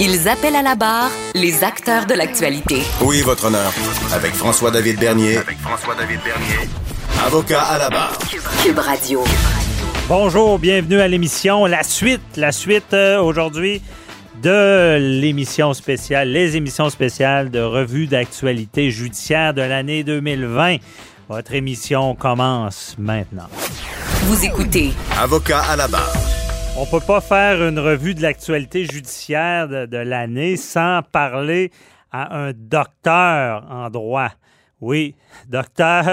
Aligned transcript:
Ils 0.00 0.28
appellent 0.28 0.54
à 0.54 0.62
la 0.62 0.76
barre 0.76 1.10
les 1.34 1.64
acteurs 1.64 2.06
de 2.06 2.14
l'actualité. 2.14 2.82
Oui, 3.00 3.20
votre 3.22 3.46
honneur. 3.46 3.72
Avec 4.12 4.32
François-David 4.32 5.00
Bernier. 5.00 5.38
Avec 5.38 5.58
François-David 5.58 6.20
Bernier. 6.24 6.68
Avocat 7.26 7.62
à 7.62 7.78
la 7.78 7.90
barre. 7.90 8.16
Cube 8.62 8.78
Radio. 8.78 9.24
Bonjour, 10.06 10.60
bienvenue 10.60 11.00
à 11.00 11.08
l'émission. 11.08 11.66
La 11.66 11.82
suite, 11.82 12.20
la 12.36 12.52
suite 12.52 12.94
euh, 12.94 13.20
aujourd'hui 13.20 13.82
de 14.40 14.98
l'émission 15.20 15.74
spéciale, 15.74 16.28
les 16.28 16.56
émissions 16.56 16.90
spéciales 16.90 17.50
de 17.50 17.60
revue 17.60 18.06
d'actualité 18.06 18.92
judiciaire 18.92 19.52
de 19.52 19.62
l'année 19.62 20.04
2020. 20.04 20.76
Votre 21.28 21.54
émission 21.54 22.14
commence 22.14 22.94
maintenant. 23.00 23.48
Vous 24.26 24.44
écoutez 24.44 24.92
Avocat 25.20 25.62
à 25.62 25.74
la 25.74 25.88
barre. 25.88 26.12
On 26.80 26.86
peut 26.86 27.04
pas 27.04 27.20
faire 27.20 27.66
une 27.66 27.78
revue 27.78 28.14
de 28.14 28.22
l'actualité 28.22 28.84
judiciaire 28.84 29.68
de, 29.68 29.86
de 29.86 29.96
l'année 29.98 30.56
sans 30.56 31.00
parler 31.02 31.70
à 32.12 32.36
un 32.38 32.52
docteur 32.54 33.66
en 33.70 33.90
droit. 33.90 34.28
Oui, 34.80 35.14
docteur, 35.48 36.04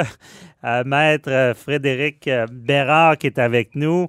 euh, 0.64 0.84
maître 0.86 1.54
Frédéric 1.56 2.30
Bérard 2.52 3.18
qui 3.18 3.28
est 3.28 3.38
avec 3.40 3.76
nous. 3.76 4.08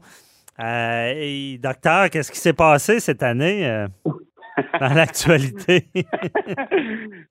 Euh, 0.58 1.12
et, 1.14 1.58
docteur, 1.62 2.08
qu'est-ce 2.08 2.32
qui 2.32 2.38
s'est 2.38 2.54
passé 2.54 2.98
cette 3.00 3.22
année 3.22 3.66
euh, 3.68 3.86
dans 4.80 4.94
l'actualité? 4.94 5.86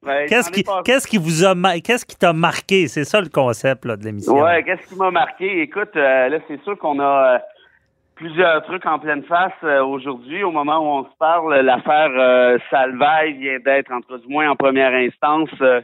Ben, 0.04 0.28
qu'est-ce 0.30 0.52
qui, 0.52 0.62
pas- 0.64 0.84
qu'est-ce 0.86 1.08
qui 1.08 1.18
vous 1.18 1.44
a, 1.44 1.56
ma- 1.56 1.80
qu'est-ce 1.80 2.06
qui 2.06 2.16
t'a 2.16 2.32
marqué? 2.32 2.88
C'est 2.88 3.04
ça 3.06 3.20
le 3.20 3.28
concept 3.30 3.86
là, 3.86 3.98
de 3.98 4.04
l'émission. 4.04 4.40
Ouais, 4.40 4.64
qu'est-ce 4.64 4.88
qui 4.88 4.96
m'a 4.96 5.10
marqué? 5.10 5.62
Écoute, 5.64 5.90
euh, 5.96 6.30
là, 6.30 6.38
c'est 6.48 6.62
sûr 6.64 6.78
qu'on 6.78 7.00
a 7.00 7.36
euh, 7.36 7.40
plusieurs 8.16 8.64
trucs 8.64 8.86
en 8.86 9.00
pleine 9.00 9.24
face 9.24 9.54
euh, 9.64 9.84
aujourd'hui. 9.84 10.44
Au 10.44 10.52
moment 10.52 10.80
où 10.80 11.00
on 11.00 11.04
se 11.04 11.18
parle, 11.20 11.56
l'affaire 11.60 12.12
euh, 12.18 12.58
Salvaille 12.70 13.34
vient 13.34 13.60
d'être, 13.60 13.92
entre 13.92 14.18
du 14.18 14.28
moins 14.28 14.50
en 14.50 14.56
première 14.56 14.94
instance, 14.94 15.50
euh, 15.62 15.82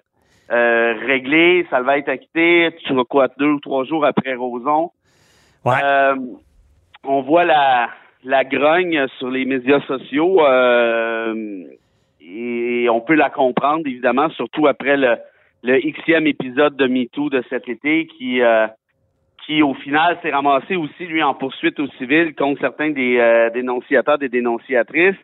euh, 0.52 0.94
réglée. 1.06 1.68
Salvaille 1.70 2.04
est 2.06 2.10
acquitté. 2.10 2.70
Tu 2.86 2.94
vois 2.94 3.06
quoi, 3.06 3.28
deux 3.38 3.52
ou 3.52 3.60
trois 3.60 3.84
jours 3.84 4.06
après 4.06 4.34
Roson. 4.36 4.92
Ouais. 5.66 5.76
Euh, 5.84 6.16
on 7.04 7.22
voit 7.22 7.44
la, 7.44 7.90
la 8.24 8.44
grogne 8.44 9.08
sur 9.18 9.30
les 9.30 9.46
médias 9.46 9.82
sociaux 9.82 10.46
euh, 10.46 11.64
et 12.22 12.88
on 12.90 13.02
peut 13.02 13.16
la 13.16 13.30
comprendre, 13.30 13.84
évidemment, 13.86 14.30
surtout 14.32 14.68
après 14.68 14.98
le, 14.98 15.18
le 15.64 15.80
Xème 15.80 16.28
épisode 16.28 16.76
de 16.76 16.88
MeToo 16.88 17.30
de 17.30 17.44
cet 17.50 17.68
été 17.68 18.08
qui, 18.08 18.42
euh, 18.42 18.68
qui 19.46 19.62
au 19.64 19.74
final, 19.74 20.18
s'est 20.22 20.32
ramassé 20.32 20.76
aussi, 20.76 21.06
lui, 21.06 21.22
en 21.24 21.34
poursuite 21.34 21.80
au 21.80 21.88
civil 21.98 22.36
contre 22.36 22.62
certains 22.62 22.92
des 22.92 23.18
euh, 23.20 23.50
dénonciateurs, 23.50 24.18
des 24.18 24.30
dénonciatrices. 24.30 25.16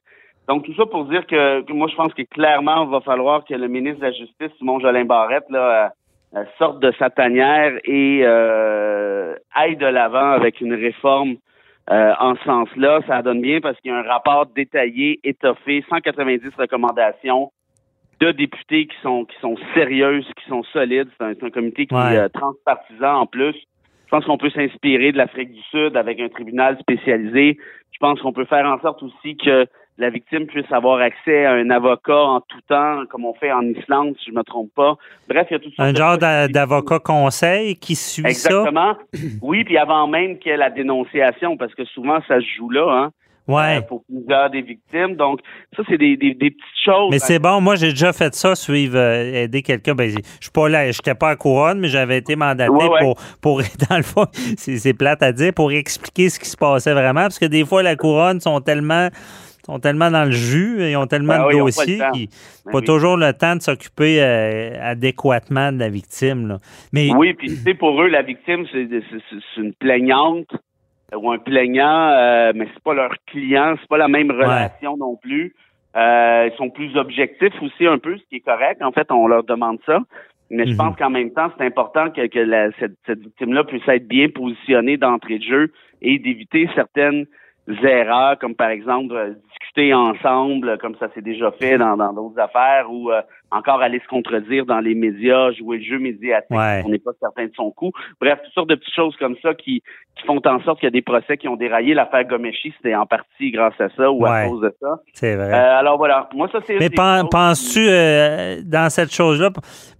Donc, 0.48 0.64
tout 0.66 0.74
ça 0.76 0.86
pour 0.86 1.06
dire 1.06 1.26
que, 1.28 1.62
que 1.62 1.74
moi, 1.74 1.88
je 1.90 1.96
pense 1.96 2.14
que 2.14 2.22
clairement, 2.24 2.86
il 2.86 2.90
va 2.92 3.02
falloir 3.02 3.44
que 3.46 3.54
le 3.54 3.68
ministre 3.68 4.00
de 4.00 4.06
la 4.06 4.12
Justice, 4.12 4.50
Simon 4.58 4.80
Jolin 4.80 5.06
Barrette, 5.06 5.44
là, 5.50 5.86
euh, 5.86 5.90
euh, 6.40 6.44
sorte 6.58 6.80
de 6.80 6.92
sa 7.00 7.10
tanière 7.10 7.74
et 7.86 8.22
euh, 8.24 9.36
aille 9.54 9.78
de 9.78 9.86
l'avant 9.86 10.32
avec 10.32 10.60
une 10.62 10.74
réforme 10.74 11.36
euh, 11.90 12.14
en 12.20 12.36
ce 12.36 12.44
sens-là. 12.44 13.00
Ça 13.08 13.22
donne 13.22 13.42
bien 13.42 13.62
parce 13.62 13.80
qu'il 13.80 13.92
y 13.92 13.94
a 13.94 13.98
un 13.98 14.04
rapport 14.04 14.46
détaillé, 14.48 15.20
étoffé, 15.24 15.86
190 15.90 16.50
recommandations 16.58 17.52
de 18.20 18.32
députés 18.32 18.88
qui 18.88 18.96
sont 19.04 19.26
qui 19.26 19.38
sont 19.40 19.56
sérieuses, 19.74 20.28
qui 20.42 20.50
sont 20.50 20.64
solides. 20.74 21.08
C'est 21.18 21.26
un, 21.26 21.48
un 21.48 21.50
comité 21.50 21.86
qui 21.86 21.94
Ouais. 21.96 22.16
est 22.16 22.30
transpartisan 22.30 23.22
en 23.22 23.26
plus. 23.26 23.56
Je 24.08 24.12
pense 24.12 24.26
qu'on 24.26 24.38
peut 24.38 24.50
s'inspirer 24.50 25.12
de 25.12 25.18
l'Afrique 25.18 25.52
du 25.52 25.62
Sud 25.70 25.96
avec 25.98 26.20
un 26.20 26.30
tribunal 26.30 26.78
spécialisé. 26.80 27.58
Je 27.92 27.98
pense 28.00 28.22
qu'on 28.22 28.32
peut 28.34 28.46
faire 28.46 28.66
en 28.66 28.80
sorte 28.80 29.04
aussi 29.04 29.36
que 29.38 29.66
la 29.98 30.10
victime 30.10 30.46
puisse 30.46 30.72
avoir 30.72 31.00
accès 31.00 31.46
à 31.46 31.54
un 31.54 31.70
avocat 31.72 32.16
en 32.18 32.40
tout 32.40 32.62
temps, 32.70 33.04
comme 33.10 33.26
on 33.26 33.34
fait 33.34 33.52
en 33.52 33.64
Islande, 33.64 34.16
si 34.20 34.30
je 34.32 34.36
me 34.36 34.44
trompe 34.44 34.70
pas. 34.76 34.96
Bref, 35.28 35.48
il 35.50 35.54
y 35.54 35.56
a 35.58 35.60
tout 35.60 35.72
ça. 35.76 35.84
Un 35.84 35.94
genre 35.94 36.18
d'a- 36.18 36.48
d'avocat 36.48 37.00
conseil 37.00 37.76
qui 37.76 37.96
suit 37.96 38.22
ça? 38.22 38.30
Exactement. 38.30 38.96
Oui, 39.42 39.64
puis 39.64 39.78
avant 39.78 40.08
même 40.08 40.38
qu'il 40.40 40.52
y 40.52 40.54
ait 40.54 40.58
la 40.58 40.70
dénonciation, 40.70 41.58
parce 41.58 41.74
que 41.76 41.84
souvent 41.86 42.20
ça 42.28 42.40
se 42.40 42.46
joue 42.58 42.70
là, 42.70 42.88
hein, 42.90 43.12
Ouais. 43.48 43.78
euh, 43.78 43.82
pour 43.82 44.04
plusieurs 44.06 44.50
des 44.50 44.62
victimes. 44.62 45.16
Donc, 45.16 45.40
ça, 45.76 45.84
c'est 45.88 45.98
des, 45.98 46.18
des, 46.18 46.34
des 46.34 46.52
petites 46.52 46.84
choses. 46.84 47.10
Mais 47.12 47.20
c'est 47.20 47.40
bon, 47.40 47.62
moi 47.62 47.76
j'ai 47.76 47.90
déjà 47.90 48.14
fait 48.14 48.34
ça, 48.36 48.56
suivre, 48.56 48.98
euh, 48.98 49.44
aider 49.44 49.62
quelqu'un. 49.62 49.96
Ben, 49.96 50.10
je 50.10 50.16
suis 50.42 50.52
pas 50.52 50.68
là, 50.70 50.92
j'étais 50.92 51.16
pas 51.16 51.30
à 51.30 51.36
couronne, 51.36 51.80
mais 51.80 51.88
j'avais 51.88 52.18
été 52.18 52.36
mandaté 52.36 52.70
Ouais, 52.72 52.88
ouais. 52.90 53.00
pour, 53.02 53.16
pour, 53.42 53.62
dans 53.90 53.98
le 53.98 54.04
fond, 54.04 54.26
c'est 54.58 54.78
c'est 54.78 54.94
plate 54.94 55.24
à 55.24 55.32
dire, 55.32 55.54
pour 55.54 55.72
expliquer 55.72 56.30
ce 56.30 56.40
qui 56.40 56.50
se 56.50 56.58
passait 56.58 56.94
vraiment, 56.94 57.22
parce 57.22 57.40
que 57.40 57.46
des 57.46 57.66
fois 57.66 57.84
la 57.84 57.96
couronne 57.96 58.40
sont 58.40 58.60
tellement 58.62 59.10
sont 59.66 59.80
tellement 59.80 60.10
dans 60.10 60.24
le 60.24 60.32
jus, 60.32 60.78
ils 60.80 60.96
ont 60.96 61.08
tellement 61.08 61.40
de 61.40 61.44
oui, 61.44 61.56
ils 61.56 61.58
pas 61.60 61.66
dossiers 61.66 61.98
Ben 61.98 62.72
pas 62.72 62.78
oui. 62.80 62.86
toujours 62.86 63.18
le 63.18 63.34
temps 63.34 63.58
de 63.58 63.62
s'occuper 63.62 64.22
euh, 64.22 64.72
adéquatement 64.82 65.74
de 65.74 65.80
la 65.80 65.90
victime. 65.90 66.48
là. 66.48 66.58
Mais 66.94 67.10
Oui, 67.14 67.34
puis 67.34 67.50
tu 67.50 67.56
sais, 67.58 67.74
pour 67.74 68.02
eux, 68.02 68.08
la 68.08 68.22
victime, 68.22 68.66
c'est 68.72 69.62
une 69.62 69.74
plaignante 69.74 70.48
ou 71.16 71.32
un 71.32 71.38
plaignant, 71.38 72.10
euh, 72.10 72.52
mais 72.56 72.68
c'est 72.74 72.84
pas 72.84 72.94
leur 72.94 73.14
client, 73.28 73.76
c'est 73.80 73.88
pas 73.88 73.98
la 73.98 74.08
même 74.08 74.32
relation 74.32 74.98
non 74.98 75.16
plus. 75.16 75.56
Euh, 75.96 76.50
ils 76.52 76.58
sont 76.58 76.70
plus 76.70 76.96
objectifs 76.98 77.54
aussi 77.62 77.88
un 77.88 77.98
peu, 77.98 78.18
ce 78.18 78.24
qui 78.26 78.36
est 78.36 78.40
correct. 78.42 78.82
En 78.82 78.92
fait, 78.92 79.10
on 79.12 79.28
leur 79.28 79.44
demande 79.44 79.80
ça. 79.86 80.00
Mais 80.50 80.66
je 80.66 80.72
Mhm. 80.72 80.78
pense 80.78 80.96
qu'en 80.98 81.10
même 81.10 81.32
temps, 81.32 81.50
c'est 81.58 81.66
important 81.66 82.10
que, 82.12 82.28
que 82.28 82.40
la- 82.40 82.72
cette, 82.80 82.96
cette 83.06 83.20
victime-là 83.20 83.64
puisse 83.64 83.88
être 83.88 84.08
bien 84.08 84.30
positionnée 84.30 84.98
d'entrée 84.98 85.40
de 85.40 85.44
jeu 85.44 85.72
et 86.02 86.20
d'éviter 86.20 86.70
certaines 86.76 87.26
erreurs, 87.84 88.38
comme 88.40 88.56
par 88.56 88.70
exemple 88.70 89.14
euh, 89.16 89.34
discuter 89.60 89.94
ensemble, 89.94 90.78
comme 90.80 90.96
ça 91.00 91.08
s'est 91.14 91.22
déjà 91.22 91.52
fait 91.52 91.78
dans 91.78 91.96
d'autres 92.14 92.40
affaires, 92.40 92.92
ou 92.92 93.12
euh, 93.12 93.22
encore 93.52 93.82
aller 93.82 94.00
se 94.00 94.08
contredire 94.08 94.66
dans 94.66 94.80
les 94.80 94.96
médias, 94.96 95.52
jouer 95.52 95.78
le 95.78 95.84
jeu 95.84 96.00
médiatique, 96.00 96.50
Ouais. 96.52 96.84
on 96.86 96.90
n'est 96.90 97.00
pas 97.00 97.12
certain 97.20 97.46
de 97.46 97.52
son 97.56 97.72
coup. 97.72 97.92
Bref, 98.20 98.40
toutes 98.44 98.54
sortes 98.54 98.70
de 98.70 98.76
petites 98.76 98.94
choses 98.94 99.16
comme 99.18 99.36
ça 99.42 99.54
qui, 99.54 99.82
qui 100.16 100.26
font 100.26 100.40
en 100.46 100.60
sorte 100.62 100.80
qu'il 100.80 100.88
y 100.88 100.88
a 100.88 100.92
des 100.92 101.02
procès 101.02 101.38
qui 101.38 101.48
ont 101.48 101.56
déraillé. 101.56 101.94
L'affaire 101.94 102.26
Gomeshi, 102.26 102.74
c'était 102.78 102.96
en 102.96 103.06
partie 103.06 103.52
grâce 103.52 103.80
à 103.80 103.90
ça 103.96 104.12
ou 104.12 104.26
à 104.26 104.46
cause 104.48 104.62
de 104.62 104.76
ça. 104.82 105.00
c'est 105.14 105.36
vrai. 105.36 105.54
Euh, 105.54 105.80
alors 105.80 105.98
voilà, 105.98 106.28
moi 106.34 106.50
ça 106.52 106.60
c'est... 106.66 106.78
Mais 106.80 106.90
pen- 106.90 107.26
penses-tu, 107.32 107.86
euh, 107.88 108.62
dans 108.66 108.90
cette 108.90 109.14
chose-là, 109.14 109.50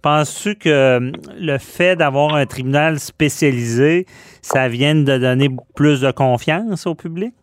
penses-tu 0.02 0.56
que 0.56 1.10
le 1.40 1.58
fait 1.58 1.96
d'avoir 1.96 2.34
un 2.34 2.46
tribunal 2.46 2.98
spécialisé, 2.98 4.04
ça 4.42 4.68
vient 4.68 4.94
de 4.94 5.18
donner 5.18 5.48
plus 5.74 6.00
de 6.00 6.10
confiance 6.10 6.86
au 6.86 6.94
public? 6.94 7.34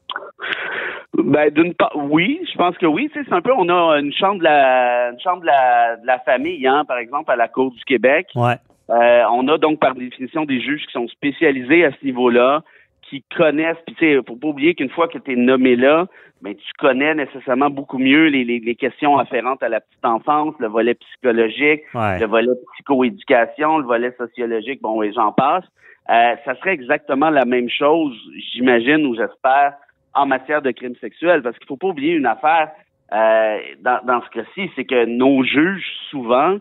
Ben 1.24 1.50
d'une 1.50 1.74
part, 1.74 1.92
oui, 1.96 2.42
je 2.52 2.58
pense 2.58 2.78
que 2.78 2.86
oui. 2.86 3.10
Tu 3.14 3.20
sais, 3.20 3.26
c'est 3.28 3.36
un 3.36 3.42
peu, 3.42 3.54
on 3.56 3.70
a 3.70 4.00
une 4.00 4.14
chambre 4.14 4.40
de 4.40 4.44
la, 4.44 5.10
une 5.12 5.20
chambre 5.20 5.42
de 5.42 5.46
la, 5.48 5.96
de 5.98 6.06
la 6.08 6.20
famille, 6.20 6.66
hein, 6.68 6.84
par 6.86 6.98
exemple 6.98 7.32
à 7.32 7.36
la 7.36 7.48
Cour 7.48 7.72
du 7.72 7.84
Québec. 7.86 8.28
Ouais. 8.36 8.56
Euh, 8.90 9.24
on 9.32 9.48
a 9.48 9.58
donc 9.58 9.80
par 9.80 9.96
définition 9.96 10.46
des 10.46 10.60
juges 10.62 10.86
qui 10.86 10.92
sont 10.92 11.08
spécialisés 11.08 11.86
à 11.86 11.92
ce 11.92 12.06
niveau-là, 12.06 12.62
qui 13.10 13.24
connaissent. 13.36 13.78
Puis 13.88 13.96
tu 13.96 14.06
sais, 14.06 14.20
faut 14.28 14.36
pas 14.36 14.48
oublier 14.50 14.76
qu'une 14.76 14.90
fois 14.90 15.08
que 15.08 15.18
tu 15.18 15.34
es 15.34 15.36
nommé 15.36 15.76
là, 15.76 16.06
ben 16.42 16.54
tu 16.54 16.72
connais 16.78 17.16
nécessairement 17.16 17.70
beaucoup 17.70 17.98
mieux 17.98 18.26
les, 18.28 18.44
les, 18.44 18.60
les 18.60 18.76
questions 18.76 19.18
afférentes 19.18 19.64
à 19.64 19.70
la 19.70 19.80
petite 19.80 20.06
enfance, 20.06 20.54
le 20.60 20.68
volet 20.68 20.94
psychologique, 20.96 21.82
Ouais. 21.94 22.20
le 22.20 22.26
volet 22.28 22.52
psychoéducation, 22.74 23.78
le 23.80 23.86
volet 23.86 24.14
sociologique, 24.18 24.82
bon, 24.82 25.02
et 25.02 25.12
j'en 25.14 25.32
passe. 25.32 25.64
Euh, 26.10 26.36
ça 26.46 26.56
serait 26.58 26.74
exactement 26.74 27.30
la 27.32 27.46
même 27.46 27.70
chose, 27.70 28.16
j'imagine 28.54 29.08
ou 29.08 29.16
j'espère, 29.16 29.74
en 30.16 30.26
matière 30.26 30.62
de 30.62 30.72
crimes 30.72 30.96
sexuels, 31.02 31.42
parce 31.42 31.58
qu'il 31.58 31.68
faut 31.68 31.78
pas 31.78 31.88
oublier 31.88 32.14
une 32.14 32.26
affaire 32.26 32.72
euh, 33.14 33.58
dans, 33.82 34.00
dans 34.06 34.22
ce 34.24 34.30
cas-ci, 34.30 34.72
c'est 34.76 34.86
que 34.86 35.06
nos 35.06 35.44
juges, 35.44 35.86
souvent, 36.10 36.58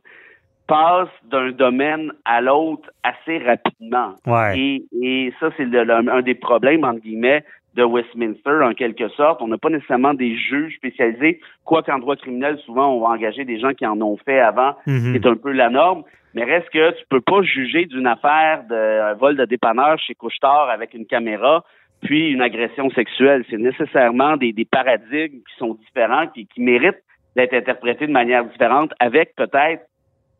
passe 0.66 1.08
d'un 1.24 1.50
domaine 1.52 2.12
à 2.24 2.40
l'autre 2.40 2.90
assez 3.02 3.38
rapidement. 3.38 4.14
Ouais. 4.26 4.58
Et, 4.58 4.84
et 5.02 5.32
ça, 5.40 5.50
c'est 5.56 5.64
un 5.76 6.22
des 6.22 6.34
problèmes, 6.34 6.84
entre 6.84 7.00
guillemets, 7.00 7.44
de 7.74 7.82
Westminster, 7.82 8.62
en 8.62 8.72
quelque 8.72 9.08
sorte. 9.08 9.42
On 9.42 9.48
n'a 9.48 9.58
pas 9.58 9.68
nécessairement 9.68 10.14
des 10.14 10.36
juges 10.36 10.76
spécialisés, 10.76 11.40
quoi 11.64 11.82
qu'en 11.82 11.98
droit 11.98 12.16
criminel, 12.16 12.58
souvent, 12.64 12.94
on 12.94 13.00
va 13.00 13.08
engager 13.08 13.44
des 13.44 13.58
gens 13.58 13.72
qui 13.72 13.86
en 13.86 14.00
ont 14.00 14.16
fait 14.16 14.38
avant, 14.40 14.74
Mhm. 14.86 15.12
c'est 15.12 15.26
un 15.26 15.36
peu 15.36 15.52
la 15.52 15.70
norme. 15.70 16.02
Mais 16.34 16.44
reste 16.44 16.68
que 16.70 16.90
tu 16.98 17.04
peux 17.08 17.20
pas 17.20 17.42
juger 17.42 17.86
d'une 17.86 18.06
affaire 18.06 18.64
d'un 18.68 19.14
vol 19.14 19.36
de 19.36 19.44
dépanneur 19.44 19.98
chez 19.98 20.14
Couchetard 20.14 20.68
avec 20.70 20.92
une 20.94 21.06
caméra, 21.06 21.64
puis 22.04 22.30
une 22.30 22.42
agression 22.42 22.90
sexuelle. 22.90 23.44
C'est 23.50 23.58
nécessairement 23.58 24.36
des, 24.36 24.54
paradigmes 24.70 25.38
qui 25.38 25.56
sont 25.58 25.74
différents, 25.74 26.26
qui, 26.28 26.46
méritent 26.58 27.02
d'être 27.34 27.54
interprétés 27.54 28.06
de 28.06 28.12
manière 28.12 28.44
différente, 28.44 28.92
avec 29.00 29.34
peut-être 29.34 29.82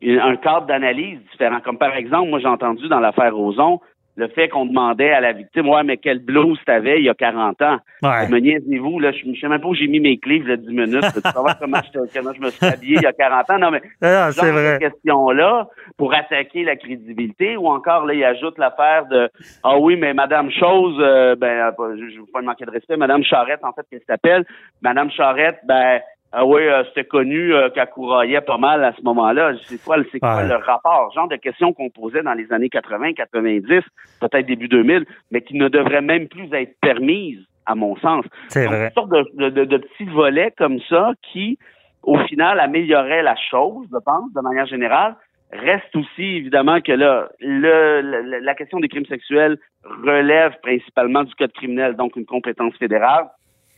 un 0.03 0.35
cadre 0.37 0.67
d'analyse 0.67 1.19
différent. 1.31 1.59
Comme 1.61 1.77
par 1.77 1.95
exemple, 1.95 2.29
moi 2.29 2.39
j'ai 2.39 2.47
entendu 2.47 2.87
dans 2.87 2.99
l'affaire 2.99 3.35
Roson 3.35 3.81
le 4.17 4.27
fait 4.29 4.47
qu'on 4.49 4.65
demandait 4.65 5.11
à 5.11 5.19
la 5.19 5.33
victime, 5.33 5.67
ouais, 5.67 5.83
mais 5.83 5.97
quelle 5.97 6.19
blouse 6.19 6.59
t'avais 6.65 6.99
il 6.99 7.05
y 7.05 7.09
a 7.09 7.13
40 7.13 7.61
ans? 7.61 7.77
Ouais. 8.01 8.27
Me 8.29 8.39
niaisez-vous, 8.39 8.99
là, 8.99 9.11
je 9.11 9.27
ne 9.27 9.35
sais 9.35 9.47
même 9.47 9.59
pas 9.59 9.67
où 9.67 9.75
j'ai 9.75 9.87
mis 9.87 9.99
mes 9.99 10.19
y 10.23 10.51
a 10.51 10.57
10 10.57 10.67
minutes. 10.67 11.05
Tu 11.13 11.21
savoir 11.21 11.57
comment, 11.59 11.79
je, 11.83 11.99
comment 12.13 12.33
je 12.33 12.41
me 12.41 12.49
suis 12.49 12.65
habillé 12.65 12.95
il 12.97 13.03
y 13.03 13.05
a 13.05 13.13
40 13.13 13.49
ans? 13.49 13.59
Non, 13.59 13.71
mais 13.71 13.81
ce 14.01 14.31
c'est 14.31 14.51
vrai. 14.51 14.73
de 14.73 14.79
questions-là 14.79 15.67
pour 15.97 16.13
attaquer 16.13 16.63
la 16.63 16.75
crédibilité 16.75 17.57
ou 17.57 17.67
encore 17.67 18.05
là 18.05 18.13
il 18.13 18.23
ajoute 18.23 18.57
l'affaire 18.57 19.05
de 19.07 19.29
ah 19.63 19.77
oui 19.77 19.95
mais 19.95 20.13
Madame 20.13 20.49
Chose 20.51 20.97
euh, 20.99 21.35
ben 21.35 21.71
euh, 21.79 21.95
je, 21.97 22.13
je 22.13 22.19
veux 22.19 22.25
pas 22.33 22.41
manquer 22.41 22.65
de 22.65 22.71
respect 22.71 22.97
Madame 22.97 23.23
Charrette 23.23 23.63
en 23.63 23.71
fait 23.73 23.83
qu'elle 23.89 24.01
s'appelle 24.07 24.45
Madame 24.81 25.09
Charrette 25.11 25.59
ben 25.65 25.99
ah 26.37 26.45
oui, 26.45 26.61
euh, 26.67 26.83
c'était 26.89 27.05
connu 27.05 27.53
euh, 27.53 27.69
qu'elle 27.69 27.89
couraillait 27.89 28.41
pas 28.41 28.57
mal 28.57 28.83
à 28.83 28.93
ce 28.93 29.01
moment-là. 29.03 29.53
C'est 29.63 29.81
quoi, 29.83 29.97
c'est 30.11 30.19
quoi 30.19 30.37
Ouais. 30.37 30.47
le 30.47 30.55
rapport? 30.55 31.11
Genre 31.13 31.27
de 31.29 31.37
questions 31.37 31.71
qu'on 31.73 31.89
posait 31.89 32.21
dans 32.23 32.33
les 32.33 32.51
années 32.51 32.69
80, 32.69 33.13
90, 33.13 33.81
peut-être 34.19 34.45
début 34.45 34.67
2000, 34.67 35.05
mais 35.31 35.41
qui 35.41 35.55
ne 35.55 35.67
devraient 35.69 36.01
même 36.01 36.27
plus 36.27 36.47
être 36.53 36.75
permises, 36.81 37.43
à 37.65 37.73
mon 37.75 37.95
sens. 37.97 38.25
C'est 38.49 38.65
vrai. 38.65 38.87
Une 38.87 38.91
sorte 38.91 39.09
de, 39.11 39.25
de- 39.35 39.49
de- 39.49 39.65
de 39.65 39.77
petits 39.77 40.05
volets 40.05 40.51
comme 40.57 40.79
ça 40.89 41.11
qui, 41.31 41.57
au 42.03 42.17
final, 42.27 42.59
amélioraient 42.59 43.23
la 43.23 43.35
chose, 43.49 43.87
je 43.91 43.97
pense, 44.03 44.31
de 44.33 44.41
manière 44.41 44.65
générale. 44.67 45.15
Reste 45.51 45.95
aussi, 45.95 46.23
évidemment, 46.37 46.81
que 46.81 46.91
là, 46.91 47.29
le, 47.39 48.01
le- 48.01 48.39
la 48.39 48.55
question 48.55 48.79
des 48.79 48.87
crimes 48.89 49.05
sexuels 49.05 49.57
relève 50.03 50.53
principalement 50.61 51.23
du 51.23 51.33
code 51.35 51.53
criminel, 51.53 51.95
donc 51.95 52.15
une 52.15 52.25
compétence 52.25 52.75
fédérale. 52.77 53.25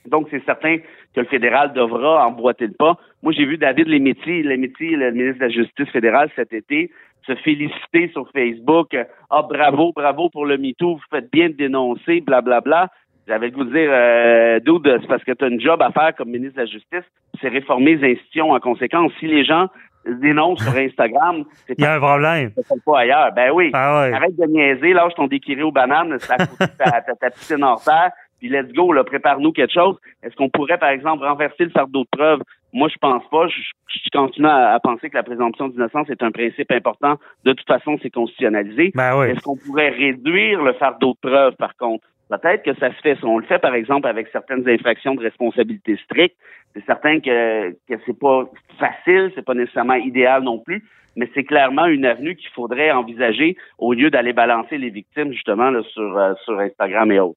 Donc, 0.09 0.27
c'est 0.31 0.43
certain 0.45 0.77
que 0.77 1.21
le 1.21 1.25
fédéral 1.25 1.73
devra 1.73 2.25
emboîter 2.27 2.67
le 2.67 2.73
pas. 2.73 2.97
Moi, 3.23 3.33
j'ai 3.33 3.45
vu 3.45 3.57
David 3.57 3.87
Lémétier, 3.87 4.43
Lémétier, 4.43 4.95
le 4.95 5.11
ministre 5.11 5.39
de 5.39 5.45
la 5.45 5.49
Justice 5.49 5.89
fédérale 5.89 6.29
cet 6.35 6.53
été, 6.53 6.91
se 7.25 7.35
féliciter 7.35 8.09
sur 8.13 8.29
Facebook. 8.31 8.95
Ah, 9.29 9.41
bravo, 9.43 9.91
bravo 9.93 10.29
pour 10.29 10.45
le 10.45 10.57
MeToo, 10.57 10.95
vous 10.95 11.01
faites 11.11 11.31
bien 11.31 11.49
de 11.49 11.53
dénoncer, 11.53 12.21
blablabla. 12.21 12.89
J'avais 13.27 13.47
le 13.47 13.51
goût 13.51 13.65
de 13.65 13.71
dire, 13.73 13.89
euh, 13.91 14.59
Dude, 14.61 14.99
c'est 15.01 15.07
parce 15.07 15.23
que 15.23 15.33
tu 15.33 15.43
as 15.43 15.49
une 15.49 15.59
job 15.59 15.81
à 15.81 15.91
faire 15.91 16.15
comme 16.15 16.29
ministre 16.29 16.55
de 16.55 16.61
la 16.61 16.65
Justice, 16.65 17.03
c'est 17.41 17.49
réformer 17.49 17.95
les 17.95 18.13
institutions 18.13 18.51
en 18.51 18.59
conséquence. 18.59 19.11
Si 19.19 19.27
les 19.27 19.43
gens 19.43 19.67
dénoncent 20.05 20.63
sur 20.63 20.77
Instagram, 20.77 21.43
c'est 21.67 21.77
Il 21.77 21.83
y 21.83 21.85
a 21.85 21.95
un 21.95 21.99
problème. 21.99 22.51
ça 22.55 22.75
pas 22.85 22.99
ailleurs. 22.99 23.31
Ben 23.35 23.51
oui. 23.53 23.71
Ah 23.73 24.01
ouais. 24.01 24.13
Arrête 24.13 24.37
de 24.37 24.45
niaiser, 24.45 24.93
lâche 24.93 25.13
ton 25.15 25.27
déquiré 25.27 25.61
aux 25.63 25.71
bananes, 25.73 26.17
côté 26.17 26.71
de 26.71 26.77
ta, 26.77 27.01
ta, 27.01 27.15
ta 27.15 27.29
piscine 27.29 27.63
hors 27.63 27.83
terre, 27.83 28.11
puis 28.39 28.49
let's 28.49 28.71
go, 28.73 28.91
là, 28.91 29.03
prépare-nous 29.03 29.51
quelque 29.51 29.73
chose. 29.73 29.97
Est-ce 30.23 30.35
qu'on 30.35 30.49
pourrait, 30.49 30.77
par 30.77 30.89
exemple, 30.89 31.23
renverser 31.23 31.65
le 31.65 31.69
fardeau 31.71 32.03
de 32.03 32.09
preuve? 32.11 32.41
Moi, 32.73 32.89
je 32.89 32.97
pense 32.99 33.23
pas. 33.29 33.47
Je, 33.47 33.61
je 33.87 34.09
continue 34.11 34.47
à, 34.47 34.73
à 34.73 34.79
penser 34.79 35.09
que 35.09 35.15
la 35.15 35.23
présomption 35.23 35.69
d'innocence 35.69 36.09
est 36.09 36.21
un 36.21 36.31
principe 36.31 36.71
important. 36.71 37.15
De 37.45 37.53
toute 37.53 37.67
façon, 37.67 37.97
c'est 38.01 38.09
constitutionnalisé. 38.09 38.91
Ben 38.93 39.17
oui. 39.17 39.27
Est-ce 39.27 39.41
qu'on 39.41 39.57
pourrait 39.57 39.89
réduire 39.89 40.61
le 40.61 40.73
fardeau 40.73 41.13
de 41.13 41.29
preuve, 41.29 41.55
par 41.55 41.75
contre? 41.77 42.05
Peut-être 42.29 42.63
que 42.63 42.75
ça 42.75 42.89
se 42.93 43.01
fait. 43.01 43.15
Si 43.15 43.25
on 43.25 43.37
le 43.37 43.45
fait, 43.45 43.59
par 43.59 43.73
exemple, 43.73 44.07
avec 44.07 44.27
certaines 44.33 44.67
infractions 44.67 45.15
de 45.15 45.21
responsabilité 45.21 45.97
stricte, 46.03 46.35
c'est 46.75 46.85
certain 46.85 47.19
que, 47.19 47.71
que 47.71 47.99
c'est 48.05 48.19
pas 48.19 48.43
facile, 48.77 49.31
c'est 49.33 49.45
pas 49.45 49.53
nécessairement 49.53 49.95
idéal 49.95 50.43
non 50.43 50.59
plus, 50.59 50.83
mais 51.17 51.29
c'est 51.33 51.43
clairement 51.43 51.85
une 51.87 52.05
avenue 52.05 52.35
qu'il 52.37 52.49
faudrait 52.55 52.91
envisager 52.91 53.57
au 53.77 53.91
lieu 53.93 54.09
d'aller 54.09 54.31
balancer 54.31 54.77
les 54.77 54.89
victimes, 54.89 55.33
justement, 55.33 55.69
là, 55.71 55.81
sur, 55.93 56.17
euh, 56.17 56.33
sur 56.45 56.57
Instagram 56.59 57.11
et 57.11 57.19
autres. 57.19 57.35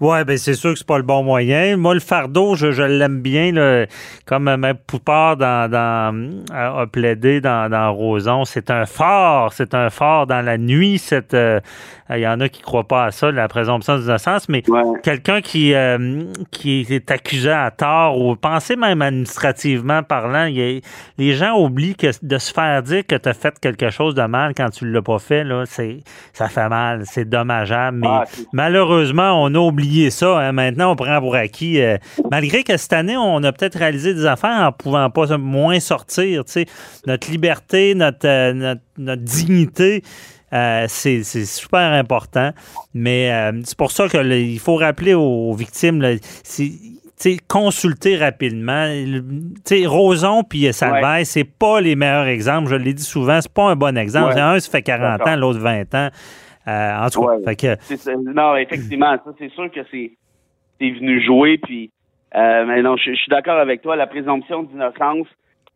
Ouais, 0.00 0.24
ben 0.24 0.38
c'est 0.38 0.54
sûr 0.54 0.72
que 0.72 0.78
c'est 0.78 0.86
pas 0.86 0.96
le 0.96 1.02
bon 1.04 1.22
moyen. 1.22 1.76
Moi, 1.76 1.92
le 1.94 2.00
fardeau, 2.00 2.54
je, 2.54 2.70
je 2.72 2.82
l'aime 2.82 3.20
bien, 3.20 3.52
là, 3.52 3.84
comme 4.26 4.48
euh, 4.48 4.56
même 4.56 4.76
Poupard 4.86 5.36
dans, 5.36 5.70
dans, 5.70 6.40
a 6.54 6.86
plaidé 6.86 7.40
dans, 7.40 7.68
dans 7.70 7.92
Roson. 7.92 8.44
C'est 8.46 8.70
un 8.70 8.86
phare, 8.86 9.52
c'est 9.52 9.74
un 9.74 9.90
phare 9.90 10.26
dans 10.26 10.44
la 10.44 10.56
nuit. 10.56 10.98
cette, 10.98 11.34
euh, 11.34 11.60
Il 12.10 12.18
y 12.20 12.26
en 12.28 12.38
a 12.40 12.48
qui 12.48 12.62
croient 12.62 12.86
pas 12.86 13.06
à 13.06 13.10
ça, 13.10 13.32
la 13.32 13.48
présomption 13.48 13.96
d'innocence, 13.98 14.48
mais 14.48 14.62
Ouais. 14.68 14.82
quelqu'un 15.02 15.40
qui, 15.40 15.74
euh, 15.74 16.22
qui 16.52 16.86
est 16.88 17.10
accusé 17.10 17.50
à 17.50 17.70
tort 17.72 18.20
ou 18.20 18.36
pensez 18.36 18.76
même 18.76 19.02
administrativement 19.02 20.02
parlant, 20.04 20.44
il 20.44 20.56
y 20.56 20.76
a- 20.78 20.80
les 21.18 21.32
gens 21.32 21.58
oublient 21.60 21.96
que 21.96 22.06
de 22.22 22.38
se 22.38 22.52
faire 22.52 22.82
dire 22.82 23.04
que 23.06 23.15
tu 23.18 23.28
as 23.28 23.34
fait 23.34 23.58
quelque 23.60 23.90
chose 23.90 24.14
de 24.14 24.22
mal 24.22 24.54
quand 24.54 24.70
tu 24.70 24.90
l'as 24.90 25.02
pas 25.02 25.18
fait, 25.18 25.44
là, 25.44 25.64
ça 25.66 26.48
fait 26.48 26.68
mal, 26.68 27.02
c'est 27.06 27.24
dommageable, 27.28 27.98
mais 27.98 28.08
Ah, 28.10 28.24
malheureusement, 28.52 29.42
on 29.42 29.54
a 29.54 29.58
oublié 29.58 30.10
ça. 30.10 30.38
hein. 30.38 30.52
Maintenant, 30.52 30.92
on 30.92 30.96
prend 30.96 31.20
pour 31.20 31.34
acquis. 31.34 31.80
euh, 31.80 31.96
malgré 32.30 32.62
que 32.64 32.76
cette 32.76 32.92
année, 32.92 33.16
on 33.16 33.42
a 33.42 33.52
peut-être 33.52 33.78
réalisé 33.78 34.14
des 34.14 34.26
affaires 34.26 34.66
en 34.68 34.72
pouvant 34.72 35.08
pas 35.10 35.36
moins 35.38 35.80
sortir. 35.80 36.42
Notre 37.06 37.30
liberté, 37.30 37.94
notre, 37.94 38.26
euh, 38.26 38.52
notre, 38.52 38.80
notre 38.98 39.22
dignité, 39.22 40.02
euh, 40.52 40.84
c'est 40.88 41.22
super 41.24 41.92
important. 41.92 42.52
Mais 42.94 43.32
euh, 43.32 43.60
c'est 43.64 43.76
pour 43.76 43.90
ça 43.92 44.08
qu'il 44.08 44.58
faut 44.60 44.76
rappeler 44.76 45.14
aux, 45.14 45.50
aux 45.50 45.54
victimes, 45.54 46.00
là, 46.00 46.14
consulter 47.48 48.16
rapidement. 48.16 48.84
Le- 48.86 49.20
tu 49.64 49.80
sais, 49.82 49.86
Roson 49.86 50.42
puis 50.42 50.72
Salvaire, 50.72 51.24
c'est 51.24 51.44
pas 51.44 51.80
les 51.80 51.96
meilleurs 51.96 52.26
exemples. 52.26 52.68
Je 52.70 52.76
l'ai 52.76 52.92
dit 52.94 53.02
souvent, 53.02 53.40
c'est 53.40 53.52
pas 53.52 53.70
un 53.70 53.76
bon 53.76 53.96
exemple. 53.96 54.34
Ouais. 54.34 54.40
Un, 54.40 54.58
ça 54.60 54.70
fait 54.70 54.82
40 54.82 55.18
D'accord. 55.18 55.32
ans, 55.32 55.36
l'autre 55.36 55.60
20 55.60 55.94
ans. 55.94 56.08
Euh, 56.68 56.96
en 56.98 57.08
tout 57.10 57.20
cas, 57.22 57.36
Ouais. 57.36 57.42
fait 57.44 57.56
que, 57.56 58.32
non, 58.34 58.56
effectivement, 58.56 59.12
ça 59.24 59.30
c'est 59.38 59.50
sûr 59.52 59.70
que 59.70 59.80
c'est 59.90 60.12
c'est 60.80 60.90
venu 60.90 61.24
jouer. 61.24 61.58
Puis, 61.58 61.90
euh, 62.34 62.64
mais 62.66 62.82
non, 62.82 62.96
je, 62.96 63.12
suis 63.14 63.30
d'accord 63.30 63.58
avec 63.58 63.82
toi. 63.82 63.96
La 63.96 64.06
présomption 64.06 64.64
d'innocence, 64.64 65.26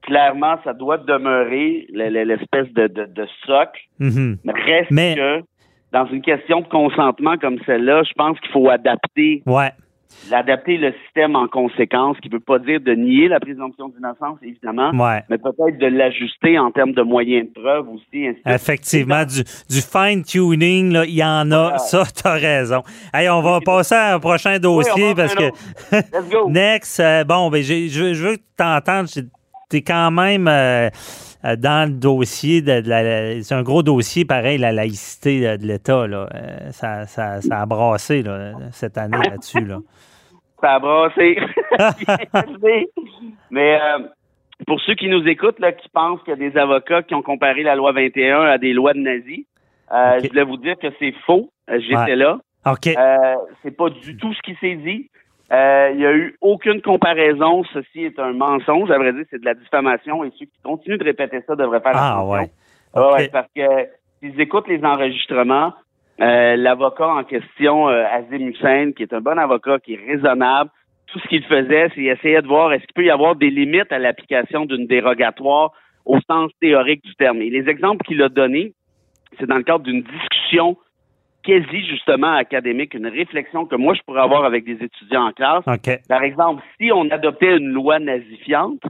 clairement, 0.02 0.56
ça 0.64 0.72
doit 0.74 0.98
demeurer 0.98 1.86
le- 1.92 2.08
le- 2.10 2.24
l'espèce 2.24 2.70
de, 2.74 2.86
de, 2.88 3.04
de 3.06 3.26
socle. 3.46 3.80
mhm. 3.98 4.36
Mais 4.44 4.52
reste 4.52 4.90
Mais- 4.90 5.14
que 5.14 5.40
dans 5.92 6.06
une 6.06 6.22
question 6.22 6.60
de 6.60 6.66
consentement 6.68 7.36
comme 7.38 7.58
celle-là, 7.66 8.02
je 8.02 8.12
pense 8.14 8.38
qu'il 8.40 8.50
faut 8.50 8.68
adapter 8.68 9.42
ouais. 9.46 9.70
L'adapter 10.30 10.76
le 10.76 10.92
système 11.04 11.36
en 11.36 11.46
conséquence, 11.48 12.16
qui 12.20 12.28
ne 12.28 12.34
veut 12.34 12.40
pas 12.40 12.58
dire 12.58 12.80
de 12.80 12.92
nier 12.92 13.28
la 13.28 13.40
présomption 13.40 13.88
d'innocence, 13.88 14.38
évidemment, 14.42 14.90
Ouais. 14.92 15.22
mais 15.28 15.38
peut-être 15.38 15.78
de 15.78 15.86
l'ajuster 15.86 16.58
en 16.58 16.70
termes 16.70 16.92
de 16.92 17.02
moyens 17.02 17.46
de 17.48 17.60
preuve 17.60 17.88
aussi. 17.88 18.26
ainsi. 18.26 18.40
Effectivement, 18.46 19.24
du, 19.24 19.42
du 19.68 19.80
fine-tuning, 19.80 20.98
il 21.06 21.14
y 21.14 21.24
en 21.24 21.50
a. 21.52 21.78
Ça, 21.78 22.02
t'as 22.22 22.34
raison. 22.34 22.82
Hey, 23.14 23.28
on 23.28 23.40
va 23.42 23.60
passer 23.60 23.94
à 23.94 24.14
un 24.14 24.18
prochain 24.20 24.58
dossier 24.58 25.08
Oui, 25.08 25.14
parce 25.14 25.34
que. 25.34 25.44
Let's 25.92 26.30
go. 26.30 26.48
Next, 26.50 27.00
euh, 27.00 27.24
bon, 27.24 27.50
ben, 27.50 27.62
je 27.62 27.74
veux- 28.00 28.14
je 28.14 28.26
veux 28.28 28.36
t'entendre. 28.56 29.08
T'es 29.68 29.82
quand 29.82 30.10
même 30.10 30.48
euh, 30.48 30.90
dans 31.42 31.88
le 31.88 31.94
dossier 31.98 32.60
de, 32.62 32.82
la- 32.88 33.42
c'est 33.42 33.54
un 33.54 33.62
gros 33.62 33.82
dossier 33.82 34.24
pareil, 34.24 34.58
la 34.58 34.72
laïcité 34.72 35.56
de, 35.58 35.66
l'État. 35.66 36.06
Là. 36.06 36.28
Euh, 36.34 36.70
ça, 36.70 37.06
ça, 37.06 37.40
ça 37.40 37.60
a 37.62 37.66
brassé 37.66 38.22
là, 38.22 38.52
cette 38.72 38.98
année 38.98 39.16
là-dessus. 39.18 39.64
Là. 39.64 39.78
Ça 40.60 40.74
a 40.74 40.78
brassé. 40.78 41.38
Mais 43.50 43.80
euh, 43.80 43.98
pour 44.66 44.80
ceux 44.82 44.94
qui 44.94 45.08
nous 45.08 45.26
écoutent, 45.26 45.58
là, 45.60 45.72
qui 45.72 45.88
pensent 45.88 46.20
qu'il 46.22 46.30
y 46.32 46.46
a 46.46 46.50
des 46.50 46.56
avocats 46.58 47.02
qui 47.02 47.14
ont 47.14 47.22
comparé 47.22 47.62
la 47.62 47.74
loi 47.74 47.92
21 47.92 48.42
à 48.42 48.58
des 48.58 48.72
lois 48.72 48.92
de 48.92 48.98
nazis, 49.00 49.44
euh, 49.92 50.20
je 50.22 50.28
voulais 50.28 50.44
vous 50.44 50.56
dire 50.58 50.76
que 50.78 50.88
c'est 50.98 51.14
faux. 51.26 51.50
Euh, 51.70 51.78
J'étais 51.80 51.96
Ouais. 51.96 52.16
là. 52.16 52.38
OK. 52.66 52.86
Euh, 52.88 53.34
c'est 53.62 53.76
pas 53.76 53.88
du 53.90 54.16
tout 54.16 54.32
ce 54.34 54.42
qui 54.42 54.54
s'est 54.60 54.76
dit. 54.76 55.10
Euh, 55.52 55.90
Il 55.94 56.00
y 56.00 56.06
a 56.06 56.12
eu 56.12 56.36
aucune 56.40 56.80
comparaison. 56.80 57.64
Ceci 57.72 58.04
est 58.04 58.18
un 58.18 58.32
mensonge. 58.32 58.90
À 58.90 58.98
vrai 58.98 59.12
dire, 59.12 59.24
c'est 59.30 59.40
de 59.40 59.44
la 59.44 59.54
diffamation 59.54 60.24
et 60.24 60.30
ceux 60.38 60.46
qui 60.46 60.60
continuent 60.62 60.98
de 60.98 61.04
répéter 61.04 61.40
ça 61.46 61.56
devraient 61.56 61.80
faire 61.80 61.92
Ah, 61.94 62.18
attention. 62.18 62.30
ouais. 62.30 62.50
Ouais, 62.94 63.02
OK. 63.02 63.12
ouais, 63.18 63.28
parce 63.28 63.48
que 63.54 63.62
s'ils 64.20 64.40
écoutent 64.40 64.68
les 64.68 64.84
enregistrements, 64.84 65.72
euh, 66.20 66.56
l'avocat 66.56 67.08
en 67.08 67.24
question, 67.24 67.88
euh, 67.88 68.04
Azim 68.12 68.46
Hussein, 68.48 68.92
qui 68.92 69.02
est 69.04 69.12
un 69.12 69.20
bon 69.20 69.38
avocat, 69.38 69.78
qui 69.78 69.94
est 69.94 70.00
raisonnable, 70.06 70.70
tout 71.06 71.18
ce 71.18 71.28
qu'il 71.28 71.42
faisait, 71.44 71.88
c'est 71.94 72.02
essayer 72.04 72.40
de 72.42 72.46
voir 72.46 72.72
est-ce 72.72 72.84
qu'il 72.84 72.94
peut 72.94 73.04
y 73.04 73.10
avoir 73.10 73.34
des 73.34 73.50
limites 73.50 73.90
à 73.90 73.98
l'application 73.98 74.64
d'une 74.66 74.86
dérogatoire 74.86 75.72
au 76.04 76.18
sens 76.28 76.50
théorique 76.60 77.02
du 77.04 77.14
terme. 77.16 77.38
Et 77.42 77.50
les 77.50 77.68
exemples 77.68 78.04
qu'il 78.06 78.22
a 78.22 78.28
donnés, 78.28 78.74
c'est 79.38 79.46
dans 79.46 79.56
le 79.56 79.62
cadre 79.62 79.84
d'une 79.84 80.02
discussion 80.02 80.76
quasi 81.42 81.86
justement 81.86 82.34
académique, 82.34 82.94
une 82.94 83.06
réflexion 83.06 83.66
que 83.66 83.76
moi 83.76 83.94
je 83.94 84.00
pourrais 84.02 84.22
avoir 84.22 84.44
avec 84.44 84.64
des 84.64 84.82
étudiants 84.84 85.28
en 85.28 85.32
classe. 85.32 85.64
Par 86.08 86.22
exemple, 86.22 86.62
si 86.78 86.90
on 86.92 87.10
adoptait 87.10 87.56
une 87.56 87.68
loi 87.68 87.98
nazifiante, 87.98 88.82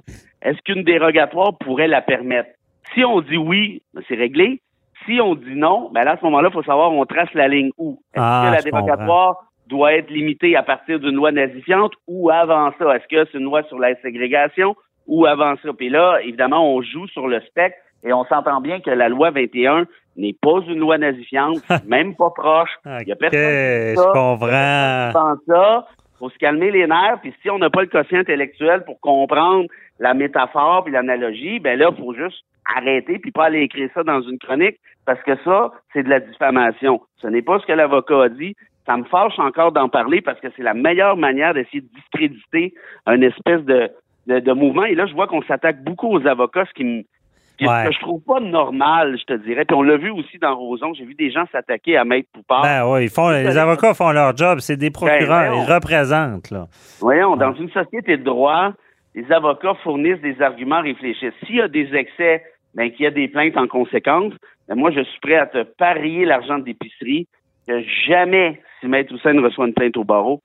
est-ce 0.42 0.58
qu'une 0.62 0.84
dérogatoire 0.84 1.56
pourrait 1.58 1.88
la 1.88 2.02
permettre? 2.02 2.50
Si 2.94 3.04
on 3.04 3.20
dit 3.20 3.36
oui, 3.36 3.82
ben, 3.94 4.02
c'est 4.08 4.16
réglé. 4.16 4.60
Si 5.06 5.20
on 5.20 5.34
dit 5.34 5.54
non, 5.54 5.90
ben 5.92 6.04
là, 6.04 6.12
à 6.12 6.16
ce 6.18 6.24
moment-là, 6.24 6.48
il 6.50 6.52
faut 6.52 6.62
savoir 6.62 6.92
on 6.92 7.06
trace 7.06 7.32
la 7.34 7.48
ligne 7.48 7.70
où. 7.78 7.98
Est-ce 8.14 8.22
Ah, 8.22 8.44
que 8.46 8.56
la 8.56 8.62
dérogatoire 8.62 9.36
doit 9.66 9.94
être 9.94 10.10
limitée 10.10 10.56
à 10.56 10.62
partir 10.62 10.98
d'une 10.98 11.14
loi 11.14 11.32
nazifiante 11.32 11.92
ou 12.06 12.30
avant 12.30 12.70
ça? 12.78 12.96
Est-ce 12.96 13.06
que 13.08 13.30
c'est 13.30 13.38
une 13.38 13.44
loi 13.44 13.62
sur 13.64 13.78
la 13.78 13.94
ségrégation 14.02 14.76
ou 15.06 15.26
avant 15.26 15.54
ça? 15.62 15.72
Puis 15.72 15.88
là, 15.88 16.18
évidemment, 16.22 16.74
on 16.74 16.82
joue 16.82 17.06
sur 17.08 17.28
le 17.28 17.40
spectre 17.42 17.78
et 18.04 18.12
on 18.12 18.24
s'entend 18.24 18.60
bien 18.60 18.80
que 18.80 18.90
la 18.90 19.08
loi 19.08 19.30
21 19.30 19.86
n'est 20.20 20.36
pas 20.40 20.60
une 20.68 20.78
loi 20.78 20.98
nazifiante, 20.98 21.58
même 21.86 22.14
pas 22.14 22.30
proche. 22.30 22.70
Il 22.84 23.08
y 23.08 23.12
a 23.12 23.16
personne 23.16 23.40
qui 23.40 23.90
dit 23.90 23.90
je 23.90 23.96
ça. 23.96 24.10
comprends. 24.12 25.36
Ça, 25.46 25.86
faut 26.18 26.30
se 26.30 26.38
calmer 26.38 26.70
les 26.70 26.86
nerfs, 26.86 27.18
puis 27.22 27.34
si 27.42 27.50
on 27.50 27.58
n'a 27.58 27.70
pas 27.70 27.80
le 27.80 27.88
quotient 27.88 28.18
intellectuel 28.18 28.84
pour 28.84 29.00
comprendre 29.00 29.66
la 29.98 30.14
métaphore 30.14 30.84
puis 30.84 30.92
l'analogie, 30.92 31.60
ben 31.60 31.78
là, 31.78 31.90
faut 31.92 32.14
juste 32.14 32.44
arrêter 32.76 33.18
puis 33.18 33.30
pas 33.30 33.46
aller 33.46 33.62
écrire 33.62 33.88
ça 33.94 34.02
dans 34.02 34.20
une 34.20 34.38
chronique 34.38 34.76
parce 35.06 35.22
que 35.22 35.34
ça, 35.44 35.72
c'est 35.92 36.02
de 36.02 36.10
la 36.10 36.20
diffamation. 36.20 37.00
Ce 37.16 37.26
n'est 37.26 37.42
pas 37.42 37.58
ce 37.58 37.66
que 37.66 37.72
l'avocat 37.72 38.24
a 38.24 38.28
dit. 38.28 38.54
Ça 38.86 38.96
me 38.96 39.04
fâche 39.04 39.38
encore 39.38 39.72
d'en 39.72 39.88
parler 39.88 40.20
parce 40.20 40.40
que 40.40 40.48
c'est 40.56 40.62
la 40.62 40.74
meilleure 40.74 41.16
manière 41.16 41.54
d'essayer 41.54 41.80
de 41.80 41.88
discréditer 41.94 42.74
un 43.06 43.20
espèce 43.22 43.62
de, 43.64 43.90
de, 44.26 44.40
de 44.40 44.52
mouvement. 44.52 44.84
Et 44.84 44.94
là, 44.94 45.06
je 45.06 45.14
vois 45.14 45.26
qu'on 45.26 45.42
s'attaque 45.42 45.82
beaucoup 45.82 46.08
aux 46.08 46.26
avocats, 46.26 46.64
ce 46.66 46.74
qui 46.74 46.84
me 46.84 47.02
Ouais. 47.66 47.86
que 47.86 47.92
je 47.92 48.00
trouve 48.00 48.22
pas 48.22 48.40
normal, 48.40 49.16
je 49.18 49.24
te 49.24 49.44
dirais. 49.44 49.64
Puis 49.64 49.76
on 49.76 49.82
l'a 49.82 49.96
vu 49.96 50.10
aussi 50.10 50.38
dans 50.38 50.56
Roson. 50.56 50.92
J'ai 50.94 51.04
vu 51.04 51.14
des 51.14 51.30
gens 51.30 51.44
s'attaquer 51.52 51.96
à 51.96 52.04
Maître 52.04 52.28
Poupard. 52.32 52.62
Ben 52.62 52.86
oui, 52.86 53.04
ils 53.04 53.10
font, 53.10 53.28
les 53.30 53.56
avocats 53.56 53.94
font 53.94 54.12
leur 54.12 54.36
job. 54.36 54.60
C'est 54.60 54.76
des 54.76 54.90
procureurs. 54.90 55.52
voyons. 55.52 55.64
ils 55.64 55.72
représentent, 55.72 56.50
là. 56.50 56.66
Voyons, 57.00 57.36
dans 57.36 57.54
une 57.54 57.70
société 57.70 58.16
de 58.16 58.22
droit, 58.22 58.72
les 59.14 59.30
avocats 59.32 59.74
fournissent 59.82 60.20
des 60.20 60.40
arguments 60.40 60.80
réfléchis. 60.82 61.30
S'il 61.44 61.56
y 61.56 61.60
a 61.60 61.68
des 61.68 61.94
excès, 61.94 62.42
ben, 62.74 62.90
qu'il 62.90 63.04
y 63.04 63.06
a 63.06 63.10
des 63.10 63.28
plaintes 63.28 63.56
en 63.56 63.66
conséquence, 63.66 64.32
ben, 64.68 64.76
moi, 64.76 64.90
je 64.90 65.00
suis 65.00 65.20
prêt 65.20 65.36
à 65.36 65.46
te 65.46 65.62
parier 65.62 66.24
l'argent 66.24 66.58
d'épicerie 66.58 67.26
que 67.66 67.82
jamais, 68.06 68.60
si 68.80 68.86
Maître 68.86 69.12
Hussein 69.12 69.40
reçoit 69.40 69.66
une 69.66 69.74
plainte 69.74 69.96
au 69.96 70.04
barreau, 70.04 70.40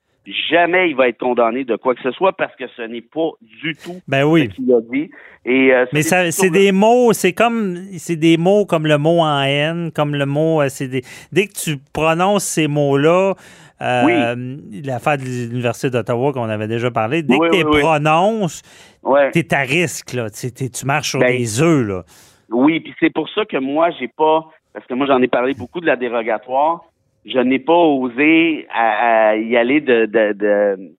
jamais 0.49 0.89
il 0.89 0.95
va 0.95 1.07
être 1.09 1.17
condamné 1.19 1.63
de 1.63 1.75
quoi 1.75 1.95
que 1.95 2.01
ce 2.01 2.11
soit 2.11 2.33
parce 2.33 2.55
que 2.55 2.65
ce 2.75 2.81
n'est 2.81 3.01
pas 3.01 3.29
du 3.41 3.75
tout 3.75 3.99
Ben 4.07 4.23
oui. 4.25 4.49
ce 4.51 4.55
qu'il 4.55 4.73
a 4.73 4.81
dit. 4.81 5.09
Et, 5.45 5.73
euh, 5.73 5.85
Mais 5.93 6.01
ça, 6.01 6.31
c'est 6.31 6.49
des 6.49 6.71
mots, 6.71 7.13
c'est 7.13 7.33
comme, 7.33 7.75
c'est 7.97 8.15
des 8.15 8.37
mots 8.37 8.65
comme 8.65 8.87
le 8.87 8.97
mot 8.97 9.19
en 9.19 9.41
haine, 9.43 9.91
comme 9.91 10.15
le 10.15 10.25
mot, 10.25 10.61
euh, 10.61 10.67
c'est 10.69 10.87
des, 10.87 11.01
dès 11.31 11.47
que 11.47 11.53
tu 11.53 11.77
prononces 11.93 12.43
ces 12.43 12.67
mots-là, 12.67 13.33
euh, 13.81 14.57
l'affaire 14.83 15.17
de 15.17 15.23
l'Université 15.23 15.89
d'Ottawa 15.89 16.33
qu'on 16.33 16.49
avait 16.49 16.67
déjà 16.67 16.89
parlé, 16.91 17.21
dès 17.21 17.35
Oui, 17.35 17.47
que 17.49 17.51
tu 17.53 17.57
les 17.59 17.63
oui, 17.65 17.71
oui. 17.75 17.79
prononces, 17.81 18.61
Ouais. 19.03 19.29
t'es 19.31 19.53
à 19.53 19.59
risque, 19.61 20.13
là. 20.13 20.29
Tu, 20.29 20.51
t'es- 20.51 20.69
tu 20.69 20.85
marches 20.85 21.09
sur 21.11 21.19
Ben, 21.19 21.37
des 21.37 21.61
œufs, 21.61 21.87
là. 21.87 22.03
Oui, 22.49 22.79
puis 22.79 22.93
c'est 22.99 23.13
pour 23.13 23.29
ça 23.29 23.45
que 23.45 23.57
moi, 23.57 23.89
j'ai 23.99 24.07
pas, 24.07 24.45
parce 24.73 24.85
que 24.87 24.93
moi, 24.95 25.05
j'en 25.07 25.21
ai 25.21 25.27
parlé 25.27 25.53
beaucoup 25.53 25.79
de 25.81 25.85
la 25.85 25.95
dérogatoire, 25.95 26.85
je 27.25 27.39
n'ai 27.39 27.59
pas 27.59 27.73
osé 27.73 28.67
à, 28.73 29.29
à 29.29 29.35
y 29.35 29.57
aller 29.57 29.81
de, 29.81 30.05
de, 30.05 30.33
de- 30.33 30.91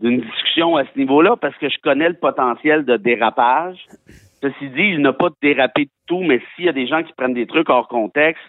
d'une 0.00 0.20
discussion 0.20 0.76
à 0.76 0.84
ce 0.84 0.98
niveau-là 0.98 1.36
parce 1.36 1.56
que 1.58 1.68
je 1.68 1.78
connais 1.82 2.08
le 2.08 2.14
potentiel 2.16 2.84
de 2.84 2.96
dérapage. 2.96 3.86
Ceci 4.42 4.68
dit, 4.70 4.88
il 4.94 5.00
n'a 5.00 5.12
pas 5.12 5.28
dérapé 5.40 5.84
de 5.84 5.90
tout, 6.08 6.22
mais 6.22 6.40
s'il 6.56 6.64
y 6.64 6.68
a 6.68 6.72
des 6.72 6.88
gens 6.88 7.02
qui 7.04 7.12
prennent 7.12 7.34
des 7.34 7.46
trucs 7.46 7.70
hors 7.70 7.86
contexte 7.86 8.42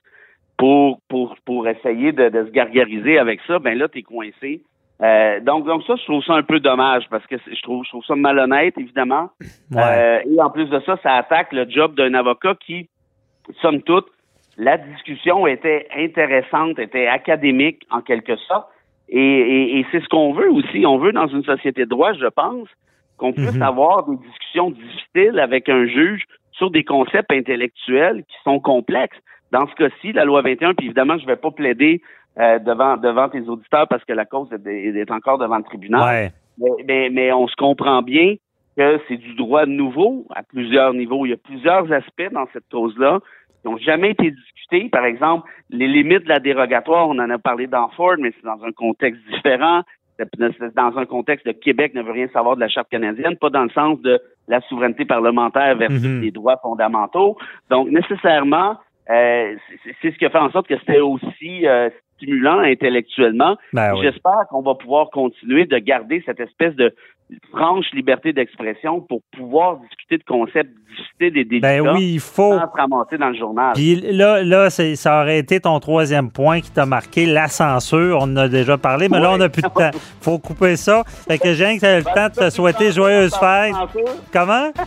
pour, 0.57 1.00
pour, 1.10 1.36
pour 1.45 1.67
essayer 1.67 2.12
de, 2.12 2.29
de 2.29 2.45
se 2.45 2.51
gargariser 2.51 3.19
avec 3.19 3.39
ça, 3.45 3.60
ben 3.60 3.77
là, 3.77 3.88
t'es 3.88 4.01
coincé. 4.01 4.63
Euh, 5.01 5.39
donc, 5.41 5.65
donc 5.65 5.83
ça, 5.83 5.95
je 5.98 6.03
trouve 6.05 6.24
ça 6.24 6.33
un 6.33 6.43
peu 6.43 6.60
dommage 6.60 7.03
parce 7.10 7.25
que 7.27 7.36
je 7.45 7.62
trouve, 7.62 7.83
je 7.83 7.89
trouve 7.89 8.05
ça 8.05 8.15
malhonnête, 8.15 8.75
évidemment. 8.77 9.29
Ouais. 9.72 9.81
Euh, 9.81 10.19
et 10.25 10.41
en 10.41 10.50
plus 10.50 10.65
de 10.67 10.79
ça, 10.79 10.98
ça 11.03 11.15
attaque 11.15 11.51
le 11.51 11.69
job 11.69 11.95
d'un 11.95 12.13
avocat 12.13 12.55
qui, 12.65 12.88
somme 13.62 13.81
toute, 13.83 14.07
la 14.57 14.77
discussion 14.77 15.48
était 15.48 15.88
intéressante, 15.95 16.79
était 16.79 17.07
académique 17.07 17.83
en 17.91 18.01
quelque 18.01 18.36
sorte. 18.38 18.67
Et, 19.10 19.19
et- 19.19 19.79
et 19.79 19.86
c'est 19.91 20.00
ce 20.01 20.07
qu'on 20.07 20.33
veut 20.33 20.50
aussi. 20.51 20.86
On 20.86 20.98
veut 20.98 21.12
dans 21.12 21.27
une 21.27 21.43
société 21.43 21.81
de 21.86 21.89
droit, 21.89 22.13
je 22.13 22.25
pense, 22.27 22.67
qu'on 23.17 23.33
puisse 23.33 23.55
Mhm. 23.55 23.62
avoir 23.62 24.07
des 24.07 24.15
discussions 24.17 24.72
difficiles 24.72 25.39
avec 25.39 25.69
un 25.69 25.86
juge 25.86 26.24
sur 26.51 26.72
des 26.72 26.83
concepts 26.83 27.31
intellectuels 27.31 28.24
qui 28.27 28.36
sont 28.43 28.60
complexes. 28.60 29.17
Dans 29.51 29.67
ce 29.67 29.75
cas-ci, 29.75 30.13
la 30.13 30.25
loi 30.25 30.41
21, 30.41 30.74
puis 30.74 30.86
évidemment, 30.88 31.17
je 31.17 31.25
vais 31.25 31.36
pas 31.36 31.51
plaider 31.51 32.01
euh, 32.39 32.57
devant 32.60 32.98
devant 32.98 33.29
tes 33.29 33.41
auditeurs 33.41 33.88
parce 33.88 34.03
que 34.05 34.13
la 34.13 34.25
cause 34.25 34.50
est, 34.51 34.67
est 34.95 35.12
encore 35.12 35.38
devant 35.38 35.57
le 35.57 35.63
tribunal. 35.63 36.01
Ouais. 36.01 36.31
Mais, 36.57 36.83
mais, 36.88 37.10
mais 37.12 37.31
on 37.31 37.48
se 37.48 37.55
comprend 37.55 38.01
bien 38.01 38.36
que 38.75 39.00
c'est 39.07 39.17
du 39.17 39.36
droit 39.36 39.67
nouveau 39.67 40.25
à 40.36 40.41
plusieurs 40.41 40.93
niveaux. 40.95 41.25
Il 41.27 41.29
y 41.29 41.33
a 41.33 41.38
plusieurs 41.38 41.91
aspects 41.91 42.31
dans 42.31 42.48
cette 42.53 42.67
cause-là 42.72 43.19
qui 43.63 43.70
n'ont 43.72 43.77
jamais 43.77 44.12
été 44.12 44.32
discutés. 44.32 44.89
Par 44.89 45.05
exemple, 45.05 45.50
les 45.70 45.88
limites 45.88 46.24
de 46.25 46.29
la 46.29 46.39
dérogatoire, 46.39 47.08
on 47.08 47.17
en 47.20 47.29
a 47.29 47.38
parlé 47.39 47.67
dans 47.67 47.88
Ford, 47.89 48.15
mais 48.20 48.32
c'est 48.36 48.46
dans 48.46 48.63
un 48.63 48.72
contexte 48.72 49.22
différent. 49.34 49.82
C'est 50.20 50.75
dans 50.75 50.96
un 50.98 51.05
contexte 51.05 51.48
de 51.48 51.53
Québec 51.53 51.96
ne 51.96 52.03
veut 52.03 52.12
rien 52.12 52.27
savoir 52.32 52.55
de 52.55 52.60
la 52.62 52.67
Charte 52.70 52.89
canadienne, 52.89 53.36
pas 53.38 53.50
dans 53.50 53.63
le 53.63 53.70
sens 53.72 54.00
de 54.01 54.22
la 54.48 54.62
souveraineté 54.62 55.05
parlementaire 55.05 55.75
versus 55.75 56.03
Mhm. 56.03 56.22
les 56.22 56.32
droits 56.32 56.58
fondamentaux. 56.62 57.36
Donc, 57.72 57.89
nécessairement, 57.89 58.77
euh, 59.10 59.55
c'est- 59.84 59.96
c'est 60.01 60.12
ce 60.12 60.17
qui 60.17 60.25
a 60.25 60.29
fait 60.29 60.38
en 60.38 60.51
sorte 60.51 60.67
que 60.67 60.77
c'était 60.77 61.00
aussi 61.00 61.65
euh, 61.65 61.89
stimulant 62.17 62.60
intellectuellement. 62.60 63.58
Ben 63.74 63.93
oui. 63.96 64.01
J'espère 64.03 64.46
qu'on 64.50 64.62
va 64.62 64.75
pouvoir 64.75 65.10
continuer 65.10 65.65
de 65.65 65.77
garder 65.79 66.22
cette 66.25 66.39
espèce 66.39 66.75
de 66.75 66.93
franche 67.51 67.86
liberté 67.94 68.34
d'expression 68.34 69.01
pour 69.01 69.22
pouvoir 69.36 69.77
discuter 69.77 70.18
de 70.18 70.24
concepts, 70.24 70.70
discuter 70.98 71.32
des 71.32 71.44
débats 71.46 71.68
Ben 71.82 71.96
oui, 71.96 72.13
il 72.15 72.20
faut. 72.20 72.53
sans 72.60 72.72
se 72.72 72.77
ramasser 72.77 73.18
dans 73.18 73.30
le 73.30 73.36
journal. 73.38 73.74
Puis 73.74 73.96
là, 73.96 74.44
là 74.44 74.70
ça 74.70 75.22
aurait 75.22 75.39
été 75.39 75.60
ton 75.60 75.80
troisième 75.80 76.30
point 76.32 76.62
qui 76.62 76.70
t'a 76.72 76.86
marqué, 76.86 77.25
la 77.25 77.48
censure. 77.48 78.18
On 78.20 78.24
en 78.25 78.38
a 78.38 78.48
déjà 78.48 78.77
parlé, 78.77 79.10
mais 79.10 79.20
là, 79.20 79.32
on 79.32 79.38
n'a 79.38 79.50
plus 79.50 79.62
de 79.63 79.68
temps. 79.68 79.92
faut 80.22 80.38
couper 80.39 80.75
ça. 80.75 81.03
Fait 81.27 81.38
que 81.39 81.53
j'ai 81.53 81.74
le 81.74 82.03
temps 82.03 82.30
de 82.30 82.46
te 82.46 82.50
souhaiter 82.50 82.92
joyeuse 82.92 83.34
fête. 83.36 83.74
Comment? 84.32 84.72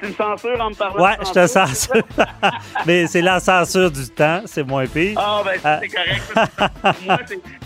C'est 0.00 0.06
une 0.08 0.14
censure 0.14 0.60
en 0.60 0.70
me 0.70 0.74
parlant. 0.74 1.02
Ouais, 1.02 1.16
de 1.18 1.24
je 1.24 1.32
te 1.32 1.46
censure. 1.46 2.02
mais 2.86 3.06
c'est 3.06 3.22
la 3.22 3.40
censure 3.40 3.90
du 3.90 4.06
temps, 4.08 4.40
c'est 4.44 4.64
moins 4.64 4.86
pire. 4.86 5.14
Ah, 5.16 5.40
ben, 5.44 5.52
Ah. 5.64 5.80
c'est 5.80 5.88
correct. 5.88 7.02
moi, 7.06 7.18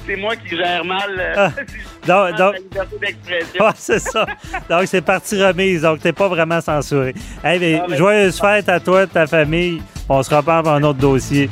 c'est- 0.07 0.17
moi 0.17 0.37
qui 0.37 0.57
gère 0.57 0.85
mal 0.85 1.11
euh, 1.19 1.35
Ah. 1.37 1.51
Donc- 2.07 2.31
la 2.31 2.33
donc- 2.33 2.55
liberté 2.59 2.97
d'expression. 3.01 3.65
Ouais, 3.65 3.73
ça. 4.13 4.27
Donc, 4.71 4.83
c'est 4.87 5.01
partie 5.03 5.43
remise. 5.43 5.83
Donc, 5.83 6.01
t'es 6.01 6.13
pas 6.13 6.29
vraiment 6.29 6.61
censuré. 6.61 7.15
Hey, 7.45 7.59
mais 7.59 7.81
Ah, 7.83 7.87
ben- 7.89 7.97
joyeuse 7.97 8.41
fête 8.41 8.69
à 8.69 8.81
toi, 8.81 9.07
ta 9.07 9.27
famille. 9.27 9.83
On 10.09 10.23
se 10.23 10.35
reparle 10.35 10.63
pour 10.65 10.73
un 10.73 10.83
autre 10.83 10.99
dossier. 10.99 11.49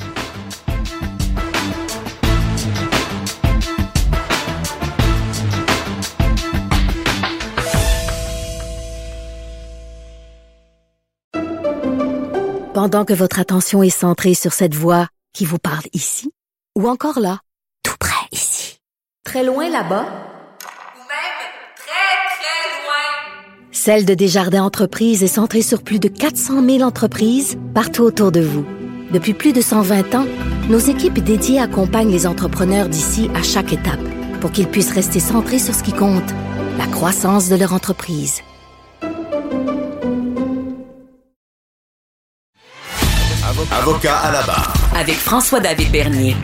Pendant 12.75 13.05
que 13.05 13.13
votre 13.13 13.39
attention 13.39 13.83
est 13.83 13.91
centrée 13.91 14.35
sur 14.35 14.53
cette 14.53 14.75
voix 14.75 15.07
qui 15.33 15.45
vous 15.45 15.59
parle 15.59 15.85
ici, 15.93 16.33
ou 16.77 16.89
encore 16.89 17.21
là, 17.21 17.39
tout 17.83 17.97
près 17.99 18.27
ici, 18.33 18.79
très 19.25 19.45
loin 19.45 19.69
là-bas, 19.69 20.05
Ou 20.05 20.99
même 20.99 21.41
très, 21.77 22.17
très 22.35 22.83
loin. 22.83 23.64
Celle 23.75 24.05
de 24.05 24.15
Desjardins 24.15 24.63
Entreprises 24.63 25.25
est 25.25 25.27
centrée 25.27 25.61
sur 25.61 25.83
plus 25.83 25.99
de 25.99 26.07
400 26.07 26.65
000 26.65 26.83
entreprises 26.83 27.59
partout 27.75 28.05
autour 28.05 28.31
de 28.31 28.41
vous. 28.41 28.65
Depuis 29.11 29.35
plus 29.35 29.53
de 29.53 29.61
120 29.61 30.15
ans, 30.15 30.27
nos 30.71 30.79
équipes 30.79 31.19
dédiées 31.19 31.59
accompagnent 31.59 32.13
les 32.13 32.29
entrepreneurs 32.29 32.89
d'ici 32.89 33.29
à 33.35 33.43
chaque 33.43 33.73
étape 33.73 34.01
pour 34.41 34.53
qu'ils 34.53 34.69
puissent 34.69 34.93
rester 34.93 35.19
centrés 35.19 35.59
sur 35.59 35.75
ce 35.75 35.83
qui 35.83 35.93
compte, 35.93 36.23
la 36.79 36.87
croissance 36.87 37.49
de 37.49 37.57
leur 37.57 37.73
entreprise. 37.73 38.43
Avocat 43.73 44.19
à 44.19 44.31
la 44.31 44.43
barre. 44.45 44.73
Avec 44.97 45.17
François-David 45.17 45.91
Bernier. 45.91 46.37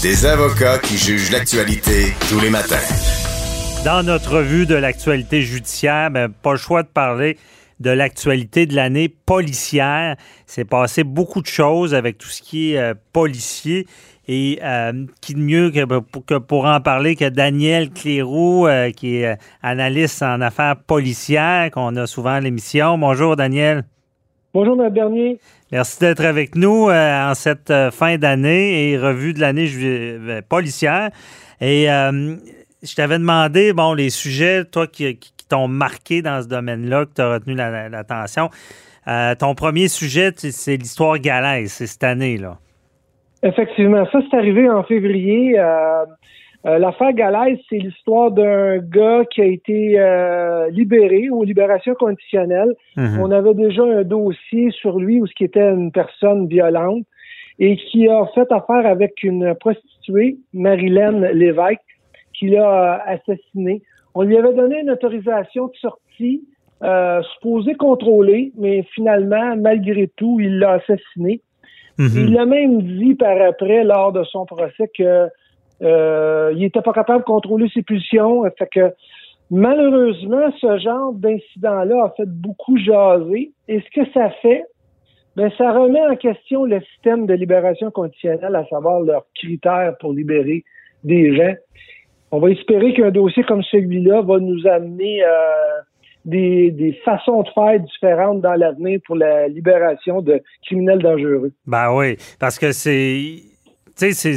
Des 0.00 0.26
avocats 0.26 0.78
qui 0.78 0.96
jugent 0.96 1.32
l'actualité 1.32 2.14
tous 2.28 2.38
les 2.38 2.50
matins. 2.50 2.76
Dans 3.84 4.02
notre 4.02 4.38
revue 4.38 4.64
de 4.64 4.74
l'actualité 4.74 5.42
judiciaire, 5.42 6.10
ben, 6.10 6.30
pas 6.30 6.52
le 6.52 6.56
choix 6.56 6.82
de 6.82 6.88
parler 6.88 7.36
de 7.80 7.90
l'actualité 7.90 8.64
de 8.64 8.74
l'année 8.74 9.10
policière. 9.10 10.16
C'est 10.46 10.64
passé 10.64 11.04
beaucoup 11.04 11.42
de 11.42 11.46
choses 11.46 11.94
avec 11.94 12.16
tout 12.16 12.28
ce 12.28 12.40
qui 12.40 12.72
est 12.72 12.78
euh, 12.78 12.94
policier. 13.12 13.86
Et 14.26 14.58
euh, 14.64 15.04
qui 15.20 15.34
de 15.34 15.40
mieux 15.40 15.70
que 15.70 15.84
pour, 15.84 16.24
que 16.24 16.38
pour 16.38 16.64
en 16.64 16.80
parler 16.80 17.14
que 17.14 17.28
Daniel 17.28 17.90
Cléroux, 17.90 18.66
euh, 18.66 18.90
qui 18.90 19.16
est 19.16 19.36
analyste 19.62 20.22
en 20.22 20.40
affaires 20.40 20.76
policières, 20.76 21.70
qu'on 21.70 21.94
a 21.96 22.06
souvent 22.06 22.30
à 22.30 22.40
l'émission. 22.40 22.96
Bonjour, 22.96 23.36
Daniel. 23.36 23.84
Bonjour, 24.54 24.82
M. 24.82 24.90
Bernier. 24.94 25.38
Merci 25.72 26.00
d'être 26.00 26.24
avec 26.24 26.54
nous 26.54 26.88
en 26.90 27.34
cette 27.34 27.72
fin 27.90 28.16
d'année 28.16 28.92
et 28.92 28.98
revue 28.98 29.34
de 29.34 29.40
l'année 29.40 29.68
policière. 30.48 31.10
Et 31.60 31.88
je 32.84 32.94
t'avais 32.94 33.18
demandé, 33.18 33.72
bon, 33.72 33.94
les 33.94 34.10
sujets, 34.10 34.64
toi, 34.64 34.86
qui, 34.86 35.16
qui- 35.16 35.32
qui 35.36 35.48
t'ont 35.48 35.68
marqué 35.68 36.22
dans 36.22 36.42
ce 36.42 36.48
domaine-là, 36.48 37.06
que 37.06 37.10
tu 37.16 37.22
as 37.22 37.34
retenu 37.34 37.54
la- 37.54 37.70
la- 37.70 37.88
l'attention. 37.88 38.48
Euh, 39.08 39.34
ton 39.34 39.54
premier 39.54 39.88
sujet, 39.88 40.30
c'est 40.36 40.76
l'histoire 40.76 41.18
galaise, 41.18 41.72
c'est 41.72 41.86
cette 41.86 42.04
année, 42.04 42.36
là. 42.38 42.56
Effectivement, 43.42 44.06
ça, 44.10 44.20
c'est 44.30 44.36
arrivé 44.36 44.70
en 44.70 44.82
février. 44.84 45.58
Euh, 45.58 46.04
euh, 46.66 46.78
l'affaire 46.78 47.12
Galaise, 47.12 47.58
c'est 47.68 47.76
l'histoire 47.76 48.30
d'un 48.30 48.78
gars 48.78 49.22
qui 49.30 49.42
a 49.42 49.44
été 49.44 49.96
euh, 49.98 50.70
libéré 50.70 51.28
aux 51.28 51.44
libérations 51.44 51.94
conditionnelles. 51.94 52.72
Mhm. 52.96 53.20
On 53.20 53.30
avait 53.30 53.52
déjà 53.52 53.82
un 53.82 54.02
dossier 54.02 54.70
sur 54.70 54.98
lui 54.98 55.20
où 55.20 55.26
ce 55.26 55.34
qui 55.34 55.44
était 55.44 55.60
une 55.68 55.92
personne 55.92 56.48
violente 56.48 57.04
et 57.58 57.76
qui 57.76 58.08
a 58.08 58.24
fait 58.34 58.50
affaire 58.50 58.86
avec 58.86 59.22
une 59.22 59.54
prostituée, 59.56 60.38
Marilyn 60.54 61.20
Lévesque, 61.34 61.80
qui 62.38 62.48
l'a 62.48 63.02
assassiné. 63.06 63.82
On 64.14 64.22
lui 64.22 64.36
avait 64.36 64.54
donné 64.54 64.80
une 64.80 64.90
autorisation 64.90 65.66
de 65.66 65.76
sortie 65.80 66.44
euh, 66.82 67.22
supposée 67.34 67.74
contrôlée, 67.74 68.52
mais 68.58 68.82
finalement, 68.94 69.56
malgré 69.56 70.08
tout, 70.16 70.38
il 70.40 70.58
l'a 70.58 70.72
assassiné. 70.72 71.40
Mhm. 71.98 72.26
Il 72.28 72.38
a 72.38 72.46
même 72.46 72.82
dit 72.82 73.14
par 73.14 73.40
après, 73.40 73.84
lors 73.84 74.12
de 74.12 74.24
son 74.24 74.44
procès, 74.44 74.90
que 74.96 75.28
euh, 75.82 76.52
il 76.56 76.64
était 76.64 76.82
pas 76.82 76.92
capable 76.92 77.20
de 77.20 77.24
contrôler 77.24 77.68
ses 77.72 77.82
pulsions. 77.82 78.44
Fait 78.58 78.68
que 78.70 78.92
malheureusement, 79.50 80.50
ce 80.60 80.78
genre 80.78 81.12
d'incident-là 81.12 82.04
a 82.04 82.10
fait 82.16 82.28
beaucoup 82.28 82.76
jaser. 82.76 83.52
Et 83.68 83.80
ce 83.80 84.00
que 84.00 84.10
ça 84.12 84.30
fait, 84.42 84.64
ben 85.36 85.50
ça 85.58 85.72
remet 85.72 86.04
en 86.06 86.16
question 86.16 86.64
le 86.64 86.80
système 86.80 87.26
de 87.26 87.34
libération 87.34 87.90
conditionnelle, 87.90 88.54
à 88.54 88.66
savoir 88.66 89.00
leurs 89.00 89.26
critères 89.34 89.96
pour 90.00 90.12
libérer 90.12 90.64
des 91.02 91.36
gens. 91.36 91.54
On 92.34 92.40
va 92.40 92.50
espérer 92.50 92.92
qu'un 92.94 93.12
dossier 93.12 93.44
comme 93.44 93.62
celui-là 93.62 94.22
va 94.22 94.40
nous 94.40 94.66
amener 94.66 95.22
euh, 95.22 95.28
des, 96.24 96.72
des 96.72 96.92
façons 97.04 97.42
de 97.42 97.48
faire 97.54 97.78
différentes 97.78 98.40
dans 98.40 98.54
l'avenir 98.54 98.98
pour 99.06 99.14
la 99.14 99.46
libération 99.46 100.20
de 100.20 100.42
criminels 100.66 100.98
dangereux. 100.98 101.52
Ben 101.64 101.94
oui, 101.94 102.16
parce 102.40 102.58
que 102.58 102.72
c'est. 102.72 103.36
Tu 103.96 104.12
sais, 104.12 104.34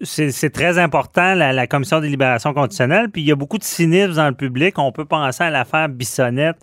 c'est. 0.00 0.48
Très 0.48 0.78
important, 0.78 1.34
la, 1.34 1.52
la 1.52 1.66
commission 1.66 2.00
des 2.00 2.08
libérations 2.08 2.54
conditionnelles. 2.54 3.10
Puis 3.10 3.20
il 3.20 3.28
y 3.28 3.32
a 3.32 3.36
beaucoup 3.36 3.58
de 3.58 3.64
cynisme 3.64 4.14
dans 4.14 4.28
le 4.28 4.34
public. 4.34 4.78
On 4.78 4.90
peut 4.90 5.04
penser 5.04 5.44
à 5.44 5.50
l'affaire 5.50 5.90
Bissonnette, 5.90 6.56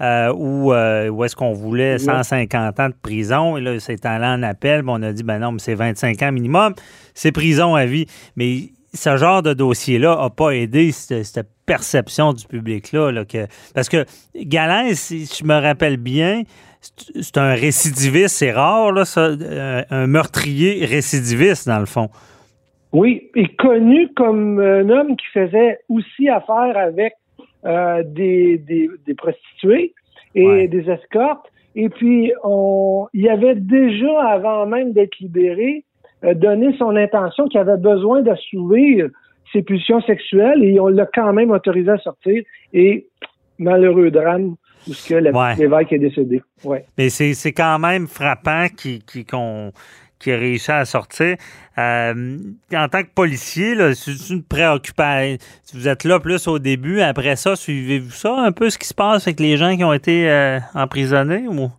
euh, 0.00 0.32
où, 0.34 0.72
euh, 0.72 1.10
où 1.10 1.22
est-ce 1.22 1.36
qu'on 1.36 1.52
voulait 1.52 1.98
150 1.98 2.80
ans 2.80 2.88
de 2.88 2.94
prison. 2.94 3.58
Et 3.58 3.60
là, 3.60 3.78
c'est 3.78 4.06
allé 4.06 4.24
en 4.24 4.42
appel. 4.42 4.84
on 4.86 5.02
a 5.02 5.12
dit, 5.12 5.22
ben 5.22 5.38
non, 5.38 5.52
mais 5.52 5.58
c'est 5.58 5.74
25 5.74 6.22
ans 6.22 6.32
minimum. 6.32 6.72
C'est 7.12 7.30
prison 7.30 7.74
à 7.74 7.84
vie. 7.84 8.06
Mais 8.36 8.70
ce 8.94 9.16
genre 9.16 9.42
de 9.42 9.54
dossier-là 9.54 10.16
n'a 10.20 10.30
pas 10.30 10.50
aidé 10.50 10.92
cette, 10.92 11.24
cette 11.24 11.48
perception 11.66 12.32
du 12.32 12.46
public-là. 12.46 13.10
là, 13.12 13.24
que, 13.24 13.46
parce 13.74 13.88
que 13.88 14.04
Galin, 14.34 14.94
si 14.94 15.24
je 15.26 15.44
me 15.44 15.54
rappelle 15.60 15.96
bien, 15.96 16.42
c'est 17.20 17.38
un 17.38 17.54
récidiviste. 17.54 18.36
C'est 18.36 18.50
rare, 18.52 18.92
là, 18.92 19.04
ça, 19.04 19.26
un, 19.30 19.84
un 19.90 20.06
meurtrier 20.06 20.84
récidiviste, 20.84 21.66
dans 21.68 21.78
le 21.78 21.86
fond. 21.86 22.08
Oui, 22.92 23.30
et 23.34 23.48
connu 23.56 24.08
comme 24.14 24.60
un 24.60 24.88
homme 24.90 25.16
qui 25.16 25.26
faisait 25.32 25.78
aussi 25.88 26.28
affaire 26.28 26.76
avec 26.76 27.14
euh, 27.64 28.02
des, 28.04 28.58
des, 28.58 28.90
des 29.06 29.14
prostituées 29.14 29.94
et 30.34 30.46
Ouais. 30.46 30.68
des 30.68 30.90
escortes. 30.90 31.46
Et 31.74 31.88
puis, 31.88 32.32
on, 32.44 33.06
il 33.14 33.28
avait 33.30 33.54
déjà, 33.54 34.20
avant 34.28 34.66
même 34.66 34.92
d'être 34.92 35.18
libéré, 35.20 35.72
euh, 35.78 35.82
donné 36.34 36.74
son 36.78 36.94
intention 36.96 37.46
qu'il 37.48 37.60
avait 37.60 37.76
besoin 37.76 38.22
d'assouvir 38.22 39.08
ses 39.52 39.62
pulsions 39.62 40.00
sexuelles 40.02 40.62
et 40.64 40.78
on 40.80 40.88
l'a 40.88 41.06
quand 41.06 41.32
même 41.32 41.50
autorisé 41.50 41.90
à 41.90 41.98
sortir. 41.98 42.42
Et 42.72 43.06
malheureux 43.58 44.10
drame, 44.10 44.54
puisque 44.84 45.10
la 45.10 45.30
Ouais. 45.30 45.50
petite 45.54 45.64
évêque 45.64 45.92
est 45.92 45.98
décédée. 45.98 46.42
Ouais. 46.64 46.84
Mais 46.98 47.08
c'est 47.10 47.34
c'est 47.34 47.52
quand 47.52 47.78
même 47.78 48.06
frappant 48.06 48.66
qui 48.76 49.02
qui 49.06 49.24
qu'on 49.24 49.72
qui 50.18 50.30
a 50.30 50.36
réussi 50.36 50.70
à 50.70 50.84
sortir. 50.84 51.36
Euh, 51.78 52.36
en 52.72 52.88
tant 52.88 53.02
que 53.02 53.08
policier, 53.12 53.74
là, 53.74 53.92
c'est 53.92 54.30
une 54.32 54.44
préoccupation. 54.44 55.36
Vous 55.74 55.88
êtes 55.88 56.04
là 56.04 56.20
plus 56.20 56.46
au 56.46 56.60
début, 56.60 57.00
après 57.00 57.34
ça, 57.34 57.56
suivez-vous 57.56 58.10
ça 58.12 58.36
un 58.38 58.52
peu 58.52 58.70
ce 58.70 58.78
qui 58.78 58.86
se 58.86 58.94
passe 58.94 59.26
avec 59.26 59.40
les 59.40 59.56
gens 59.56 59.76
qui 59.76 59.82
ont 59.82 59.92
été 59.92 60.30
euh, 60.30 60.60
emprisonnés 60.74 61.48
ou? 61.48 61.70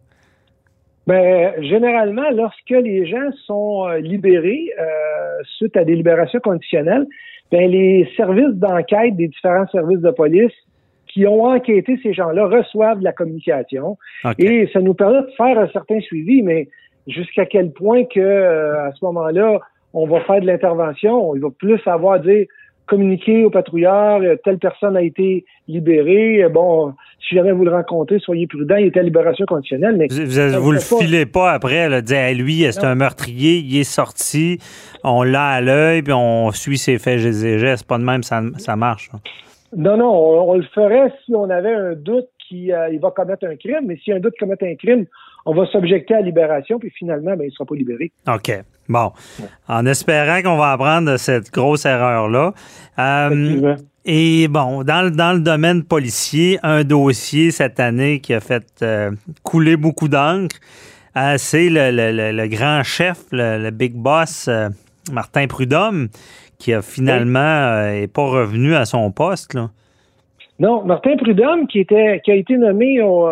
Ben, 1.05 1.53
généralement, 1.61 2.29
lorsque 2.31 2.69
les 2.69 3.05
gens 3.05 3.31
sont 3.45 3.87
euh, 3.87 3.97
libérés 3.97 4.69
euh, 4.79 5.43
suite 5.57 5.75
à 5.75 5.83
des 5.83 5.95
libérations 5.95 6.39
conditionnelles, 6.39 7.05
ben, 7.51 7.69
les 7.69 8.09
services 8.15 8.55
d'enquête 8.55 9.15
des 9.15 9.27
différents 9.27 9.67
services 9.67 9.99
de 9.99 10.11
police 10.11 10.53
qui 11.07 11.27
ont 11.27 11.43
enquêté 11.43 11.99
ces 12.01 12.13
gens-là 12.13 12.47
reçoivent 12.47 12.99
de 12.99 13.03
la 13.03 13.11
communication. 13.11 13.97
Et 14.39 14.67
ça 14.73 14.79
nous 14.79 14.95
permet 14.95 15.21
de 15.21 15.31
faire 15.37 15.59
un 15.59 15.67
certain 15.67 15.99
suivi, 15.99 16.41
mais 16.41 16.69
jusqu'à 17.07 17.45
quel 17.45 17.71
point 17.71 18.05
que 18.05 18.19
euh, 18.19 18.87
à 18.87 18.91
ce 18.93 19.05
moment-là, 19.05 19.59
on 19.93 20.07
va 20.07 20.21
faire 20.21 20.41
de 20.41 20.47
l'intervention, 20.47 21.35
il 21.35 21.41
va 21.41 21.49
plus 21.51 21.79
avoir 21.85 22.13
à 22.13 22.19
dire 22.19 22.47
communiquer 22.85 23.45
aux 23.45 23.49
patrouilleurs, 23.49 24.21
telle 24.43 24.57
personne 24.59 24.95
a 24.97 25.01
été 25.01 25.45
libérée, 25.67 26.43
euh, 26.43 26.49
bon, 26.49 26.93
si 27.27 27.35
jamais 27.35 27.51
vous 27.51 27.63
le 27.63 27.71
rencontrez, 27.71 28.19
soyez 28.19 28.47
prudent, 28.47 28.75
il 28.75 28.87
était 28.87 28.99
à 28.99 29.03
libération 29.03 29.45
conditionnelle, 29.45 29.95
mais 29.97 30.07
Vous, 30.09 30.61
vous 30.61 30.71
le 30.71 30.77
pas- 30.79 31.03
filez 31.03 31.25
pas 31.25 31.51
après, 31.51 31.87
là, 31.89 32.01
dire 32.01 32.17
Hey, 32.17 32.35
lui, 32.35 32.65
c'est 32.71 32.83
un 32.83 32.95
meurtrier, 32.95 33.57
il 33.57 33.77
est 33.77 33.83
sorti, 33.83 34.59
on 35.03 35.23
l'a 35.23 35.47
à 35.47 35.61
l'œil, 35.61 36.01
puis 36.01 36.13
on 36.13 36.51
suit 36.51 36.77
ses 36.77 36.97
faits 36.99 37.19
et 37.19 37.57
gestes. 37.59 37.87
Pas 37.87 37.97
de 37.97 38.03
même, 38.03 38.23
ça, 38.23 38.41
ça 38.57 38.75
marche. 38.75 39.09
là. 39.13 39.19
Non, 39.75 39.97
non, 39.97 40.09
on, 40.13 40.51
on 40.51 40.55
le 40.55 40.63
ferait 40.75 41.11
si 41.25 41.33
on 41.33 41.49
avait 41.49 41.73
un 41.73 41.93
doute 41.95 42.27
qu'il 42.47 42.71
euh, 42.71 42.89
va 43.01 43.09
commettre 43.11 43.45
un 43.47 43.55
crime, 43.55 43.85
mais 43.87 43.97
si 44.03 44.11
un 44.11 44.19
doute 44.19 44.33
commettre 44.39 44.65
un 44.65 44.75
crime, 44.75 45.05
on 45.45 45.53
va 45.53 45.65
s'objecter 45.67 46.13
à 46.13 46.19
la 46.19 46.25
libération, 46.25 46.77
puis 46.79 46.91
finalement, 46.91 47.31
ben, 47.35 47.43
il 47.43 47.47
ne 47.47 47.51
sera 47.51 47.65
pas 47.65 47.75
libéré. 47.75 48.11
OK. 48.27 48.51
Bon. 48.89 49.11
En 49.67 49.85
espérant 49.85 50.41
qu'on 50.41 50.57
va 50.57 50.71
apprendre 50.73 51.11
de 51.13 51.17
cette 51.17 51.51
grosse 51.51 51.85
erreur-là. 51.85 52.53
Euh, 52.99 53.75
et 54.05 54.47
bon, 54.49 54.83
dans, 54.83 55.03
le- 55.03 55.11
dans 55.11 55.33
le 55.33 55.39
domaine 55.39 55.83
policier, 55.83 56.59
un 56.63 56.83
dossier 56.83 57.51
cette 57.51 57.79
année 57.79 58.19
qui 58.19 58.33
a 58.33 58.39
fait 58.41 58.65
euh, 58.81 59.11
couler 59.43 59.77
beaucoup 59.77 60.09
d'encre, 60.09 60.57
euh, 61.15 61.35
c'est 61.37 61.69
le, 61.69 61.91
le- 61.91 62.11
le- 62.11 62.31
le 62.31 62.47
grand 62.47 62.83
chef, 62.83 63.19
le, 63.31 63.57
le 63.63 63.71
big 63.71 63.93
boss, 63.93 64.49
Martin 65.11 65.47
Prudhomme, 65.47 66.09
qui 66.59 66.73
a 66.73 66.81
finalement 66.81 67.39
euh, 67.39 68.01
est 68.03 68.07
pas 68.13 68.25
revenu 68.25 68.75
à 68.75 68.85
son 68.85 69.11
poste. 69.11 69.53
Là. 69.53 69.69
Non, 70.59 70.83
Martin 70.85 71.15
Prudhomme, 71.17 71.67
qui 71.67 71.79
était 71.79 72.21
qui 72.23 72.31
a 72.31 72.35
été 72.35 72.57
nommé 72.57 73.01
au, 73.01 73.27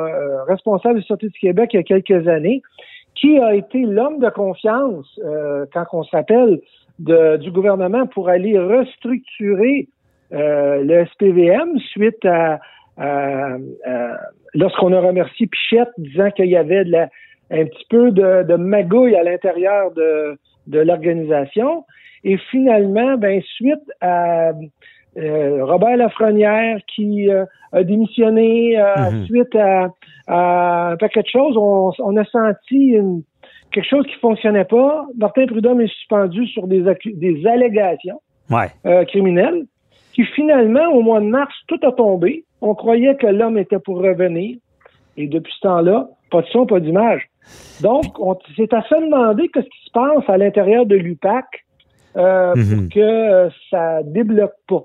responsable 0.48 1.00
de 1.00 1.04
Sûreté 1.04 1.28
du 1.28 1.40
Québec 1.40 1.70
il 1.74 1.78
y 1.78 1.80
a 1.80 1.84
quelques 1.84 2.28
années, 2.28 2.62
qui 3.22 3.38
a 3.38 3.54
été 3.54 3.80
l'homme 3.84 4.20
de 4.20 4.30
confiance, 4.30 5.08
euh, 5.24 5.66
quand 5.72 5.86
on 5.94 6.04
de- 7.00 7.38
du 7.38 7.52
gouvernement 7.52 8.08
pour 8.08 8.30
aller 8.30 8.58
restructurer 8.60 9.88
euh, 10.34 10.84
le 10.84 11.06
SPVM 11.06 11.78
suite 11.80 12.24
à, 12.26 12.60
à- 12.98 13.56
à- 13.86 14.18
lorsqu'on 14.54 14.94
a 14.94 15.00
remercié 15.02 15.46
Pichette 15.48 15.90
disant 15.98 16.32
qu'il 16.32 16.48
y 16.48 16.56
avait 16.56 16.86
de 16.86 16.92
la, 16.92 17.10
un 17.52 17.66
petit 17.66 17.86
peu 17.90 18.12
de, 18.12 18.44
de 18.44 18.56
magouille 18.56 19.16
à 19.16 19.24
l'intérieur 19.24 19.92
de, 19.92 20.38
de 20.68 20.80
l'organisation. 20.80 21.86
Et 22.24 22.38
finalement, 22.50 23.18
ben, 23.18 23.42
suite 23.58 23.84
à 24.00 24.52
euh, 25.18 25.66
Robert 25.66 25.98
Lafrenière 25.98 26.80
qui 26.88 27.30
euh, 27.30 27.44
a 27.74 27.84
démissionné 27.84 28.80
euh, 28.80 29.12
Mhm. 29.12 29.26
suite 29.26 29.56
à, 29.56 29.90
à 30.32 30.92
un 30.92 30.98
paquet 30.98 31.22
de 31.22 31.28
choses. 31.28 31.56
On, 31.58 31.92
on 32.00 32.18
a 32.18 32.26
senti 32.26 32.78
une- 32.94 33.22
quelque 33.72 33.88
chose 33.88 34.06
qui 34.08 34.16
fonctionnait 34.16 34.66
pas. 34.66 35.06
Martin 35.18 35.46
Prudhomme 35.46 35.82
est 35.82 35.88
suspendu 36.00 36.48
sur 36.48 36.68
des, 36.68 36.84
des 37.06 37.46
allégations 37.48 38.20
Ouais. 38.50 38.68
euh, 38.86 39.06
criminelles 39.06 39.66
qui 40.14 40.24
finalement, 40.26 40.88
au 40.94 41.02
mois 41.02 41.20
de 41.22 41.26
mars, 41.28 41.54
tout 41.68 41.80
a 41.84 41.92
tombé. 41.92 42.44
On 42.62 42.76
croyait 42.76 43.16
que 43.16 43.28
l'homme 43.28 43.58
était 43.58 43.80
pour 43.80 43.98
revenir. 44.02 44.58
Et 45.18 45.28
depuis 45.28 45.54
ce 45.56 45.68
temps-là, 45.68 46.08
pas 46.30 46.42
de 46.42 46.48
son, 46.48 46.66
pas 46.66 46.80
d'image. 46.80 47.24
Donc, 47.82 48.04
on- 48.20 48.38
c'est 48.56 48.74
à 48.74 48.82
se 48.84 48.96
demander 48.96 49.48
qu'est-ce 49.50 49.66
qui 49.66 49.86
se 49.86 49.92
passe 49.92 50.24
à 50.30 50.38
l'intérieur 50.38 50.86
de 50.86 50.96
l'UPAC 50.96 51.46
euh, 52.18 52.54
Mhm. 52.56 52.64
pour 52.88 52.90
que 52.94 53.00
euh, 53.00 53.50
ça 53.70 54.04
débloque 54.04 54.52
pas. 54.68 54.84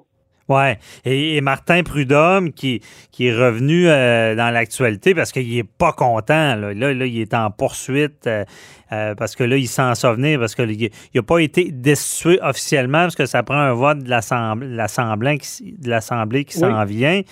Ouais. 0.48 0.78
Et, 1.04 1.36
et 1.36 1.40
Martin 1.40 1.82
Prudhomme 1.82 2.52
qui, 2.52 2.80
qui 3.10 3.26
est 3.26 3.34
revenu 3.34 3.88
euh, 3.88 4.36
dans 4.36 4.50
l'actualité 4.52 5.12
parce 5.14 5.32
qu'il 5.32 5.56
est 5.58 5.64
pas 5.64 5.92
content. 5.92 6.54
Là, 6.54 6.72
là, 6.72 6.94
là, 6.94 7.04
il 7.06 7.20
est 7.20 7.34
en 7.34 7.50
poursuite 7.50 8.26
euh, 8.28 8.44
euh, 8.92 9.14
parce 9.16 9.34
que 9.34 9.42
là, 9.42 9.56
il 9.56 9.66
s'en 9.66 9.94
souvenir 9.96 10.38
parce 10.38 10.54
qu'il 10.54 10.90
n'a 11.14 11.22
pas 11.22 11.38
été 11.38 11.72
destitué 11.72 12.38
officiellement 12.42 13.00
parce 13.02 13.16
que 13.16 13.26
ça 13.26 13.42
prend 13.42 13.56
un 13.58 13.72
vote 13.72 13.98
de 14.04 14.08
l'Assemblée 14.08 15.38
qui, 15.38 15.72
de 15.78 15.90
l'Assemblée 15.90 16.44
qui 16.44 16.56
s'en 16.58 16.84
vient. 16.84 17.22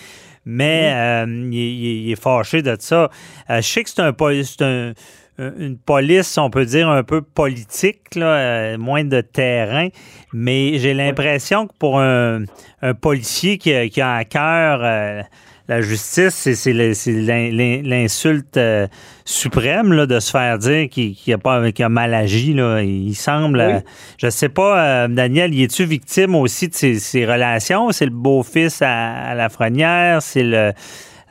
Mais 0.44 1.24
il, 1.27 1.55
il- 1.55 2.07
il 2.07 2.12
est 2.12 2.20
fâché 2.20 2.62
de 2.62 2.77
ça. 2.79 3.09
Je 3.48 3.61
sais 3.61 3.83
que 3.85 3.90
c'est 3.90 4.00
un, 4.00 4.12
un- 4.61 4.92
une 5.38 5.77
police, 5.79 6.38
on 6.38 6.51
peut 6.51 6.64
dire, 6.64 6.88
un 6.88 7.03
peu 7.03 7.20
politique, 7.20 8.14
là, 8.14 8.27
euh, 8.27 8.79
moins 8.79 9.05
de 9.05 9.20
terrain, 9.20 9.88
mais 10.33 10.79
j'ai 10.79 10.94
l'impression 10.94 11.66
que 11.66 11.73
pour 11.79 11.99
un, 12.01 12.44
un 12.83 12.94
policier 12.94 13.59
qui 13.59 13.73
a, 13.73 13.88
qui 13.88 14.01
a 14.01 14.14
à 14.14 14.25
cœur 14.25 14.81
euh, 14.83 15.23
la 15.68 15.81
justice, 15.81 16.53
c'est 16.53 16.73
l'insulte 16.75 18.59
euh, 18.59 18.87
suprême 19.25 19.94
là, 19.94 20.05
de 20.05 20.20
se 20.20 20.31
faire 20.31 20.59
dire 20.59 20.90
qu'il 20.90 21.33
a 21.33 21.38
pas 21.38 21.62
a 21.64 21.88
mal 21.88 22.12
agi. 22.12 22.53
Là. 22.53 22.83
Il 22.83 23.14
semble, 23.14 23.59
Je 23.61 23.64
euh, 23.64 23.81
je 24.18 24.29
sais 24.29 24.51
pas, 24.51 25.09
Daniel, 25.09 25.55
y 25.55 25.62
es-tu 25.62 25.87
victime 25.87 26.35
aussi 26.35 26.68
de 26.68 26.75
ces, 26.75 27.25
relations? 27.25 27.90
C'est 27.92 28.05
le 28.05 28.11
beau-fils 28.11 28.83
à, 28.83 29.35
la 29.35 29.49
frenière, 29.49 30.20
c'est 30.20 30.42
le, 30.42 30.73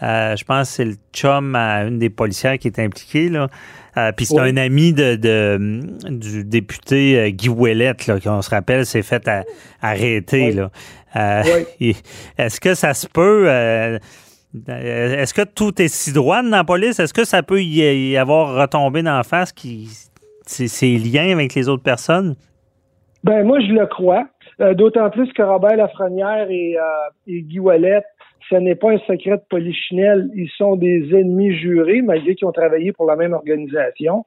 je 0.02 0.44
pense, 0.44 0.70
c'est 0.72 0.86
le 0.86 0.96
chum 1.14 1.54
à 1.56 1.84
une 1.84 2.00
des 2.00 2.10
policières 2.10 2.58
qui 2.58 2.68
est 2.68 2.80
impliquée 2.80 3.30
là. 3.30 3.48
Euh, 3.98 4.12
puis 4.12 4.26
c'est 4.26 4.40
un 4.40 4.58
ami 4.58 4.94
de, 4.94 5.16
du 6.10 6.44
député 6.44 7.20
euh, 7.20 7.30
Guy 7.30 7.50
Ouellette, 7.50 8.08
là, 8.08 8.20
qu'on 8.20 8.42
se 8.42 8.50
rappelle, 8.50 8.86
s'est 8.86 9.04
fait 9.04 9.30
arrêter. 9.82 10.52
Là. 10.52 10.70
Euh, 11.16 11.44
est-ce 12.38 12.60
que 12.60 12.74
ça 12.74 12.94
se 12.94 13.08
peut... 13.08 13.48
est-ce 14.68 15.34
que 15.34 15.44
tout 15.44 15.80
est 15.82 15.88
si 15.88 16.12
droit 16.12 16.42
dans 16.42 16.50
la 16.50 16.64
police? 16.64 17.00
Est-ce 17.00 17.14
que 17.14 17.26
ça 17.26 17.44
peut 17.44 17.62
y 17.62 18.18
avoir 18.18 18.56
retombé 18.56 19.04
dans 19.04 19.18
la 19.18 19.24
face 19.24 19.52
qui, 19.52 19.90
ces 20.46 20.98
liens 20.98 21.32
avec 21.32 21.54
les 21.54 21.70
autres 21.70 21.84
personnes? 21.84 22.36
Ben 23.24 23.46
moi, 23.46 23.60
je 23.62 23.72
le 23.72 23.86
crois. 23.86 24.26
D'autant 24.76 25.10
plus 25.10 25.32
que 25.34 25.42
Robert 25.42 25.78
Lafrenière 25.78 26.48
et, 26.50 26.76
et 27.28 27.42
Guy 27.42 27.60
Ouellette 27.60 28.06
ce 28.54 28.58
n'est 28.60 28.76
pas 28.76 28.92
un 28.92 29.00
secret 29.00 29.38
de 29.38 29.44
polichinelle. 29.50 30.30
Ils 30.36 30.50
sont 30.58 30.76
des 30.76 31.16
ennemis 31.16 31.56
jurés, 31.58 32.02
malgré 32.02 32.36
qu'ils 32.36 32.48
ont 32.48 32.52
travaillé 32.52 32.92
pour 32.92 33.08
la 33.08 33.16
même 33.16 33.34
organisation. 33.34 34.26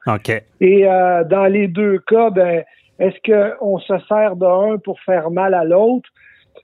Et 0.61 0.87
euh, 0.87 1.23
dans 1.25 1.47
les 1.47 1.69
deux 1.69 1.99
cas, 2.01 2.31
ben, 2.31 2.65
est-ce 2.99 3.17
qu'on 3.61 3.79
se 3.79 3.95
sert 4.09 4.35
d'un 4.35 4.79
pour 4.83 4.99
faire 5.01 5.31
mal 5.31 5.55
à 5.55 5.65
l'autre? 5.65 6.09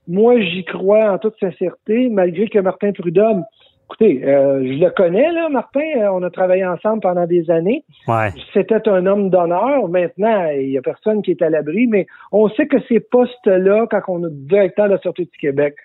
Moi, 0.07 0.41
j'y 0.41 0.65
crois 0.65 1.13
en 1.13 1.17
toute 1.17 1.39
sincérité, 1.39 2.09
malgré 2.09 2.49
que 2.49 2.59
Martin 2.59 2.91
Prudhomme, 2.91 3.45
écoutez, 3.85 4.25
euh, 4.25 4.59
je 4.61 4.83
le 4.83 4.89
connais, 4.89 5.31
là, 5.31 5.47
Martin, 5.47 5.79
euh, 5.97 6.09
on 6.11 6.23
a 6.23 6.29
travaillé 6.29 6.65
ensemble 6.65 7.01
pendant 7.01 7.25
des 7.25 7.49
années. 7.49 7.85
C'était 8.53 8.89
un 8.89 9.05
homme 9.05 9.29
d'honneur. 9.29 9.87
Maintenant, 9.87 10.49
il 10.49 10.69
n'y 10.69 10.77
a 10.77 10.81
personne 10.81 11.21
qui 11.21 11.31
est 11.31 11.41
à 11.41 11.49
l'abri, 11.49 11.87
mais 11.87 12.07
on 12.33 12.49
sait 12.49 12.67
que 12.67 12.81
ces 12.89 12.99
postes-là, 12.99 13.87
quand 13.89 14.01
on 14.09 14.27
est 14.27 14.31
directeur 14.31 14.87
de 14.87 14.93
la 14.93 14.97
Sûreté 14.97 15.23
du 15.23 15.37
Québec, 15.39 15.75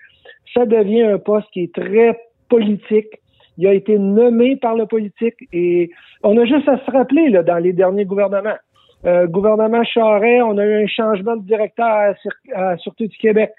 ça 0.53 0.65
devient 0.65 1.03
un 1.03 1.17
poste 1.17 1.47
qui 1.51 1.63
est 1.63 1.73
très 1.73 2.19
politique. 2.49 3.19
Il 3.57 3.67
a 3.67 3.73
été 3.73 3.97
nommé 3.97 4.55
par 4.55 4.75
le 4.75 4.85
politique 4.85 5.35
et 5.51 5.91
on 6.23 6.37
a 6.37 6.45
juste 6.45 6.67
à 6.67 6.77
se 6.77 6.91
rappeler 6.91 7.29
là, 7.29 7.43
dans 7.43 7.57
les 7.57 7.73
derniers 7.73 8.05
gouvernements. 8.05 8.57
Euh, 9.05 9.27
gouvernement 9.27 9.83
Charest, 9.83 10.43
on 10.43 10.57
a 10.57 10.65
eu 10.65 10.83
un 10.83 10.87
changement 10.87 11.37
de 11.37 11.43
directeur 11.43 11.85
à, 11.85 12.13
la 12.55 12.77
Sûreté 12.77 13.07
du 13.07 13.17
Québec. 13.17 13.51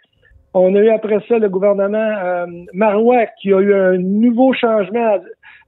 On 0.52 0.74
a 0.74 0.78
eu 0.78 0.88
après 0.88 1.20
ça 1.28 1.38
le 1.38 1.48
gouvernement 1.48 1.96
euh, 1.98 2.46
Marois 2.72 3.26
qui 3.40 3.52
a 3.52 3.60
eu 3.60 3.72
un 3.72 3.98
nouveau 3.98 4.52
changement 4.52 5.18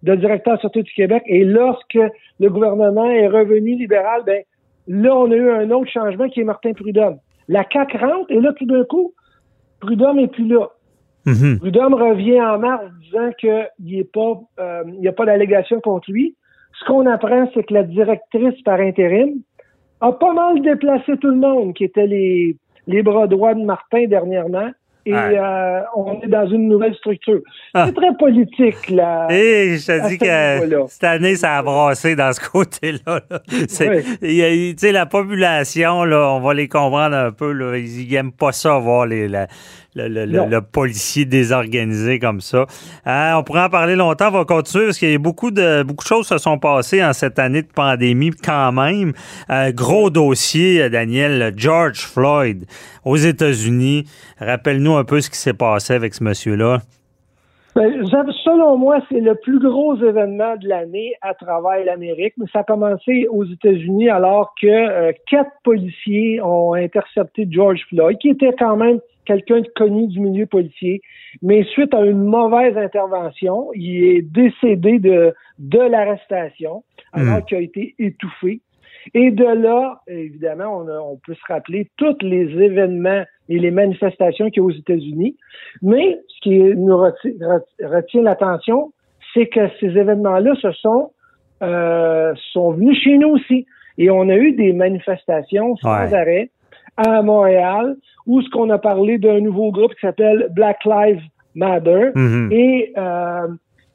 de 0.02 0.14
directeur 0.16 0.58
à 0.62 0.68
du 0.68 0.92
Québec. 0.94 1.22
Et 1.26 1.44
lorsque 1.44 1.98
le 2.40 2.48
gouvernement 2.48 3.08
est 3.08 3.28
revenu 3.28 3.76
libéral, 3.76 4.22
ben 4.26 4.42
là, 4.88 5.16
on 5.16 5.30
a 5.30 5.36
eu 5.36 5.50
un 5.50 5.70
autre 5.70 5.90
changement 5.90 6.28
qui 6.28 6.40
est 6.40 6.44
Martin 6.44 6.72
Prudhomme. 6.72 7.18
La 7.48 7.64
CAQ 7.70 7.96
rentre 7.98 8.30
et 8.30 8.40
là, 8.40 8.52
tout 8.54 8.66
d'un 8.66 8.84
coup, 8.84 9.14
Prudhomme 9.80 10.16
n'est 10.16 10.28
plus 10.28 10.46
là. 10.46 10.68
Mm 11.24 11.56
revient 11.62 12.40
en 12.40 12.58
mars 12.58 12.84
disant 13.02 13.30
qu'il 13.38 13.68
n'y 13.80 14.04
pas, 14.04 14.40
euh, 14.60 14.82
a 15.06 15.12
pas 15.12 15.26
d'allégation 15.26 15.80
contre 15.80 16.10
lui. 16.10 16.34
Ce 16.78 16.84
qu'on 16.86 17.06
apprend, 17.06 17.48
c'est 17.54 17.64
que 17.64 17.74
la 17.74 17.84
directrice 17.84 18.60
par 18.64 18.80
intérim 18.80 19.40
a 20.00 20.12
pas 20.12 20.32
mal 20.32 20.60
déplacé 20.62 21.16
tout 21.18 21.28
le 21.28 21.36
monde 21.36 21.74
qui 21.74 21.84
était 21.84 22.06
les, 22.06 22.56
les 22.86 23.02
bras 23.02 23.26
droits 23.26 23.54
de 23.54 23.64
Martin 23.64 24.06
dernièrement 24.06 24.70
et 25.04 25.14
euh, 25.14 25.80
on 25.96 26.20
est 26.20 26.28
dans 26.28 26.46
une 26.46 26.68
nouvelle 26.68 26.94
structure. 26.94 27.40
Ah. 27.74 27.86
C'est 27.86 27.94
très 27.94 28.14
politique, 28.16 28.88
là. 28.88 29.26
Et 29.30 29.76
je 29.76 29.86
te 29.86 30.08
dis 30.08 30.18
que 30.18 30.86
cette 30.88 31.04
année, 31.04 31.34
ça 31.34 31.58
a 31.58 31.62
brassé 31.62 32.14
dans 32.14 32.32
ce 32.32 32.40
côté-là. 32.48 33.20
Tu 33.48 33.66
sais, 33.68 34.92
la 34.92 35.06
population, 35.06 36.04
là, 36.04 36.34
on 36.34 36.40
va 36.40 36.54
les 36.54 36.68
comprendre 36.68 37.16
un 37.16 37.32
peu. 37.32 37.52
Là, 37.52 37.78
ils 37.78 38.08
n'aiment 38.08 38.32
pas 38.32 38.52
ça, 38.52 38.78
voir 38.78 39.06
les, 39.06 39.26
la, 39.26 39.48
le, 39.94 40.60
policier 40.60 41.24
désorganisé 41.24 42.18
comme 42.18 42.40
ça. 42.40 42.66
Hein, 43.04 43.34
on 43.36 43.42
pourrait 43.42 43.64
en 43.64 43.68
parler 43.68 43.96
longtemps, 43.96 44.28
on 44.28 44.38
va 44.38 44.44
continuer 44.44 44.86
parce 44.86 44.98
qu'il 44.98 45.10
y 45.10 45.14
a 45.14 45.18
beaucoup 45.18 45.50
de 45.50 45.82
beaucoup 45.82 46.04
de 46.04 46.08
choses 46.08 46.26
se 46.26 46.38
sont 46.38 46.58
passées 46.58 47.04
en 47.04 47.12
cette 47.12 47.38
année 47.38 47.62
de 47.62 47.72
pandémie 47.72 48.30
quand 48.30 48.72
même. 48.72 49.12
Euh, 49.50 49.72
gros 49.72 50.10
dossier, 50.10 50.88
Daniel, 50.90 51.52
George 51.56 52.00
Floyd 52.00 52.64
aux 53.04 53.16
États-Unis. 53.16 54.04
Rappelle-nous 54.38 54.94
un 54.94 55.04
peu 55.04 55.20
ce 55.20 55.30
qui 55.30 55.38
s'est 55.38 55.54
passé 55.54 55.94
avec 55.94 56.14
ce 56.14 56.24
monsieur-là. 56.24 56.78
Ben, 57.74 57.90
selon 58.44 58.76
moi, 58.76 58.98
c'est 59.08 59.20
le 59.20 59.34
plus 59.34 59.58
gros 59.58 59.96
événement 59.96 60.56
de 60.56 60.68
l'année 60.68 61.14
à 61.22 61.32
travers 61.32 61.82
l'Amérique, 61.86 62.34
mais 62.36 62.44
ça 62.52 62.58
a 62.58 62.64
commencé 62.64 63.26
aux 63.30 63.44
États-Unis 63.46 64.10
alors 64.10 64.52
que 64.60 64.66
euh, 64.66 65.12
quatre 65.26 65.52
policiers 65.64 66.38
ont 66.42 66.74
intercepté 66.74 67.48
George 67.50 67.80
Floyd, 67.88 68.18
qui 68.18 68.28
était 68.28 68.52
quand 68.58 68.76
même 68.76 69.00
quelqu'un 69.24 69.60
de 69.60 69.68
connu 69.76 70.06
du 70.08 70.20
milieu 70.20 70.46
policier, 70.46 71.00
mais 71.42 71.64
suite 71.64 71.94
à 71.94 72.04
une 72.04 72.24
mauvaise 72.24 72.76
intervention, 72.76 73.70
il 73.74 74.04
est 74.04 74.22
décédé 74.22 74.98
de, 74.98 75.34
de 75.58 75.78
l'arrestation 75.78 76.84
alors 77.12 77.38
hmm. 77.38 77.44
qu'il 77.44 77.56
a 77.56 77.60
été 77.60 77.94
étouffé. 77.98 78.60
Et 79.14 79.30
de 79.32 79.44
là, 79.44 80.00
évidemment, 80.06 80.78
on, 80.78 80.88
on, 80.88 81.16
peut 81.26 81.34
se 81.34 81.52
rappeler 81.52 81.90
tous 81.96 82.16
les 82.20 82.44
événements 82.62 83.24
et 83.48 83.58
les 83.58 83.72
manifestations 83.72 84.48
qu'il 84.48 84.58
y 84.58 84.60
a 84.60 84.64
aux 84.64 84.70
États-Unis. 84.70 85.36
Mais 85.82 86.20
ce 86.28 86.40
qui 86.42 86.58
nous 86.58 86.96
retient, 86.96 88.22
l'attention, 88.22 88.92
c'est 89.34 89.46
que 89.46 89.68
ces 89.80 89.88
événements-là 89.88 90.54
se 90.60 90.70
sont, 90.72 91.10
euh, 91.62 92.32
sont 92.52 92.72
venus 92.72 92.98
chez 93.02 93.18
nous 93.18 93.30
aussi. 93.30 93.66
Et 93.98 94.10
on 94.10 94.28
a 94.28 94.36
eu 94.36 94.52
des 94.52 94.72
manifestations 94.72 95.76
sans 95.76 96.14
arrêt 96.14 96.50
à 96.96 97.22
Montréal, 97.22 97.96
où 98.26 98.40
ce 98.42 98.50
qu'on 98.50 98.70
a 98.70 98.78
parlé 98.78 99.18
d'un 99.18 99.40
nouveau 99.40 99.72
groupe 99.72 99.94
qui 99.94 100.00
s'appelle 100.00 100.48
Black 100.50 100.84
Lives 100.84 101.22
Matter. 101.54 102.10
Mm-hmm. 102.14 102.52
Et 102.52 102.92
euh, 102.96 103.48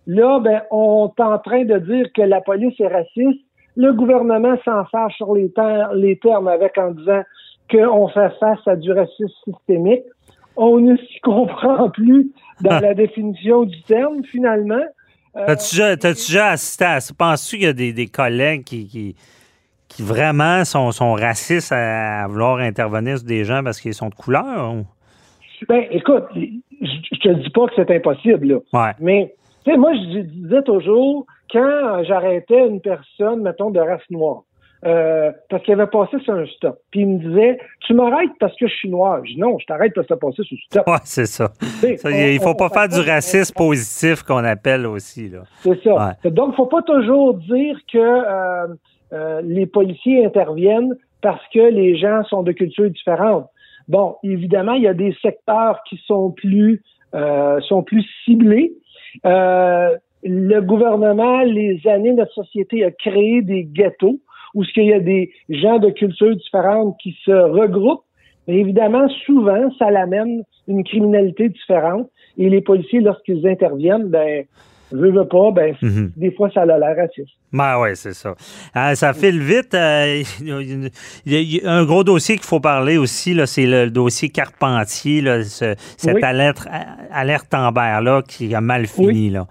là, 0.07 0.39
ben, 0.39 0.61
on 0.71 1.11
est 1.17 1.21
en 1.21 1.37
train 1.39 1.65
de 1.65 1.77
dire 1.79 2.07
que 2.15 2.21
la 2.21 2.41
police 2.41 2.79
est 2.79 2.87
raciste. 2.87 3.41
Le 3.75 3.93
gouvernement 3.93 4.57
s'en 4.65 4.85
fâche 4.85 5.15
sur 5.17 5.35
les, 5.35 5.51
les 5.95 6.17
termes 6.17 6.47
avec 6.47 6.77
en 6.77 6.91
disant 6.91 7.21
qu'on 7.69 8.07
fait 8.09 8.31
face 8.39 8.59
à 8.65 8.75
du 8.75 8.91
racisme 8.91 9.27
systémique. 9.43 10.03
On 10.55 10.79
ne 10.79 10.97
s'y 10.97 11.19
comprend 11.21 11.89
plus 11.89 12.31
dans 12.61 12.79
la 12.81 12.95
définition 12.95 13.63
du 13.63 13.81
terme, 13.83 14.23
finalement. 14.23 14.83
Euh, 15.35 15.45
T'as-tu 15.45 15.75
déjà, 16.25 16.49
assisté 16.49 16.85
à 16.85 16.99
ça? 16.99 17.13
Penses-tu 17.15 17.57
qu'il 17.57 17.65
y 17.65 17.69
a 17.69 17.73
des, 17.73 18.07
collègues 18.07 18.63
qui 18.63 18.87
qui 18.87 19.15
vraiment 19.99 20.63
sont, 20.65 20.91
sont 20.91 21.13
racistes 21.13 21.71
à, 21.71 22.27
vouloir 22.27 22.57
intervenir 22.57 23.17
sur 23.17 23.27
des 23.27 23.43
gens 23.43 23.63
parce 23.63 23.79
qu'ils 23.79 23.93
sont 23.93 24.09
de 24.09 24.15
couleur? 24.15 24.75
Ben, 25.67 25.85
écoute, 25.91 26.25
je 26.35 27.19
te 27.19 27.29
dis 27.29 27.49
pas 27.49 27.67
que 27.67 27.73
c'est 27.75 27.91
impossible, 27.95 28.61
là. 28.73 28.93
Mais, 28.99 29.33
tu 29.65 29.71
sais, 29.71 29.77
moi, 29.77 29.93
je 29.93 30.19
disais 30.19 30.61
toujours, 30.63 31.25
quand 31.51 32.03
j'arrêtais 32.03 32.67
une 32.67 32.81
personne, 32.81 33.41
mettons, 33.41 33.71
de 33.71 33.79
race 33.79 34.01
noire, 34.09 34.43
euh, 34.85 35.31
parce 35.49 35.63
qu'il 35.63 35.73
avait 35.73 35.87
passé 35.87 36.17
sur 36.23 36.35
un 36.35 36.45
stop. 36.45 36.79
Puis 36.91 36.99
il 37.01 37.07
me 37.07 37.17
disait 37.17 37.57
Tu 37.81 37.95
m'arrêtes 37.95 38.29
parce 38.39 38.55
que 38.57 38.67
je 38.67 38.73
suis 38.75 38.89
noir. 38.89 39.21
Je 39.25 39.33
dis 39.33 39.39
non, 39.39 39.57
je 39.57 39.65
t'arrête 39.65 39.91
parce 39.95 40.05
que 40.05 40.13
tu 40.13 40.13
as 40.13 40.17
passé 40.17 40.43
sur 40.43 40.55
le 40.55 40.65
stop. 40.69 40.87
Ouais, 40.87 40.99
c'est 41.03 41.25
ça. 41.25 41.51
il 41.83 42.35
ne 42.35 42.39
faut 42.39 42.53
pas 42.53 42.69
faire 42.69 42.87
du 42.87 42.99
racisme 43.09 43.55
positif 43.55 44.21
qu'on 44.21 44.43
appelle 44.43 44.85
aussi. 44.85 45.31
C'est 45.63 45.83
ça. 45.83 46.15
Donc, 46.25 46.49
il 46.49 46.51
ne 46.51 46.55
faut 46.55 46.67
pas 46.67 46.83
toujours 46.83 47.33
dire 47.33 47.75
que 47.91 47.97
euh, 47.97 48.67
euh, 49.13 49.41
les 49.43 49.65
policiers 49.65 50.25
interviennent 50.25 50.95
parce 51.21 51.41
que 51.53 51.59
les 51.59 51.97
gens 51.97 52.23
sont 52.25 52.43
de 52.43 52.51
cultures 52.51 52.89
différentes. 52.89 53.47
Bon, 53.87 54.15
évidemment, 54.23 54.73
il 54.73 54.83
y 54.83 54.87
a 54.87 54.93
des 54.93 55.15
secteurs 55.21 55.81
qui 55.87 55.99
sont 56.05 56.31
plus 56.31 56.81
euh, 57.15 57.61
sont 57.61 57.83
plus 57.83 58.05
ciblés. 58.25 58.73
Euh, 59.25 59.95
le 60.23 60.59
gouvernement, 60.59 61.41
les 61.41 61.79
années, 61.87 62.11
notre 62.11 62.33
société 62.33 62.83
a 62.83 62.91
créé 62.91 63.41
des 63.41 63.63
ghettos 63.63 64.19
où 64.53 64.63
il 64.75 64.85
y 64.85 64.93
a 64.93 64.99
des 64.99 65.31
gens 65.49 65.79
de 65.79 65.89
cultures 65.89 66.35
différentes 66.35 66.97
qui 67.01 67.17
se 67.23 67.31
regroupent. 67.31 68.03
Mais 68.47 68.57
évidemment, 68.57 69.07
souvent, 69.25 69.69
ça 69.77 69.89
l'amène 69.91 70.43
une 70.67 70.83
criminalité 70.83 71.49
différente. 71.49 72.09
Et 72.37 72.49
les 72.49 72.61
policiers, 72.61 73.01
lorsqu'ils 73.01 73.47
interviennent, 73.47 74.07
ben, 74.07 74.45
veux, 74.91 75.11
veux 75.11 75.27
pas, 75.27 75.51
ben, 75.51 75.75
mhm. 75.81 76.11
des 76.15 76.31
fois, 76.31 76.49
ça 76.51 76.61
a 76.61 76.65
l'air 76.65 76.95
raciste. 76.95 77.31
Ben 77.51 77.79
oui, 77.81 77.89
c'est 77.95 78.13
ça. 78.13 78.35
Euh, 78.75 78.95
ça 78.95 79.13
file 79.13 79.39
vite. 79.39 79.73
Euh, 79.73 80.23
il, 80.41 81.25
y 81.25 81.65
a, 81.65 81.71
un 81.71 81.85
gros 81.85 82.03
dossier 82.03 82.35
qu'il 82.35 82.45
faut 82.45 82.59
parler 82.59 82.97
aussi, 82.97 83.37
c'est 83.45 83.65
le 83.65 83.89
dossier 83.89 84.29
Carpentier, 84.29 85.21
là, 85.21 85.43
cette 85.43 86.23
alerte, 86.23 86.67
alerte 87.11 87.53
Amber-là 87.53 88.21
qui 88.27 88.53
a 88.53 88.61
mal 88.61 88.85
fini. 88.87 89.07
Oui. 89.07 89.29
Là. 89.29 89.47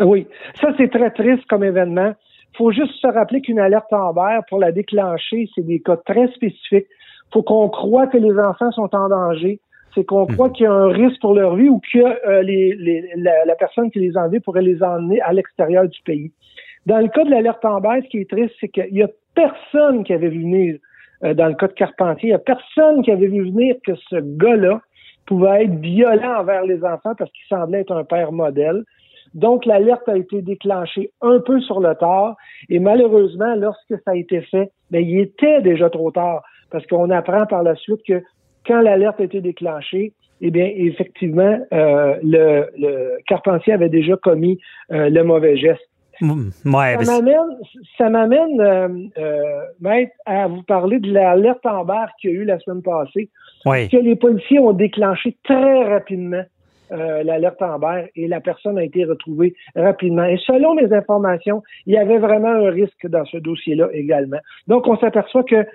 oui, 0.00 0.26
ça, 0.60 0.68
c'est 0.76 0.90
très 0.90 1.10
triste 1.10 1.44
comme 1.48 1.64
événement. 1.64 2.14
Il 2.54 2.56
faut 2.58 2.72
juste 2.72 2.94
se 3.00 3.06
rappeler 3.06 3.40
qu'une 3.40 3.58
alerte 3.58 3.92
Amber, 3.92 4.40
pour 4.48 4.58
la 4.58 4.72
déclencher, 4.72 5.48
c'est 5.54 5.66
des 5.66 5.80
cas 5.80 5.96
très 5.96 6.28
spécifiques. 6.28 6.86
Il 6.88 7.32
faut 7.32 7.42
qu'on 7.42 7.68
croit 7.68 8.08
que 8.08 8.18
les 8.18 8.38
enfants 8.38 8.70
sont 8.72 8.94
en 8.94 9.08
danger 9.08 9.58
c'est 9.94 10.04
qu'on 10.04 10.26
Mhm. 10.26 10.34
croit 10.34 10.50
qu'il 10.50 10.64
y 10.64 10.66
a 10.66 10.72
un 10.72 10.88
risque 10.88 11.20
pour 11.20 11.34
leur 11.34 11.54
vie 11.56 11.68
ou 11.68 11.80
que 11.92 11.98
euh, 12.28 12.42
les, 12.42 12.74
les- 12.76 13.10
la, 13.16 13.44
la 13.44 13.54
personne 13.56 13.90
qui 13.90 13.98
les 14.00 14.16
a 14.16 14.22
enlevés 14.22 14.40
pourrait 14.40 14.62
les 14.62 14.82
emmener 14.82 15.20
à 15.20 15.32
l'extérieur 15.32 15.88
du 15.88 16.00
pays. 16.02 16.32
Dans 16.86 16.98
le 16.98 17.08
cas 17.08 17.24
de 17.24 17.30
l'alerte 17.30 17.64
Amber, 17.64 18.00
ce 18.04 18.08
qui 18.08 18.18
est 18.18 18.30
triste, 18.30 18.54
c'est 18.60 18.68
qu'il 18.68 18.94
y 18.94 19.02
a 19.02 19.08
personne 19.34 20.04
qui 20.04 20.12
avait 20.12 20.28
vu 20.28 20.40
venir, 20.42 20.76
euh, 21.24 21.34
dans 21.34 21.46
le 21.46 21.54
cas 21.54 21.68
de 21.68 21.72
Carpentier, 21.74 22.30
il 22.30 22.32
y 22.32 22.34
a 22.34 22.38
personne 22.38 23.02
qui 23.02 23.10
avait 23.12 23.28
vu 23.28 23.42
venir 23.44 23.76
que 23.86 23.94
ce 24.10 24.16
gars-là 24.16 24.80
pouvait 25.26 25.64
être 25.64 25.74
violent 25.76 26.40
envers 26.40 26.64
les 26.64 26.82
enfants 26.84 27.14
parce 27.16 27.30
qu'il 27.30 27.46
semblait 27.48 27.80
être 27.80 27.92
un 27.94 28.04
père 28.04 28.32
modèle. 28.32 28.82
Donc, 29.34 29.64
l'alerte 29.64 30.06
a 30.08 30.16
été 30.16 30.42
déclenchée 30.42 31.10
un 31.22 31.38
peu 31.40 31.60
sur 31.60 31.80
le 31.80 31.94
tard 31.94 32.36
et 32.68 32.78
malheureusement, 32.80 33.54
lorsque 33.54 33.94
ça 34.04 34.10
a 34.10 34.16
été 34.16 34.40
fait, 34.42 34.70
ben, 34.90 35.02
il 35.02 35.20
était 35.20 35.62
déjà 35.62 35.88
trop 35.88 36.10
tard 36.10 36.42
parce 36.70 36.84
qu'on 36.86 37.08
apprend 37.10 37.46
par 37.46 37.62
la 37.62 37.74
suite 37.76 38.00
que 38.06 38.20
quand 38.66 38.80
l'alerte 38.80 39.20
a 39.20 39.24
été 39.24 39.40
déclenchée, 39.40 40.12
eh 40.40 40.50
bien, 40.50 40.68
effectivement, 40.74 41.58
euh, 41.72 42.16
le, 42.22 42.66
le 42.76 43.18
Carpentier 43.26 43.72
avait 43.72 43.88
déjà 43.88 44.16
commis 44.16 44.58
euh, 44.90 45.08
le 45.08 45.22
mauvais 45.22 45.56
geste. 45.56 45.88
Ouais, 46.20 47.04
Ça 47.04 47.20
m'amène, 47.20 47.58
ça 47.98 48.08
m'amène, 48.08 48.60
euh, 48.60 48.88
euh, 49.18 49.42
maître, 49.80 50.12
à 50.26 50.46
vous 50.46 50.62
parler 50.62 51.00
de 51.00 51.12
l'alerte 51.12 51.64
Amber 51.66 52.04
qu'il 52.20 52.30
y 52.30 52.32
a 52.34 52.36
eu 52.36 52.44
la 52.44 52.58
semaine 52.60 52.82
passée, 52.82 53.28
ouais. 53.66 53.88
que 53.90 53.96
les 53.96 54.14
policiers 54.14 54.60
ont 54.60 54.72
déclenché 54.72 55.36
très 55.42 55.84
rapidement 55.84 56.42
euh, 56.92 57.22
l'alerte 57.22 57.60
Amber 57.62 58.10
et 58.14 58.28
la 58.28 58.40
personne 58.40 58.78
a 58.78 58.84
été 58.84 59.04
retrouvée 59.04 59.54
rapidement. 59.74 60.24
Et 60.24 60.38
selon 60.46 60.74
mes 60.74 60.92
informations, 60.92 61.62
il 61.86 61.94
y 61.94 61.96
avait 61.96 62.18
vraiment 62.18 62.50
un 62.50 62.70
risque 62.70 63.06
dans 63.06 63.24
ce 63.24 63.38
dossier-là 63.38 63.88
également. 63.92 64.38
Donc, 64.68 64.86
on 64.86 64.96
s'aperçoit 64.98 65.44
que 65.44 65.66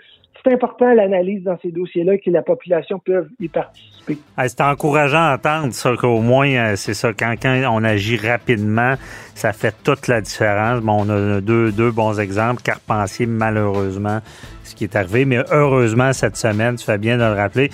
c'est 0.43 0.53
important 0.53 0.93
l'analyse 0.93 1.43
dans 1.43 1.57
ces 1.61 1.71
dossiers-là 1.71 2.15
et 2.15 2.19
que 2.19 2.29
la 2.29 2.41
population 2.41 2.99
peut 2.99 3.27
y 3.39 3.47
participer. 3.47 4.17
Ah, 4.35 4.47
C'est 4.47 4.61
encourageant 4.61 5.17
à 5.17 5.35
entendre 5.35 5.73
ça, 5.73 5.93
qu'au 5.97 6.21
moins, 6.21 6.49
euh, 6.49 6.75
c'est 6.75 6.93
ça, 6.93 7.11
quand, 7.13 7.35
quand 7.41 7.61
on 7.71 7.83
agit 7.83 8.17
rapidement, 8.17 8.95
ça 9.35 9.53
fait 9.53 9.75
toute 9.83 10.07
la 10.07 10.21
différence. 10.21 10.81
Bon, 10.81 11.05
on 11.05 11.09
a 11.09 11.41
deux, 11.41 11.71
deux 11.71 11.91
bons 11.91 12.19
exemples. 12.19 12.61
Carpentier, 12.61 13.25
malheureusement, 13.25 14.19
ce 14.63 14.75
qui 14.75 14.83
est 14.85 14.95
arrivé, 14.95 15.25
mais 15.25 15.39
heureusement, 15.51 16.13
cette 16.13 16.37
semaine, 16.37 16.75
tu 16.75 16.85
fais 16.85 16.97
bien 16.97 17.17
de 17.17 17.23
le 17.23 17.33
rappeler. 17.33 17.69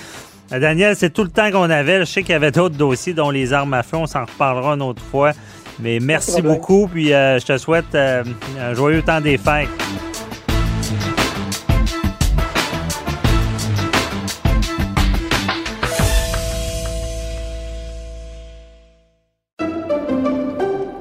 Euh, 0.52 0.60
Daniel, 0.60 0.96
c'est 0.96 1.12
tout 1.12 1.24
le 1.24 1.30
temps 1.30 1.52
qu'on 1.52 1.70
avait. 1.70 2.00
Je 2.00 2.06
sais 2.06 2.22
qu'il 2.22 2.32
y 2.32 2.36
avait 2.36 2.52
d'autres 2.52 2.78
dossiers, 2.78 3.14
dont 3.14 3.30
les 3.30 3.54
armes 3.54 3.74
à 3.74 3.84
feu. 3.84 3.98
On 3.98 4.08
s'en 4.08 4.26
reparlera 4.26 4.74
une 4.74 4.82
autre 4.82 5.02
fois. 5.02 5.32
Mais 5.80 6.00
merci 6.00 6.42
beaucoup, 6.42 6.88
puis 6.88 7.14
euh, 7.14 7.40
je 7.40 7.46
te 7.46 7.58
souhaite 7.58 7.96
euh, 7.96 8.24
un 8.60 8.74
joyeux 8.74 9.02
temps 9.02 9.22
des 9.22 9.38
fêtes. 9.38 9.70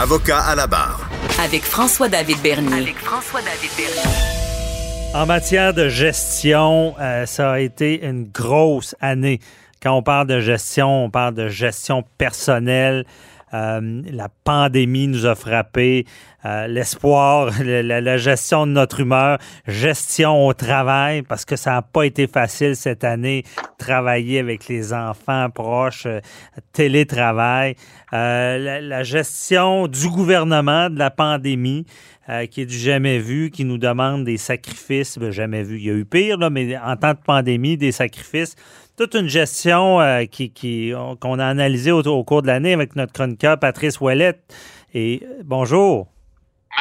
Avocat 0.00 0.40
à 0.40 0.54
la 0.54 0.66
barre. 0.66 1.10
Avec 1.44 1.62
François-David 1.62 2.40
Bernier. 2.40 2.72
Avec 2.72 2.96
François-David 2.96 3.70
Bernier. 3.76 5.12
En 5.12 5.26
matière 5.26 5.74
de 5.74 5.90
gestion, 5.90 6.94
euh, 6.98 7.26
ça 7.26 7.52
a 7.52 7.58
été 7.58 8.02
une 8.06 8.24
grosse 8.24 8.96
année. 9.02 9.40
Quand 9.82 9.94
on 9.94 10.02
parle 10.02 10.26
de 10.26 10.40
gestion, 10.40 11.04
on 11.04 11.10
parle 11.10 11.34
de 11.34 11.48
gestion 11.48 12.02
personnelle. 12.16 13.04
Euh, 13.52 14.02
la 14.10 14.28
pandémie 14.44 15.08
nous 15.08 15.26
a 15.26 15.34
frappé, 15.34 16.06
euh, 16.44 16.66
l'espoir, 16.68 17.50
la, 17.64 18.16
gestion 18.16 18.66
de 18.66 18.72
notre 18.72 19.00
humeur, 19.00 19.38
gestion 19.66 20.46
au 20.46 20.54
travail, 20.54 21.22
parce 21.22 21.44
que 21.44 21.56
ça 21.56 21.72
n'a 21.72 21.82
pas 21.82 22.04
été 22.04 22.26
facile 22.26 22.76
cette 22.76 23.04
année, 23.04 23.44
travailler 23.78 24.38
avec 24.38 24.68
les 24.68 24.92
enfants 24.92 25.50
proches, 25.50 26.06
euh, 26.06 26.20
télétravail, 26.72 27.74
Euh, 28.12 28.80
la, 28.80 29.02
gestion 29.04 29.86
du 29.86 30.08
gouvernement 30.08 30.90
de 30.90 30.98
la 30.98 31.10
pandémie, 31.10 31.86
qui 32.50 32.60
est 32.60 32.66
du 32.66 32.76
jamais 32.76 33.18
vu, 33.18 33.50
qui 33.50 33.64
nous 33.64 33.78
demande 33.78 34.24
des 34.24 34.36
sacrifices, 34.36 35.18
ben, 35.18 35.32
jamais 35.32 35.64
vu, 35.64 35.78
il 35.78 35.84
y 35.84 35.90
a 35.90 35.94
eu 35.94 36.04
pire, 36.04 36.38
là, 36.38 36.48
mais 36.48 36.76
en 36.78 36.96
temps 36.96 37.12
de 37.12 37.18
pandémie, 37.24 37.76
des 37.76 37.90
sacrifices 37.90 38.54
toute 39.00 39.14
une 39.14 39.28
gestion 39.30 39.98
euh, 40.02 40.24
qui, 40.26 40.50
qui- 40.52 40.92
qu'on 41.20 41.38
a 41.38 41.46
analysée 41.46 41.90
au, 41.90 42.02
au 42.02 42.22
cours 42.22 42.42
de 42.42 42.48
l'année 42.48 42.74
avec 42.74 42.96
notre 42.96 43.14
chroniqueur 43.14 43.58
Patrice 43.58 43.98
Ouellette. 43.98 44.42
Et 44.92 45.22
bonjour. 45.42 46.08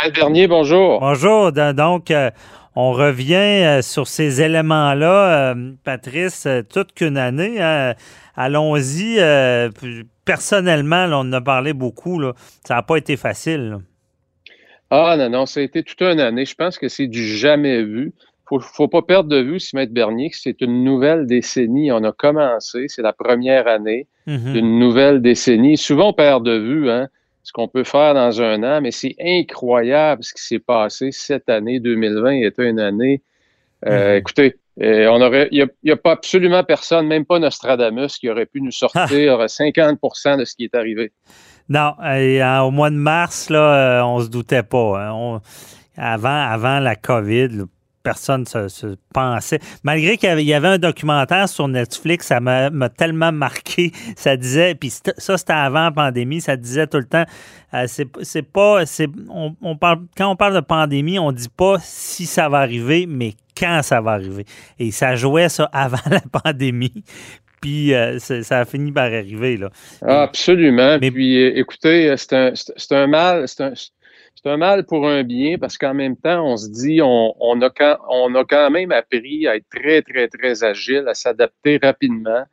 Maître 0.03 0.19
Bernier, 0.19 0.45
bonjour. 0.49 0.99
Bonjour. 0.99 1.53
Donc, 1.53 2.12
euh, 2.12 2.29
on 2.75 2.91
revient 2.91 3.36
euh, 3.36 3.82
sur 3.82 4.05
ces 4.05 4.41
éléments-là, 4.41 5.55
Patrice, 5.86 6.45
toute 6.69 6.91
qu'une 6.93 7.17
année. 7.17 7.62
hein. 7.62 7.93
Allons-y. 8.36 9.17
personnellement, 10.25 11.05
là, 11.05 11.19
on 11.19 11.21
en 11.21 11.32
a 11.34 11.39
parlé 11.41 11.71
beaucoup. 11.71 12.19
là. 12.19 12.34
Ça 12.67 12.75
n'a 12.75 12.84
pas 12.84 12.97
été 12.97 13.15
facile. 13.15 13.69
là. 13.69 13.77
Ah 14.91 15.15
non, 15.17 15.29
non, 15.29 15.45
ça 15.45 15.62
a 15.62 15.63
été 15.63 15.84
toute 15.84 16.01
une 16.01 16.19
année. 16.19 16.43
Je 16.45 16.55
pense 16.55 16.77
que 16.77 16.89
c'est 16.89 17.08
du 17.08 17.25
jamais 17.38 17.82
vu. 17.82 18.12
Faut, 18.50 18.60
faut 18.60 18.88
pas 18.88 19.02
perdre 19.04 19.30
de 19.30 19.38
vue, 19.40 19.60
si 19.60 19.76
Maître 19.76 19.94
Bernier, 19.94 20.32
que 20.32 20.38
c'est 20.38 20.60
une 20.62 20.84
nouvelle 20.84 21.28
décennie. 21.28 21.92
On 21.92 22.04
a 22.04 22.12
commencé, 22.12 22.86
c'est 22.88 23.04
la 23.04 23.14
première 23.14 23.68
année 23.68 24.08
Mhm. 24.28 24.54
d'une 24.54 24.80
nouvelle 24.80 25.22
décennie. 25.22 25.78
Souvent, 25.78 26.10
on 26.10 26.14
perd 26.14 26.44
de 26.46 26.58
vue 26.58 26.90
hein, 26.90 27.08
ce 27.44 27.52
qu'on 27.54 27.68
peut 27.68 27.84
faire 27.84 28.14
dans 28.16 28.42
un 28.42 28.62
an, 28.64 28.82
mais 28.82 28.92
c'est 28.92 29.16
incroyable 29.24 30.24
ce 30.24 30.34
qui 30.34 30.44
s'est 30.44 30.60
passé 30.60 31.12
cette 31.12 31.48
année 31.50 31.80
2020 31.80 32.32
était 32.44 32.70
une 32.70 32.80
année. 32.80 33.22
euh, 33.88 34.12
Mhm. 34.14 34.18
Écoutez, 34.18 34.56
euh, 34.82 35.08
on 35.12 35.22
aurait, 35.22 35.48
il 35.52 35.66
n'y 35.84 35.92
a, 35.92 35.96
pas 35.96 36.12
absolument 36.12 36.64
personne, 36.64 37.08
même 37.08 37.26
pas 37.26 37.40
Nostradamus, 37.40 38.18
qui 38.20 38.30
aurait 38.30 38.46
pu 38.46 38.62
nous 38.62 38.72
sortir 39.32 39.48
50% 39.50 40.38
de 40.38 40.44
ce 40.46 40.56
qui 40.56 40.66
est 40.66 40.76
arrivé. 40.76 41.12
Non, 41.70 41.94
et, 42.04 42.42
euh, 42.44 42.62
au 42.62 42.72
mois 42.72 42.90
de 42.90 42.96
mars, 42.96 43.50
là, 43.50 44.04
on 44.06 44.20
se 44.22 44.28
doutait 44.30 44.64
pas. 44.64 45.02
hein. 45.08 45.12
On- 45.14 45.42
avant, 45.98 46.30
avant 46.30 46.80
la 46.80 46.96
COVID, 46.96 47.48
là, 47.50 47.64
personne 48.10 48.48
se, 48.48 48.67
se 48.69 48.95
pensait. 49.13 49.60
Malgré 49.84 50.17
qu'il 50.17 50.41
y 50.41 50.54
avait, 50.54 50.67
un 50.67 50.78
documentaire 50.80 51.48
sur 51.48 51.67
Netflix, 51.67 52.26
ça 52.28 52.39
m'a 52.39 52.89
tellement 52.89 53.32
marqué. 53.32 53.91
Ça 54.15 54.36
disait, 54.36 54.74
puis 54.74 54.89
ça 54.89 55.38
c'était 55.38 55.54
avant 55.54 55.84
la 55.86 55.91
pandémie, 55.91 56.41
ça 56.41 56.58
disait 56.58 56.88
tout 56.88 56.98
le 56.98 57.06
temps, 57.06 57.26
euh, 57.76 57.86
c'est 57.88 58.41
pas, 58.41 58.88
c'est, 58.88 59.08
on, 59.30 59.56
on 59.62 59.76
parle, 59.78 60.00
quand 60.17 60.28
on 60.32 60.36
parle 60.36 60.56
de 60.56 60.60
pandémie, 60.62 61.19
on 61.19 61.32
dit 61.32 61.50
pas 61.56 61.78
si 61.82 62.26
ça 62.26 62.50
va 62.50 62.58
arriver, 62.60 63.06
mais 63.08 63.34
quand 63.56 63.82
ça 63.84 64.02
va 64.02 64.13
arriver. 64.13 64.45
Et 64.80 64.89
ça 64.89 65.15
jouait 65.15 65.50
ça 65.50 65.65
avant 65.72 65.98
la 66.10 66.22
pandémie. 66.41 67.04
Puis 67.62 67.93
euh, 67.93 68.17
ça 68.19 68.60
a 68.60 68.65
fini 68.65 68.91
par 68.91 69.06
arriver 69.06 69.58
là. 69.58 69.69
Ah, 70.02 70.24
absolument. 70.24 70.98
Mais- 71.00 71.12
Puis 71.12 71.43
euh, 71.43 71.52
écoutez, 71.58 72.12
c'est 72.17 72.34
un, 72.34 72.52
c'est 72.56 72.74
c'est 72.76 72.95
un 72.95 73.06
mal, 73.06 73.48
c'est 73.48 73.62
un, 73.63 73.74
c'est 74.41 74.49
un 74.49 74.58
mal 74.58 74.86
pour 74.86 75.08
un 75.08 75.23
bien 75.23 75.58
parce 75.58 75.78
qu'en 75.78 75.93
même 75.93 76.15
temps, 76.15 76.45
on 76.45 76.56
se 76.58 76.69
dit, 76.69 77.02
on, 77.02 77.34
on, 77.39 77.62
a 77.62 77.69
quand, 77.69 77.97
on 78.10 78.34
a 78.36 78.43
quand 78.45 78.69
même 78.71 78.91
appris 78.91 79.47
à 79.47 79.56
être 79.58 79.65
très, 79.69 80.02
très, 80.02 80.28
très 80.28 80.63
agile, 80.63 81.04
à 81.08 81.13
s'adapter 81.13 81.80
rapidement. 81.82 82.43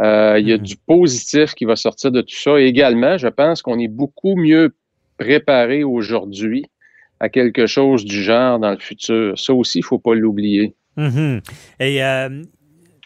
Euh, 0.00 0.36
il 0.38 0.48
y 0.48 0.52
a 0.52 0.56
Mhm. 0.56 0.62
du 0.62 0.76
positif 0.76 1.54
qui 1.54 1.64
va 1.64 1.76
sortir 1.76 2.10
de 2.10 2.20
tout 2.20 2.34
ça. 2.34 2.58
Et 2.60 2.66
également, 2.66 3.16
je 3.18 3.28
pense 3.28 3.62
qu'on 3.62 3.78
est 3.78 3.88
beaucoup 3.88 4.36
mieux 4.36 4.74
préparé 5.18 5.84
aujourd'hui 5.84 6.64
à 7.20 7.28
quelque 7.30 7.66
chose 7.66 8.04
du 8.04 8.22
genre 8.22 8.58
dans 8.58 8.70
le 8.72 8.78
futur. 8.78 9.38
Ça 9.38 9.54
aussi, 9.54 9.78
il 9.78 9.84
faut 9.84 9.98
pas 9.98 10.14
l'oublier. 10.14 10.74
Mhm. 10.96 11.40
Et 11.80 12.04
euh, 12.04 12.42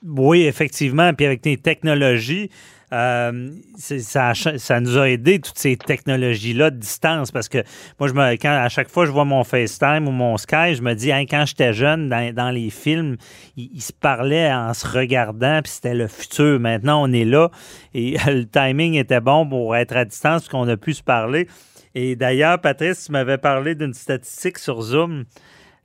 oui, 0.05 0.43
effectivement, 0.43 1.13
puis 1.15 1.27
avec 1.27 1.45
les 1.47 1.57
technologies, 1.57 2.51
euh, 2.93 3.51
ça, 3.77 4.81
nous 4.81 4.99
a 4.99 5.09
aidé, 5.09 5.39
toutes 5.39 5.59
ces 5.59 5.77
technologies-là 5.77 6.71
de 6.71 6.77
distance, 6.77 7.31
parce 7.31 7.49
que 7.49 7.59
moi, 7.99 8.09
je 8.09 8.15
me, 8.15 8.33
quand, 8.33 8.51
à 8.51 8.69
chaque 8.69 8.89
fois 8.89 9.07
je 9.07 9.11
vois 9.11 9.25
mon 9.25 9.45
FaceTime 9.45 10.09
ou 10.09 10.11
mon 10.11 10.37
Sky, 10.37 10.75
je 10.75 10.83
me 10.83 10.95
dis, 10.95 11.11
quand 11.29 11.45
j'étais 11.47 11.73
jeune, 11.73 12.09
dans, 12.09 12.35
dans 12.35 12.51
les 12.51 12.71
films, 12.71 13.17
ils, 13.57 13.71
ils 13.75 13.81
se 13.81 13.93
parlaient 13.93 14.53
en 14.53 14.75
se 14.75 14.87
regardant, 14.87 15.61
puis 15.63 15.73
c'était 15.73 15.95
le 15.95 16.09
futur. 16.09 16.59
Maintenant, 16.59 17.03
on 17.03 17.13
est 17.13 17.25
là, 17.25 17.51
et 17.95 18.17
le 18.27 18.45
timing 18.45 18.95
était 18.95 19.21
bon 19.21 19.49
pour 19.49 19.77
être 19.77 19.97
à 19.97 20.05
distance, 20.05 20.49
qu'on 20.49 20.69
a 20.69 20.77
pu 20.77 20.95
se 20.95 21.03
parler. 21.03 21.47
Et 21.95 22.17
d'ailleurs, 22.17 22.61
Patrice, 22.61 23.07
tu 23.07 23.13
m'avais 23.13 23.39
parlé 23.39 23.75
d'une 23.75 23.95
statistique 23.95 24.59
sur 24.59 24.81
Zoom. 24.81 25.25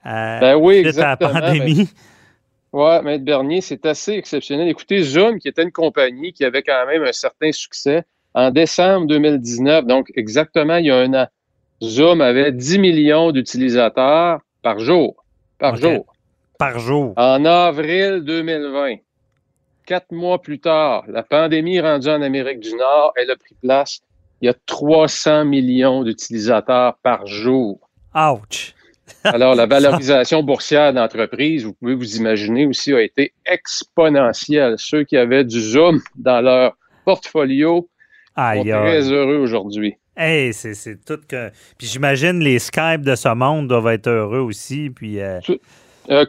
euh, 0.06 0.40
Ben 0.40 0.56
oui, 0.56 0.80
à 0.80 0.84
la 0.84 0.90
exactement. 0.90 1.34
pandémie. 1.34 1.90
Oui, 2.78 3.02
Maître 3.06 3.24
Bernier, 3.24 3.62
c'est 3.62 3.86
assez 3.86 4.12
exceptionnel. 4.12 4.68
Écoutez, 4.68 5.02
Zoom, 5.02 5.40
qui 5.40 5.48
était 5.48 5.64
une 5.64 5.72
compagnie 5.72 6.34
qui 6.34 6.44
avait 6.44 6.62
quand 6.62 6.86
même 6.86 7.04
un 7.04 7.14
certain 7.14 7.54
succès, 7.54 8.04
en 8.34 8.52
décembre 8.52 9.08
2019, 9.08 9.86
donc 9.86 10.12
exactement 10.14 10.76
il 10.76 10.88
y 10.88 10.92
a 10.92 10.98
un 10.98 11.14
an, 11.14 11.28
Zoom 11.82 12.20
avait 12.20 12.52
10 12.52 12.80
millions 12.80 13.32
d'utilisateurs 13.32 14.42
par 14.62 14.80
jour. 14.80 15.24
Par 15.58 15.78
jour. 15.78 16.06
Par 16.60 16.80
jour. 16.80 17.14
En 17.16 17.46
avril 17.46 18.24
2020, 18.26 18.96
quatre 19.86 20.12
mois 20.12 20.42
plus 20.42 20.60
tard, 20.60 21.06
la 21.08 21.24
pandémie 21.24 21.80
rendue 21.80 22.10
en 22.10 22.22
Amérique 22.22 22.60
du 22.60 22.76
Nord, 22.76 23.14
elle 23.16 23.32
a 23.32 23.38
pris 23.38 23.56
place. 23.62 24.02
Il 24.42 24.48
y 24.48 24.50
a 24.50 24.54
300 24.66 25.46
millions 25.46 26.04
d'utilisateurs 26.04 26.98
par 27.02 27.26
jour. 27.26 27.90
Ouch! 28.14 28.75
Alors, 29.24 29.56
la 29.56 29.66
valorisation 29.66 30.44
boursière 30.44 30.94
d'entreprise, 30.94 31.66
vous 31.66 31.74
pouvez 31.74 31.96
vous 31.96 32.18
imaginer 32.18 32.66
aussi, 32.66 32.94
a 32.94 33.02
été 33.02 33.34
exponentielle. 33.46 34.76
Ceux 34.78 35.04
qui 35.04 35.18
avaient 35.18 35.44
du 35.44 35.60
Zoom 35.60 36.02
dans 36.16 36.42
leur 36.42 36.78
portfolio 37.06 37.88
sont 38.36 38.64
très 38.64 39.12
heureux 39.12 39.38
aujourd'hui. 39.38 39.96
Hey, 40.18 40.54
c'est 40.54 41.04
tout 41.06 41.20
que. 41.28 41.50
Puis 41.78 41.88
j'imagine 41.88 42.40
les 42.40 42.60
Skype 42.60 43.02
de 43.02 43.16
ce 43.16 43.34
monde 43.34 43.68
doivent 43.68 43.88
être 43.88 44.08
heureux 44.08 44.40
aussi. 44.40 44.90
Puis. 44.90 45.20
Euh... 45.20 45.40
euh 46.10 46.26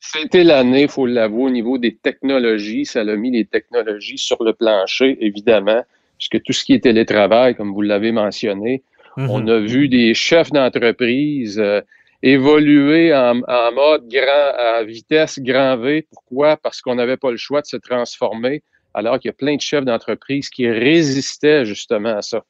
c'était 0.00 0.44
l'année, 0.44 0.82
il 0.82 0.88
faut 0.88 1.06
l'avouer, 1.06 1.44
au 1.44 1.50
niveau 1.50 1.78
des 1.78 1.96
technologies. 1.96 2.84
Ça 2.84 3.00
a 3.00 3.16
mis 3.16 3.32
les 3.32 3.44
technologies 3.44 4.18
sur 4.18 4.42
le 4.44 4.52
plancher, 4.52 5.18
évidemment, 5.20 5.82
puisque 6.16 6.42
tout 6.44 6.52
ce 6.52 6.64
qui 6.64 6.74
est 6.74 6.80
télétravail, 6.80 7.56
comme 7.56 7.72
vous 7.72 7.82
l'avez 7.82 8.12
mentionné, 8.12 8.82
mm-hmm. 9.16 9.26
on 9.28 9.48
a 9.48 9.58
vu 9.58 9.88
des 9.88 10.14
chefs 10.14 10.50
d'entreprise 10.50 11.58
euh, 11.58 11.80
évoluer 12.22 13.14
en, 13.14 13.34
mode 13.34 14.08
grand, 14.08 14.78
à 14.78 14.84
vitesse 14.84 15.38
grand 15.38 15.76
V. 15.76 16.06
Pourquoi? 16.10 16.56
Parce 16.56 16.80
qu'on 16.80 16.96
n'avait 16.96 17.16
pas 17.16 17.30
le 17.30 17.36
choix 17.36 17.60
de 17.60 17.66
se 17.66 17.76
transformer, 17.76 18.62
alors 18.94 19.18
qu'il 19.18 19.28
y 19.28 19.30
a 19.30 19.34
plein 19.34 19.56
de 19.56 19.60
chefs 19.60 19.84
d'entreprise 19.84 20.48
qui 20.50 20.68
résistaient 20.68 21.64
justement 21.64 22.16
à 22.16 22.22
ça. 22.22 22.44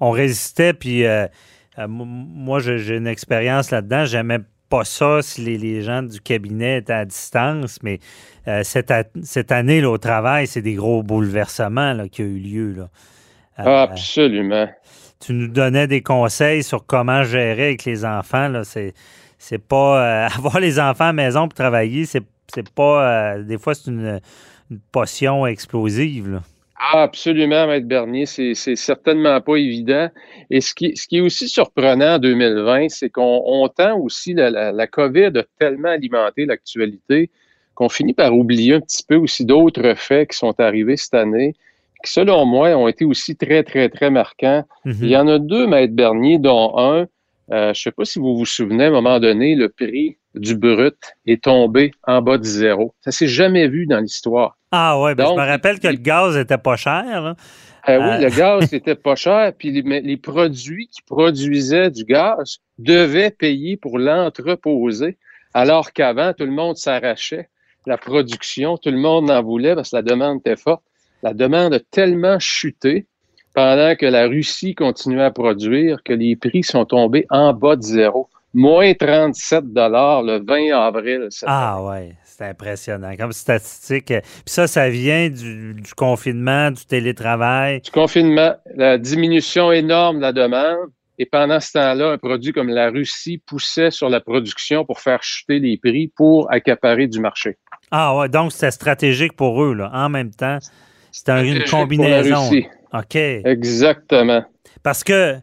On 0.00 0.10
résistait, 0.10 0.72
puis 0.72 1.04
euh, 1.04 1.26
euh, 1.78 1.86
moi, 1.88 2.60
j'ai 2.60 2.96
une 2.96 3.06
expérience 3.06 3.70
là-dedans. 3.70 4.04
J'aimais 4.04 4.40
pas 4.68 4.84
ça 4.84 5.20
si 5.22 5.40
les, 5.40 5.82
gens 5.82 6.02
du 6.02 6.20
cabinet 6.20 6.78
étaient 6.78 6.92
à 6.92 7.04
distance, 7.04 7.82
mais 7.82 7.98
euh, 8.46 8.62
cette, 8.62 8.92
cette, 9.24 9.50
année 9.52 9.80
là, 9.80 9.90
au 9.90 9.98
travail, 9.98 10.46
c'est 10.46 10.62
des 10.62 10.74
gros 10.74 11.02
bouleversements 11.02 11.92
là, 11.92 12.08
qui 12.08 12.22
ont 12.22 12.26
eu 12.26 12.38
lieu. 12.38 12.72
Là. 12.72 12.88
Absolument 13.56 14.68
tu 15.20 15.34
nous 15.34 15.48
donnais 15.48 15.86
des 15.86 16.02
conseils 16.02 16.62
sur 16.62 16.86
comment 16.86 17.22
gérer 17.22 17.66
avec 17.66 17.84
les 17.84 18.04
enfants. 18.04 18.48
Là. 18.48 18.64
C'est, 18.64 18.94
c'est 19.38 19.62
pas. 19.62 20.26
Euh, 20.26 20.28
avoir 20.36 20.60
les 20.60 20.80
enfants 20.80 21.04
à 21.04 21.08
la 21.08 21.12
maison 21.12 21.48
pour 21.48 21.54
travailler, 21.54 22.06
c'est, 22.06 22.22
c'est 22.52 22.68
pas. 22.70 23.34
Euh, 23.34 23.42
des 23.42 23.58
fois, 23.58 23.74
c'est 23.74 23.90
une, 23.90 24.20
potion 24.92 25.46
explosive. 25.46 26.40
Absolument, 26.92 27.66
Maître 27.66 27.88
Bernier. 27.88 28.24
C'est, 28.24 28.54
c'est 28.54 28.76
certainement 28.76 29.40
pas 29.40 29.56
évident. 29.56 30.08
Et 30.48 30.60
ce 30.60 30.74
qui, 30.74 30.96
ce 30.96 31.08
qui 31.08 31.18
est 31.18 31.20
aussi 31.20 31.48
surprenant 31.48 32.14
en 32.14 32.18
2020, 32.18 32.88
c'est 32.88 33.10
qu'on 33.10 33.42
on 33.44 33.68
tend 33.68 33.98
aussi. 33.98 34.32
La, 34.32 34.48
la, 34.48 34.72
la 34.72 34.86
COVID 34.86 35.32
a 35.36 35.44
tellement 35.58 35.90
alimenté 35.90 36.46
l'actualité 36.46 37.30
qu'on 37.74 37.88
finit 37.88 38.14
par 38.14 38.32
oublier 38.32 38.74
un 38.74 38.80
petit 38.80 39.02
peu 39.06 39.16
aussi 39.16 39.44
d'autres 39.44 39.94
faits 39.96 40.30
qui 40.30 40.38
sont 40.38 40.58
arrivés 40.60 40.96
cette 40.96 41.14
année 41.14 41.54
qui, 42.04 42.12
selon 42.12 42.46
moi, 42.46 42.68
ont 42.76 42.88
été 42.88 43.04
aussi 43.04 43.36
très, 43.36 43.62
très, 43.62 43.88
très 43.88 44.10
marquants. 44.10 44.64
Mhm. 44.84 44.96
Il 45.02 45.08
y 45.08 45.16
en 45.16 45.28
a 45.28 45.38
deux, 45.38 45.66
Maître 45.66 45.94
Bernier, 45.94 46.38
dont 46.38 46.78
un, 46.78 47.00
euh, 47.02 47.06
je 47.48 47.68
ne 47.68 47.74
sais 47.74 47.90
pas 47.90 48.04
si 48.04 48.18
vous 48.18 48.36
vous 48.36 48.46
souvenez, 48.46 48.84
à 48.84 48.88
un 48.88 48.92
moment 48.92 49.18
donné, 49.18 49.54
le 49.54 49.68
prix 49.68 50.16
du 50.34 50.56
brut 50.56 50.96
est 51.26 51.42
tombé 51.42 51.90
en 52.06 52.22
bas 52.22 52.38
de 52.38 52.44
zéro. 52.44 52.94
Ça 53.00 53.10
s'est 53.10 53.26
jamais 53.26 53.68
vu 53.68 53.86
dans 53.86 53.98
l'histoire. 53.98 54.56
Ah 54.70 55.00
ouais, 55.00 55.16
ben 55.16 55.26
je 55.26 55.32
me 55.32 55.46
rappelle 55.46 55.80
que 55.80 55.88
le 55.88 55.96
gaz 55.96 56.36
était 56.36 56.58
pas 56.58 56.76
cher. 56.76 57.34
Euh, 57.88 57.98
oui, 57.98 58.22
le 58.22 58.36
gaz 58.36 58.70
n'était 58.72 58.94
pas 58.94 59.16
cher, 59.16 59.52
puis 59.58 59.72
les, 59.72 60.00
les, 60.00 60.16
produits 60.16 60.86
qui 60.88 61.02
produisaient 61.02 61.90
du 61.90 62.04
gaz 62.04 62.58
devaient 62.78 63.30
payer 63.30 63.76
pour 63.76 63.98
l'entreposer, 63.98 65.18
alors 65.54 65.92
qu'avant, 65.92 66.32
tout 66.34 66.44
le 66.44 66.52
monde 66.52 66.76
s'arrachait 66.76 67.48
la 67.86 67.98
production, 67.98 68.76
tout 68.76 68.90
le 68.90 68.98
monde 68.98 69.30
en 69.30 69.42
voulait 69.42 69.74
parce 69.74 69.90
que 69.90 69.96
la 69.96 70.02
demande 70.02 70.38
était 70.40 70.56
forte 70.56 70.82
la 71.22 71.34
demande 71.34 71.74
a 71.74 71.80
tellement 71.80 72.38
chuté 72.38 73.06
pendant 73.54 73.96
que 73.96 74.06
la 74.06 74.26
Russie 74.26 74.74
continuait 74.74 75.24
à 75.24 75.30
produire 75.30 76.02
que 76.04 76.12
les 76.12 76.36
prix 76.36 76.62
sont 76.62 76.84
tombés 76.84 77.26
en 77.30 77.52
bas 77.52 77.76
de 77.76 77.82
zéro. 77.82 78.28
Moins 78.52 78.94
37 78.94 79.72
dollars 79.72 80.22
le 80.22 80.42
20 80.44 80.76
avril. 80.76 81.28
Ah 81.46 81.82
ouais, 81.84 82.16
c'est 82.24 82.46
impressionnant 82.46 83.14
comme 83.16 83.32
statistique. 83.32 84.06
Puis 84.06 84.22
ça, 84.46 84.66
ça 84.66 84.88
vient 84.88 85.28
du, 85.28 85.76
confinement, 85.96 86.70
du 86.70 86.84
télétravail. 86.84 87.80
Du 87.80 87.90
confinement, 87.90 88.54
la 88.74 88.98
diminution 88.98 89.70
énorme 89.70 90.16
de 90.16 90.22
la 90.22 90.32
demande. 90.32 90.90
Et 91.18 91.26
pendant 91.26 91.60
ce 91.60 91.72
temps-là, 91.72 92.12
un 92.12 92.18
produit 92.18 92.52
comme 92.52 92.70
la 92.70 92.88
Russie 92.88 93.42
poussait 93.46 93.90
sur 93.90 94.08
la 94.08 94.20
production 94.20 94.86
pour 94.86 95.00
faire 95.00 95.22
chuter 95.22 95.58
les 95.58 95.76
prix 95.76 96.10
pour 96.16 96.50
accaparer 96.50 97.06
du 97.06 97.20
marché. 97.20 97.58
Ah 97.90 98.16
ouais, 98.16 98.28
donc 98.30 98.52
c'était 98.52 98.70
stratégique 98.70 99.36
pour 99.36 99.62
eux, 99.62 99.74
là, 99.74 99.90
en 99.92 100.08
même 100.08 100.30
temps. 100.30 100.58
C'est 101.12 101.28
une 101.46 101.64
combinaison. 101.64 102.50
OK. 102.92 103.16
Exactement. 103.16 104.44
Parce 104.82 105.04
que. 105.04 105.36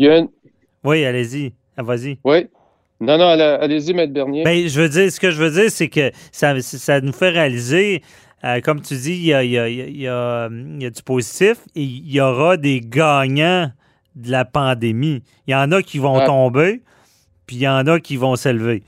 Oui, 0.83 1.05
allez-y. 1.05 1.53
Ah, 1.75 1.83
vas-y. 1.83 2.17
Oui. 2.23 2.47
Non, 2.99 3.17
non, 3.17 3.27
allez-y, 3.29 3.93
Maître 3.93 4.13
Bernier. 4.13 4.43
Ben, 4.43 4.67
je 4.67 4.81
veux 4.81 4.89
dire, 4.89 5.11
ce 5.11 5.19
que 5.19 5.29
je 5.29 5.41
veux 5.41 5.51
dire, 5.51 5.69
c'est 5.69 5.89
que 5.89 6.11
ça, 6.31 6.59
ça 6.61 6.99
nous 6.99 7.11
fait 7.11 7.29
réaliser, 7.29 8.01
euh, 8.43 8.59
comme 8.61 8.81
tu 8.81 8.95
dis, 8.95 9.13
il 9.13 9.25
y 9.25 9.33
a, 9.33 9.43
y, 9.43 9.57
a, 9.57 9.69
y 9.69 10.07
a, 10.07 10.49
du 10.49 11.03
positif 11.03 11.57
et 11.75 11.83
il 11.83 12.11
y 12.11 12.19
aura 12.19 12.57
des 12.57 12.81
gagnants 12.81 13.71
de 14.15 14.31
la 14.31 14.45
pandémie. 14.45 15.21
Il 15.45 15.51
y 15.51 15.55
en 15.55 15.71
a 15.71 15.83
qui 15.83 15.99
vont 15.99 16.25
tomber, 16.25 16.81
puis 17.45 17.57
il 17.57 17.61
y 17.61 17.67
en 17.67 17.85
a 17.85 17.99
qui 17.99 18.17
vont 18.17 18.35
s'élever. 18.35 18.83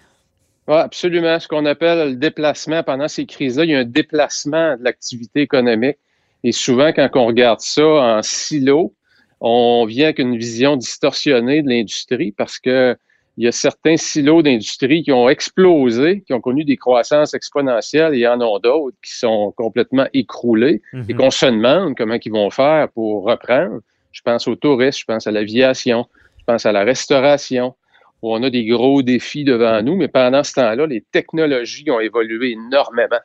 Oui, 0.68 0.76
absolument. 0.76 1.40
Ce 1.40 1.48
qu'on 1.48 1.66
appelle 1.66 2.10
le 2.10 2.16
déplacement 2.16 2.82
pendant 2.82 3.08
ces 3.08 3.26
crises-là, 3.28 3.66
il 3.66 3.72
y 3.72 3.76
a 3.76 3.80
un 3.80 3.86
déplacement 3.86 4.76
de 4.78 4.84
l'activité 4.84 5.42
économique. 5.42 5.98
Et 6.44 6.52
souvent, 6.52 6.92
quand 6.94 7.10
on 7.16 7.26
regarde 7.26 7.60
ça 7.60 7.86
en 7.86 8.22
silo, 8.22 8.94
on 9.42 9.86
vient 9.86 10.06
avec 10.06 10.20
une 10.20 10.38
vision 10.38 10.76
distorsionnée 10.76 11.62
de 11.62 11.70
l'industrie 11.70 12.32
parce 12.32 12.60
que 12.60 12.98
il 13.40 13.46
y 13.46 13.48
a 13.48 13.54
certains 13.54 13.96
silos 13.96 14.42
d'industrie 14.42 15.02
qui 15.02 15.14
ont 15.14 15.30
explosé, 15.30 16.24
qui 16.28 16.34
ont 16.34 16.42
connu 16.42 16.66
des 16.66 16.76
croissances 16.76 17.34
exponentielles, 17.34 18.14
et 18.14 18.18
il 18.18 18.22
y 18.22 18.28
en 18.28 18.42
a 18.42 18.60
d'autres 18.60 18.98
qui 19.02 19.18
sont 19.18 19.54
complètement 19.56 20.08
écroulés 20.14 20.82
et 20.94 21.14
mhm. 21.14 21.16
qu'on 21.16 21.32
se 21.32 21.46
demande 21.46 21.96
comment 21.96 22.18
ils 22.22 22.32
vont 22.34 22.50
faire 22.50 22.90
pour 22.90 23.24
reprendre. 23.24 23.80
Je 24.12 24.22
pense 24.24 24.46
aux 24.50 24.58
touristes, 24.58 25.00
je 25.00 25.06
pense 25.06 25.26
à 25.26 25.32
l'aviation, 25.32 26.06
je 26.38 26.44
pense 26.44 26.66
à 26.66 26.74
la 26.74 26.84
restauration, 26.84 27.76
où 28.22 28.34
on 28.34 28.44
a 28.44 28.50
des 28.50 28.66
gros 28.66 29.04
défis 29.04 29.46
devant 29.46 29.82
nous, 29.82 29.96
mais 29.96 30.10
pendant 30.10 30.44
ce 30.44 30.56
temps-là, 30.56 30.86
les 30.86 31.00
technologies 31.00 31.90
ont 31.90 32.02
évolué 32.02 32.52
énormément. 32.52 33.22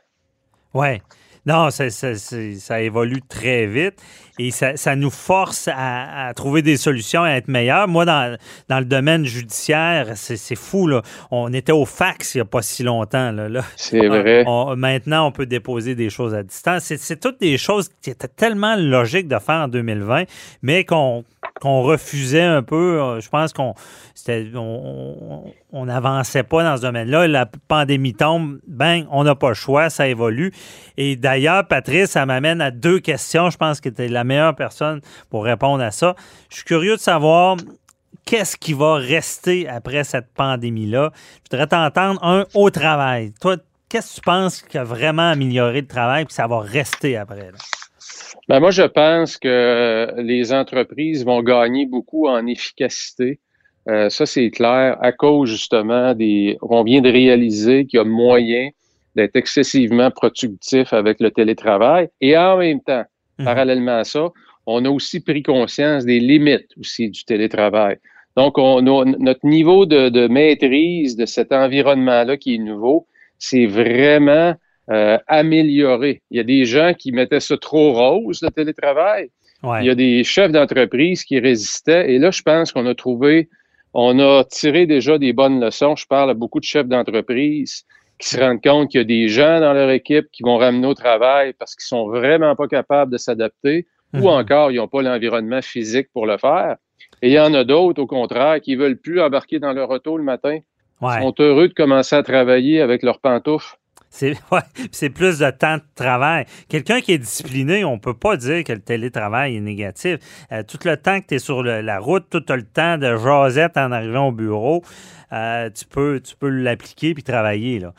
Ouais. 0.75 1.03
Non, 1.47 1.71
ça, 1.71 1.91
ça, 1.91 2.81
évolue 2.81 3.21
très 3.29 3.67
vite 3.67 4.01
et 4.39 4.51
ça, 4.51 4.97
nous 4.97 5.11
force 5.11 5.69
à, 5.73 6.33
trouver 6.35 6.63
des 6.63 6.77
solutions, 6.77 7.23
à 7.23 7.31
être 7.33 7.49
meilleurs. 7.49 7.87
Moi, 7.87 8.05
dans, 8.05 8.37
dans 8.69 8.79
le 8.79 8.85
domaine 8.85 9.25
judiciaire, 9.25 10.13
c'est 10.15 10.57
fou. 10.57 10.87
Là. 10.87 11.03
On 11.31 11.53
était 11.53 11.73
au 11.73 11.85
fax 11.85 12.35
il 12.35 12.39
n'y 12.39 12.43
a 12.43 12.47
pas 12.47 12.63
si 12.63 12.83
longtemps. 12.83 13.31
Là, 13.31 13.63
C'est 13.77 14.07
vrai. 14.07 14.45
maintenant, 14.77 15.29
on 15.29 15.33
peut 15.33 15.47
déposer 15.47 15.95
des 15.95 16.11
choses 16.11 16.35
à 16.35 16.43
distance. 16.43 16.85
C'est 16.97 17.21
toutes 17.21 17.41
des 17.41 17.59
choses 17.59 17.91
qui 18.03 18.11
étaient 18.11 18.29
tellement 18.29 18.75
logiques 18.77 19.29
de 19.29 19.39
faire 19.39 19.57
en 19.57 19.69
2020, 19.69 20.25
mais 20.63 20.85
qu'on 20.85 21.25
qu'on 21.61 21.83
refusait 21.83 22.43
un 22.43 22.63
peu. 22.63 23.01
Euh, 23.01 23.21
je 23.21 23.29
pense 23.29 23.53
qu'on 23.53 23.75
on 25.73 25.87
n'avançait 25.87 26.43
pas 26.43 26.65
dans 26.65 26.77
ce 26.77 26.83
domaine-là. 26.83 27.29
La 27.29 27.47
pandémie 27.47 28.15
tombe, 28.15 28.59
ben, 28.67 29.07
on 29.11 29.25
n'a 29.25 29.35
pas 29.35 29.49
le 29.49 29.55
choix, 29.55 29.91
ça 29.91 30.09
évolue. 30.09 30.53
Et 30.97 31.17
d'ailleurs, 31.17 31.67
Patrice, 31.67 32.11
ça 32.11 32.27
m'amène 32.27 32.61
à 32.61 32.71
deux 32.71 33.01
questions. 33.01 33.51
Je 33.51 33.57
pense 33.57 33.81
que 33.81 33.89
tu 33.89 34.03
es 34.03 34.09
la 34.09 34.25
meilleure 34.25 34.55
personne 34.55 35.01
pour 35.31 35.45
répondre 35.45 35.83
à 35.83 35.91
ça. 35.91 36.15
Je 36.51 36.57
suis 36.57 36.65
curieux 36.65 36.97
de 36.97 37.01
savoir 37.01 37.57
qu'est-ce 38.25 38.57
qui 38.57 38.73
va 38.73 38.95
rester 38.95 39.69
après 39.69 40.05
cette 40.05 40.33
pandémie-là? 40.35 41.13
Je 41.15 41.51
voudrais 41.51 41.67
t'entendre, 41.67 42.23
un, 42.25 42.47
au 42.55 42.71
travail. 42.71 43.33
Toi, 43.41 43.57
qu'est-ce 43.89 44.11
que 44.11 44.15
tu 44.17 44.21
penses 44.23 44.63
qui 44.63 44.79
a 44.79 44.85
vraiment 44.85 45.31
amélioré 45.31 45.81
le 45.81 45.87
travail, 45.87 46.25
puis 46.25 46.35
ça 46.35 46.47
va 46.47 46.61
rester 46.61 47.17
après? 47.17 47.53
Ben 48.49 48.61
moi, 48.61 48.71
je 48.71 48.83
pense 48.83 49.37
que 49.37 50.13
les 50.19 50.53
entreprises 50.53 51.25
vont 51.25 51.43
gagner 51.43 51.87
beaucoup 51.87 52.27
en 52.29 52.47
efficacité. 52.47 53.41
Euh, 53.89 54.09
ça, 54.09 54.27
c'est 54.27 54.51
clair, 54.51 54.97
à 55.01 55.13
cause 55.13 55.51
justement 55.51 56.15
des. 56.15 56.57
On 56.63 56.83
vient 56.85 57.01
de 57.01 57.11
réaliser 57.11 57.85
qu'il 57.87 57.99
y 57.99 58.01
a 58.01 58.05
moyen 58.05 58.71
d'être 59.15 59.37
excessivement 59.37 60.11
productif 60.11 60.93
avec 60.93 61.21
le 61.21 61.31
télétravail. 61.31 62.09
Et 62.21 62.37
en 62.37 62.57
même 62.59 62.81
temps, 62.81 63.05
mhm. 63.39 63.45
parallèlement 63.45 63.99
à 63.99 64.05
ça, 64.05 64.31
on 64.67 64.85
a 64.85 64.91
aussi 64.91 65.21
pris 65.21 65.43
conscience 65.43 66.05
des 66.05 66.21
limites 66.21 66.71
aussi 66.79 67.11
du 67.11 67.25
télétravail. 67.25 67.99
Donc, 68.37 68.59
on 68.59 68.83
notre 68.83 69.47
niveau 69.47 69.87
de, 69.87 70.09
de 70.09 70.27
maîtrise 70.27 71.17
de 71.17 71.27
cet 71.27 71.53
environnement-là 71.53 72.37
qui 72.37 72.57
est 72.57 72.59
nouveau, 72.59 73.07
c'est 73.39 73.67
vraiment 73.67 74.55
euh, 74.91 75.19
amélioré. 75.27 76.23
Il 76.31 76.37
y 76.37 76.41
a 76.41 76.45
des 76.45 76.65
gens 76.65 76.93
qui 76.95 77.13
mettaient 77.13 77.41
ça 77.41 77.57
trop 77.57 77.93
rose, 77.93 78.43
le 78.43 78.51
télétravail. 78.51 79.31
Il 79.81 79.87
y 79.87 79.91
a 79.91 79.95
des 79.95 80.25
chefs 80.25 80.53
d'entreprise 80.53 81.25
qui 81.25 81.39
résistaient. 81.41 82.13
Et 82.13 82.19
là, 82.19 82.31
je 82.31 82.43
pense 82.43 82.71
qu'on 82.71 82.85
a 82.85 82.95
trouvé, 82.95 83.49
on 83.95 84.19
a 84.19 84.45
tiré 84.45 84.87
déjà 84.87 85.17
des 85.17 85.33
bonnes 85.33 85.59
leçons. 85.59 85.97
Je 85.97 86.07
parle 86.07 86.31
à 86.31 86.35
beaucoup 86.35 86.61
de 86.61 86.65
chefs 86.65 86.87
d'entreprise 86.87 87.85
qui 88.19 88.29
se 88.29 88.39
rendent 88.39 88.63
compte 88.63 88.91
qu'il 88.91 88.99
y 88.99 89.01
a 89.01 89.05
des 89.05 89.29
gens 89.29 89.61
dans 89.61 89.73
leur 89.73 89.91
équipe 89.91 90.27
qui 90.33 90.43
vont 90.43 90.59
ramener 90.59 90.87
au 90.87 90.95
travail 90.95 91.55
parce 91.59 91.75
qu'ils 91.75 91.87
sont 91.87 92.09
vraiment 92.09 92.55
pas 92.55 92.69
capables 92.69 93.11
de 93.11 93.17
s'adapter 93.17 93.87
ou 94.13 94.19
mhm. 94.19 94.27
encore 94.27 94.71
ils 94.71 94.77
n'ont 94.77 94.89
pas 94.89 95.03
l'environnement 95.03 95.63
physique 95.63 96.09
pour 96.13 96.27
le 96.27 96.37
faire. 96.37 96.77
Et 97.23 97.29
il 97.29 97.33
y 97.33 97.41
en 97.41 97.55
a 97.55 97.65
d'autres, 97.65 98.03
au 98.03 98.07
contraire, 98.07 98.61
qui 98.61 98.77
veulent 98.77 98.99
plus 98.99 99.21
embarquer 99.21 99.59
dans 99.59 99.73
leur 99.73 99.91
auto 99.91 100.17
le 100.17 100.25
matin. 100.25 100.59
Ils 101.03 101.23
sont 101.23 101.35
heureux 101.39 101.69
de 101.69 101.75
commencer 101.75 102.17
à 102.17 102.23
travailler 102.23 102.81
avec 102.81 103.03
leurs 103.03 103.21
pantoufles. 103.21 103.77
C'est 104.15 104.37
ouais, 104.53 105.09
plus 105.09 105.41
de 105.41 105.51
temps 105.51 105.79
de 105.79 105.83
travail. 105.97 106.47
Quelqu'un 106.69 107.01
qui 107.01 107.13
est 107.13 107.19
discipliné, 107.19 107.85
on 107.85 107.99
peut 107.99 108.15
pas 108.15 108.37
dire 108.37 108.63
que 108.63 108.73
le 108.73 108.79
télétravail 108.79 109.57
est 109.57 109.61
négatif. 109.61 110.19
Euh, 110.53 110.63
tout 110.63 110.79
le 110.85 110.97
temps 110.97 111.21
que 111.21 111.27
tu 111.27 111.35
es 111.35 111.39
sur 111.41 111.65
la 111.65 111.99
route, 111.99 112.27
tout 112.31 112.43
le 112.49 112.63
temps 112.63 112.97
de 112.97 113.17
jasette 113.17 113.77
en 113.77 113.91
arrivant 113.91 114.29
au 114.29 114.33
bureau, 114.33 114.85
euh, 115.33 115.69
tu 115.69 115.85
peux, 115.85 116.21
tu 116.21 116.37
peux 116.37 116.49
l'appliquer 116.49 117.13
puis 117.13 117.25
travailler. 117.25 117.81
Là. 117.81 117.93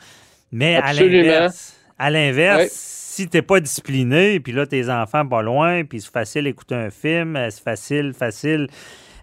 Mais 0.52 0.76
à 0.76 0.94
l'inverse, 0.94 1.76
à 1.98 2.08
l'inverse, 2.08 2.70
si 2.72 3.28
tu 3.28 3.36
n'es 3.36 3.42
pas 3.42 3.60
discipliné, 3.60 4.40
puis 4.40 4.52
là, 4.52 4.66
tes 4.66 4.88
enfants 4.88 5.26
pas 5.26 5.42
loin, 5.42 5.84
puis 5.84 6.00
c'est 6.00 6.12
facile 6.12 6.44
d'écouter 6.44 6.76
un 6.76 6.88
film, 6.88 7.36
euh, 7.36 7.50
c'est 7.50 7.62
facile, 7.62 8.14
facile 8.14 8.68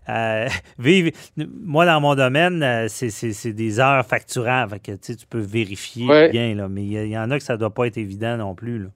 euh, 0.10 0.48
moi, 1.38 1.86
dans 1.86 2.02
mon 2.02 2.16
domaine, 2.16 2.64
euh, 2.64 2.88
c'est 2.90 3.54
des 3.54 3.80
heures 3.80 4.06
facturables. 4.06 4.80
que, 4.80 4.92
tu 4.92 5.26
peux 5.30 5.40
vérifier 5.40 6.30
bien, 6.30 6.56
là, 6.56 6.68
mais 6.68 6.84
il 6.84 7.08
y, 7.08 7.18
en 7.18 7.30
a 7.32 7.38
que 7.38 7.44
ça 7.44 7.54
ne 7.54 7.60
doit 7.60 7.74
pas 7.74 7.88
être 7.88 7.98
évident 7.98 8.38
non 8.38 8.56
plus. 8.56 8.88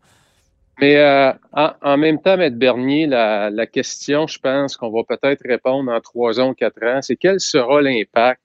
Mais 0.79 0.97
euh, 0.97 1.31
en, 1.53 1.97
même 1.97 2.21
temps, 2.21 2.39
M. 2.39 2.53
Bernier, 2.55 3.07
la, 3.07 3.65
question, 3.65 4.27
je 4.27 4.39
pense 4.39 4.77
qu'on 4.77 4.91
va 4.91 5.03
peut-être 5.03 5.41
répondre 5.45 5.91
en 5.91 5.99
trois 6.01 6.39
ans 6.39 6.49
ou 6.49 6.53
quatre 6.53 6.83
ans, 6.83 7.01
c'est 7.01 7.15
quel 7.15 7.39
sera 7.39 7.81
l'impact 7.81 8.43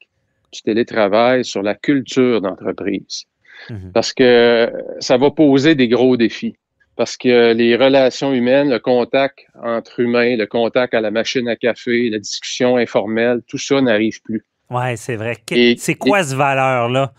du 0.53 0.63
télétravail 0.63 1.45
sur 1.45 1.63
la 1.63 1.75
culture 1.75 2.41
d'entreprise? 2.41 3.25
Mhm. 3.69 3.93
Parce 3.93 4.13
que 4.13 4.73
ça 4.99 5.19
va 5.19 5.31
poser 5.31 5.75
des 5.75 5.89
gros 5.89 6.17
défis 6.17 6.57
parce 6.97 7.17
que 7.17 7.53
les 7.53 7.77
relations 7.77 8.33
humaines, 8.33 8.71
le 8.71 8.79
contact 8.79 9.41
entre 9.63 10.01
humains, 10.01 10.37
le 10.37 10.47
contact 10.47 10.95
à 10.95 11.01
la 11.01 11.11
machine 11.11 11.49
à 11.49 11.57
café, 11.57 12.11
la 12.11 12.19
discussion 12.19 12.77
informelle, 12.77 13.41
tout 13.49 13.59
ça 13.59 13.81
n'arrive 13.81 14.21
plus. 14.23 14.45
Oui, 14.71 14.97
c'est 14.97 15.17
vrai. 15.17 15.37
C'est 15.77 15.95
quoi 15.95 16.23
cette 16.23 16.37
valeur-là? 16.37 17.13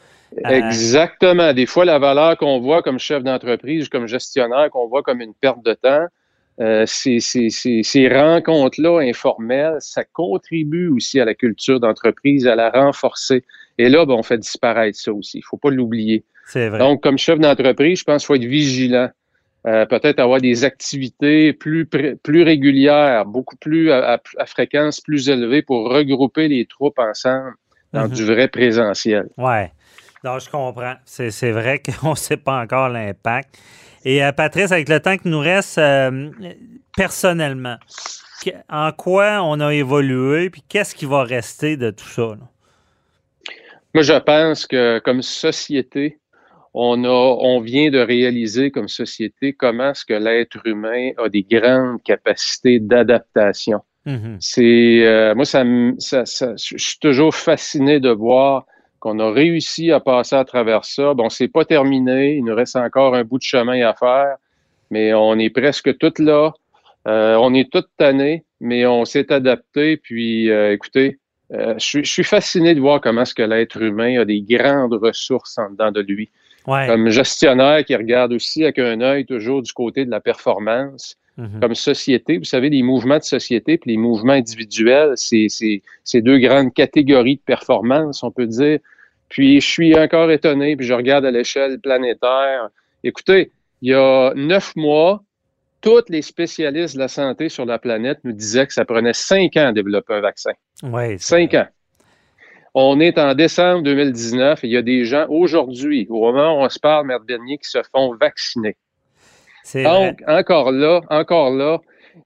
Euh, 0.46 0.50
Exactement. 0.50 1.54
Des 1.54 1.66
fois, 1.66 1.86
la 1.86 2.00
valeur 2.00 2.38
qu'on 2.38 2.60
voit 2.60 2.82
comme 2.82 3.00
chef 3.00 3.24
d'entreprise, 3.24 3.90
comme 3.90 4.08
gestionnaire, 4.08 4.70
qu'on 4.72 4.88
voit 4.88 5.04
comme 5.04 5.22
une 5.22 5.34
perte 5.34 5.64
de 5.64 5.74
temps, 5.74 6.08
euh, 6.60 6.86
ces, 6.86 7.20
ces 7.20 8.08
rencontres-là 8.10 9.00
informelles, 9.00 9.78
ça 9.80 10.04
contribue 10.04 10.88
aussi 10.88 11.20
à 11.20 11.26
la 11.26 11.34
culture 11.34 11.80
d'entreprise, 11.80 12.48
à 12.48 12.56
la 12.56 12.70
renforcer. 12.70 13.44
Et 13.80 13.90
là, 13.90 14.06
ben, 14.06 14.14
on 14.14 14.24
fait 14.24 14.38
disparaître 14.38 14.98
ça 14.98 15.12
aussi. 15.14 15.38
Il 15.38 15.42
ne 15.42 15.46
faut 15.46 15.58
pas 15.58 15.72
l'oublier. 15.72 16.24
C'est 16.46 16.70
vrai. 16.70 16.78
Donc, 16.78 17.02
comme 17.02 17.18
chef 17.18 17.40
d'entreprise, 17.40 18.00
je 18.00 18.04
pense 18.04 18.24
qu'il 18.24 18.28
faut 18.28 18.36
être 18.36 18.50
vigilant. 18.50 19.10
Euh, 19.66 19.86
peut-être 19.86 20.20
avoir 20.20 20.42
des 20.42 20.66
activités 20.66 21.54
plus, 21.54 21.86
plus 21.86 22.44
régulières, 22.44 23.26
beaucoup 23.26 23.56
plus 23.56 23.92
à, 23.92 24.20
fréquence 24.46 25.00
plus 25.00 25.30
élevée 25.30 25.62
pour 25.62 25.90
regrouper 25.90 26.50
les 26.50 26.66
troupes 26.66 27.00
ensemble 27.00 27.54
dans 27.94 28.08
mhm. 28.10 28.14
du 28.14 28.26
vrai 28.26 28.50
présentiel. 28.50 29.30
Oui. 29.38 29.68
Donc, 30.24 30.42
je 30.42 30.50
comprends. 30.50 30.96
C'est 31.06 31.52
vrai 31.52 31.82
qu'on 32.02 32.12
ne 32.12 32.16
sait 32.16 32.38
pas 32.38 32.62
encore 32.62 32.90
l'impact. 32.90 33.58
Et 34.04 34.24
euh, 34.24 34.34
Patrice, 34.34 34.74
avec 34.74 34.90
le 34.90 35.00
temps 35.00 35.18
qui 35.18 35.30
nous 35.30 35.40
reste, 35.40 35.78
euh, 35.78 36.30
personnellement, 36.98 37.78
en 38.70 38.92
quoi 38.92 39.42
on 39.44 39.62
a 39.62 39.74
évolué, 39.74 40.50
puis 40.50 40.62
qu'est-ce 40.68 40.94
qui 40.94 41.06
va 41.06 41.24
rester 41.24 41.78
de 41.78 41.90
tout 41.90 42.08
ça? 42.08 42.36
Moi, 43.94 44.04
je 44.04 44.20
pense 44.20 44.68
que 44.68 45.00
comme 45.00 45.22
société, 45.22 46.20
on, 46.74 47.04
a, 47.04 47.08
on 47.10 47.60
vient 47.60 47.92
de 47.92 48.00
réaliser 48.00 48.72
comme 48.72 48.88
société 48.88 49.54
comment 49.54 49.92
est-ce 49.92 50.06
que 50.06 50.14
l'être 50.14 50.66
humain 50.66 51.12
a 51.18 51.30
des 51.30 51.44
grandes 51.44 52.02
capacités 52.04 52.80
d'adaptation. 52.80 53.82
Mm-hmm. 54.08 54.38
C'est 54.40 55.06
euh, 55.06 55.36
moi, 55.36 55.46
ça, 55.46 55.64
ça, 56.00 56.26
ça, 56.26 56.54
je 56.58 56.78
suis 56.78 57.00
toujours 57.00 57.36
fasciné 57.36 58.00
de 58.00 58.10
voir 58.10 58.66
qu'on 59.00 59.20
a 59.20 59.32
réussi 59.32 59.92
à 59.92 60.00
passer 60.00 60.36
à 60.36 60.46
travers 60.46 60.84
ça. 60.84 61.14
Bon, 61.14 61.30
c'est 61.30 61.48
pas 61.48 61.64
terminé, 61.64 62.36
il 62.36 62.44
nous 62.44 62.56
reste 62.56 62.76
encore 62.76 63.16
un 63.16 63.24
bout 63.24 63.38
de 63.38 63.44
chemin 63.44 63.86
à 63.88 63.94
faire, 63.94 64.38
mais 64.90 65.14
on 65.14 65.38
est 65.38 65.50
presque 65.50 65.98
toutes 65.98 66.20
là. 66.20 66.54
Euh, 67.08 67.36
on 67.36 67.54
est 67.54 67.70
toutes 67.72 67.90
tannées, 67.98 68.46
mais 68.62 68.86
on 68.86 69.06
s'est 69.06 69.32
adapté. 69.32 69.98
Puis, 69.98 70.50
euh, 70.50 70.74
écoutez, 70.74 71.20
je, 71.52 72.00
je, 72.02 72.12
suis 72.12 72.24
fasciné 72.24 72.74
de 72.74 72.80
voir 72.80 73.00
comment 73.00 73.22
est-ce 73.22 73.36
que 73.36 73.44
l'être 73.44 73.80
humain 73.82 74.22
a 74.22 74.26
des 74.26 74.42
grandes 74.42 74.94
ressources 74.94 75.58
en 75.60 75.70
dedans 75.70 75.92
de 75.92 76.02
lui 76.02 76.32
comme 76.66 77.10
gestionnaire 77.10 77.84
qui 77.86 77.96
regarde 77.96 78.34
aussi 78.34 78.64
avec 78.64 78.80
un 78.80 79.02
œil 79.02 79.26
toujours 79.26 79.62
du 79.62 79.72
côté 79.74 80.06
de 80.06 80.12
la 80.12 80.20
performance. 80.20 81.18
Mhm. 81.38 81.60
Comme 81.62 81.76
société, 81.76 82.38
vous 82.38 82.44
savez, 82.44 82.70
les 82.70 82.84
mouvements 82.84 83.18
de 83.18 83.24
société 83.24 83.78
puis 83.78 83.92
les 83.92 83.98
mouvements 83.98 84.34
individuels, 84.34 85.14
c'est 85.16 86.22
deux 86.22 86.38
grandes 86.38 86.74
catégories 86.74 87.38
de 87.38 87.42
performance, 87.42 88.24
on 88.24 88.32
peut 88.32 88.46
dire. 88.46 88.80
Puis 89.30 89.60
je 89.60 89.68
suis 89.68 89.98
encore 89.98 90.30
étonné, 90.30 90.76
puis 90.76 90.86
je 90.86 90.94
regarde 90.94 91.26
à 91.26 91.32
l'échelle 91.32 91.80
planétaire. 91.80 92.70
Écoutez, 93.04 93.52
il 93.82 93.90
y 93.90 93.94
a 93.96 94.32
neuf 94.36 94.76
mois, 94.76 95.24
tous 95.82 96.04
les 96.10 96.22
spécialistes 96.22 96.94
de 96.94 97.00
la 97.00 97.08
santé 97.08 97.50
sur 97.50 97.66
la 97.66 97.80
planète 97.80 98.20
nous 98.24 98.32
disaient 98.32 98.68
que 98.68 98.74
ça 98.74 98.86
prenait 98.86 99.14
cinq 99.14 99.58
ans 99.58 99.68
à 99.68 99.74
développer 99.74 100.14
un 100.14 100.22
vaccin. 100.22 100.52
Oui. 100.84 101.18
Cinq 101.20 101.56
ans. 101.56 101.68
On 102.76 103.00
est 103.00 103.20
en 103.20 103.36
décembre 103.36 103.84
2019 103.84 104.64
et 104.64 104.68
il 104.68 104.74
y 104.74 104.78
a 104.78 104.82
des 104.82 105.06
gens 105.06 105.28
aujourd'hui, 105.30 106.08
au 106.10 106.20
moment 106.20 106.60
où 106.60 106.66
on 106.66 106.70
se 106.70 106.80
parle, 106.80 107.06
Mère 107.06 107.20
Dernier, 107.20 107.58
qui 107.58 107.70
se 107.70 107.80
font 107.92 108.16
vacciner. 108.16 108.76
Donc, 109.76 110.22
encore 110.28 110.72
là, 110.72 111.02
encore 111.10 111.52
là, 111.52 111.80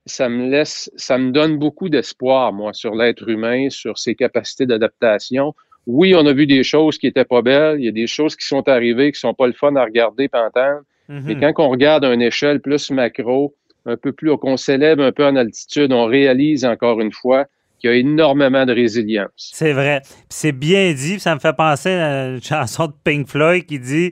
ça 0.06 0.30
me 0.30 0.50
laisse, 0.50 0.90
ça 0.96 1.18
me 1.18 1.32
donne 1.32 1.58
beaucoup 1.58 1.90
d'espoir, 1.90 2.54
moi, 2.54 2.74
sur 2.74 2.96
l'être 2.96 3.28
humain, 3.28 3.70
sur 3.70 3.98
ses 3.98 4.16
capacités 4.16 4.66
d'adaptation. 4.66 5.54
Oui, 5.86 6.16
on 6.16 6.26
a 6.26 6.34
vu 6.34 6.48
des 6.48 6.64
choses 6.64 6.98
qui 6.98 7.08
étaient 7.08 7.26
pas 7.26 7.42
belles, 7.42 7.80
il 7.80 7.86
y 7.86 7.90
a 7.90 7.94
des 7.94 8.08
choses 8.08 8.36
qui 8.36 8.46
sont 8.46 8.68
arrivées 8.68 9.12
qui 9.12 9.20
sont 9.20 9.34
pas 9.34 9.48
le 9.48 9.54
fun 9.54 9.76
à 9.76 9.84
regarder 9.84 10.26
et 10.26 10.38
entendre. 10.38 10.82
Mais 11.10 11.36
mhm. 11.36 11.40
quand 11.40 11.66
on 11.66 11.70
regarde 11.70 12.04
à 12.04 12.14
une 12.14 12.22
échelle 12.22 12.60
plus 12.60 12.92
macro, 12.92 13.54
un 13.86 13.96
peu 13.96 14.12
plus, 14.12 14.36
qu'on 14.38 14.58
s'élève 14.58 15.00
un 15.00 15.14
peu 15.14 15.26
en 15.26 15.36
altitude, 15.38 15.94
on 15.94 16.06
réalise 16.06 16.66
encore 16.66 17.00
une 17.00 17.14
fois 17.14 17.46
qui 17.80 17.88
a 17.88 17.94
énormément 17.94 18.66
de 18.66 18.74
résilience. 18.74 19.30
C'est 19.36 19.74
vrai. 19.74 20.02
C'est 20.30 20.52
bien 20.52 20.94
dit. 20.94 21.20
Ça 21.20 21.36
me 21.36 21.40
fait 21.40 21.56
penser 21.56 21.92
à 21.92 22.28
une 22.28 22.44
chanson 22.44 22.88
de 22.88 22.94
Pink 23.04 23.28
Floyd 23.28 23.66
qui 23.66 23.80
dit 23.80 24.12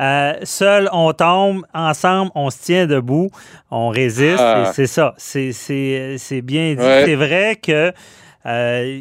euh, 0.00 0.34
Seul 0.44 0.88
on 0.92 1.12
tombe, 1.12 1.64
ensemble 1.74 2.30
on 2.34 2.50
se 2.50 2.62
tient 2.62 2.86
debout, 2.86 3.30
on 3.70 3.88
résiste. 3.88 4.38
Ah. 4.38 4.72
C'est 4.74 4.86
ça. 4.86 5.14
C'est 5.18 6.42
bien 6.42 6.74
dit. 6.74 6.82
C'est 6.82 7.16
vrai 7.16 7.56
que 7.56 7.92
euh, 8.46 9.00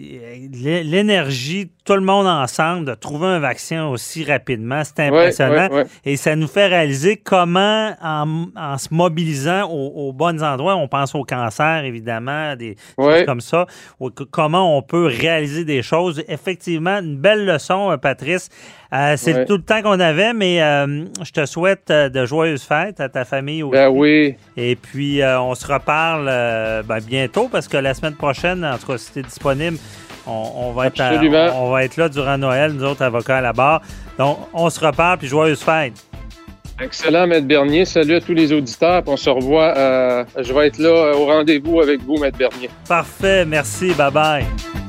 l'énergie, 0.84 1.72
tout 1.89 1.95
le 1.95 2.01
monde 2.01 2.27
ensemble, 2.27 2.85
de 2.85 2.93
trouver 2.93 3.25
un 3.25 3.39
vaccin 3.39 3.87
aussi 3.87 4.23
rapidement, 4.23 4.83
c'est 4.83 5.07
impressionnant. 5.07 5.69
Et 6.05 6.17
ça 6.17 6.35
nous 6.35 6.45
fait 6.47 6.67
réaliser 6.67 7.17
comment, 7.17 7.95
en, 7.99 8.77
se 8.77 8.93
mobilisant 8.93 9.67
aux, 9.67 10.13
bons 10.13 10.43
endroits, 10.43 10.75
on 10.75 10.87
pense 10.87 11.15
au 11.15 11.23
cancer, 11.23 11.83
évidemment, 11.85 12.55
des 12.55 12.75
choses 12.95 13.25
comme 13.25 13.41
ça, 13.41 13.65
comment 14.29 14.77
on 14.77 14.83
peut 14.83 15.07
réaliser 15.07 15.65
des 15.65 15.81
choses. 15.81 16.23
Effectivement, 16.27 16.99
une 16.99 17.17
belle 17.17 17.47
leçon, 17.47 17.89
euh, 17.89 17.97
Patrice. 17.97 18.49
Euh, 18.93 19.15
c'est 19.17 19.45
tout 19.45 19.57
le 19.57 19.63
temps 19.63 19.81
qu'on 19.81 19.99
avait, 19.99 20.33
mais 20.33 20.59
je 20.59 21.31
te 21.31 21.45
souhaite 21.47 21.91
de 21.91 22.25
joyeuses 22.25 22.63
fêtes 22.63 22.99
à 22.99 23.09
ta 23.09 23.25
famille 23.25 23.63
aussi. 23.63 23.71
Ben 23.71 23.89
oui. 23.89 24.35
Et 24.57 24.75
puis, 24.75 25.21
on 25.23 25.55
se 25.55 25.65
reparle 25.65 26.25
ben, 26.85 26.99
bientôt 26.99 27.49
parce 27.51 27.67
que 27.67 27.77
la 27.77 27.95
semaine 27.95 28.15
prochaine, 28.15 28.63
en 28.63 28.77
tout 28.77 28.87
cas, 28.87 29.21
disponible. 29.21 29.77
On, 30.28 30.72
va 30.72 30.88
être 30.88 31.01
on, 31.55 31.72
va 31.72 31.84
être 31.84 31.97
là 31.97 32.09
durant 32.09 32.38
Noël, 32.38 32.74
nous 32.74 32.84
autres 32.84 33.01
avocats 33.01 33.38
à 33.38 33.41
la 33.41 33.53
barre. 33.53 33.82
Donc, 34.17 34.38
on 34.53 34.70
se 34.70 34.80
reparle, 34.86 35.17
puis 35.17 35.28
joyeuse 35.28 35.61
fête. 35.61 35.93
Excellent, 36.82 37.28
Maître 37.28 37.47
Bernier. 37.47 37.84
Salut 37.86 38.15
à 38.15 38.22
tous 38.22 38.34
les 38.34 38.53
auditeurs. 38.53 39.03
On 39.05 39.17
se 39.17 39.30
revoit. 39.30 39.78
Euh, 39.78 40.24
je 40.38 40.53
vais 40.53 40.67
être 40.67 40.78
là 40.78 40.89
euh, 40.89 41.15
au 41.15 41.26
rendez-vous 41.26 41.82
avec 41.82 42.01
vous, 42.03 42.17
Maître 42.17 42.38
Bernier. 42.38 42.70
Parfait. 42.88 43.45
Merci. 43.45 43.91
Bye-bye. 43.91 44.88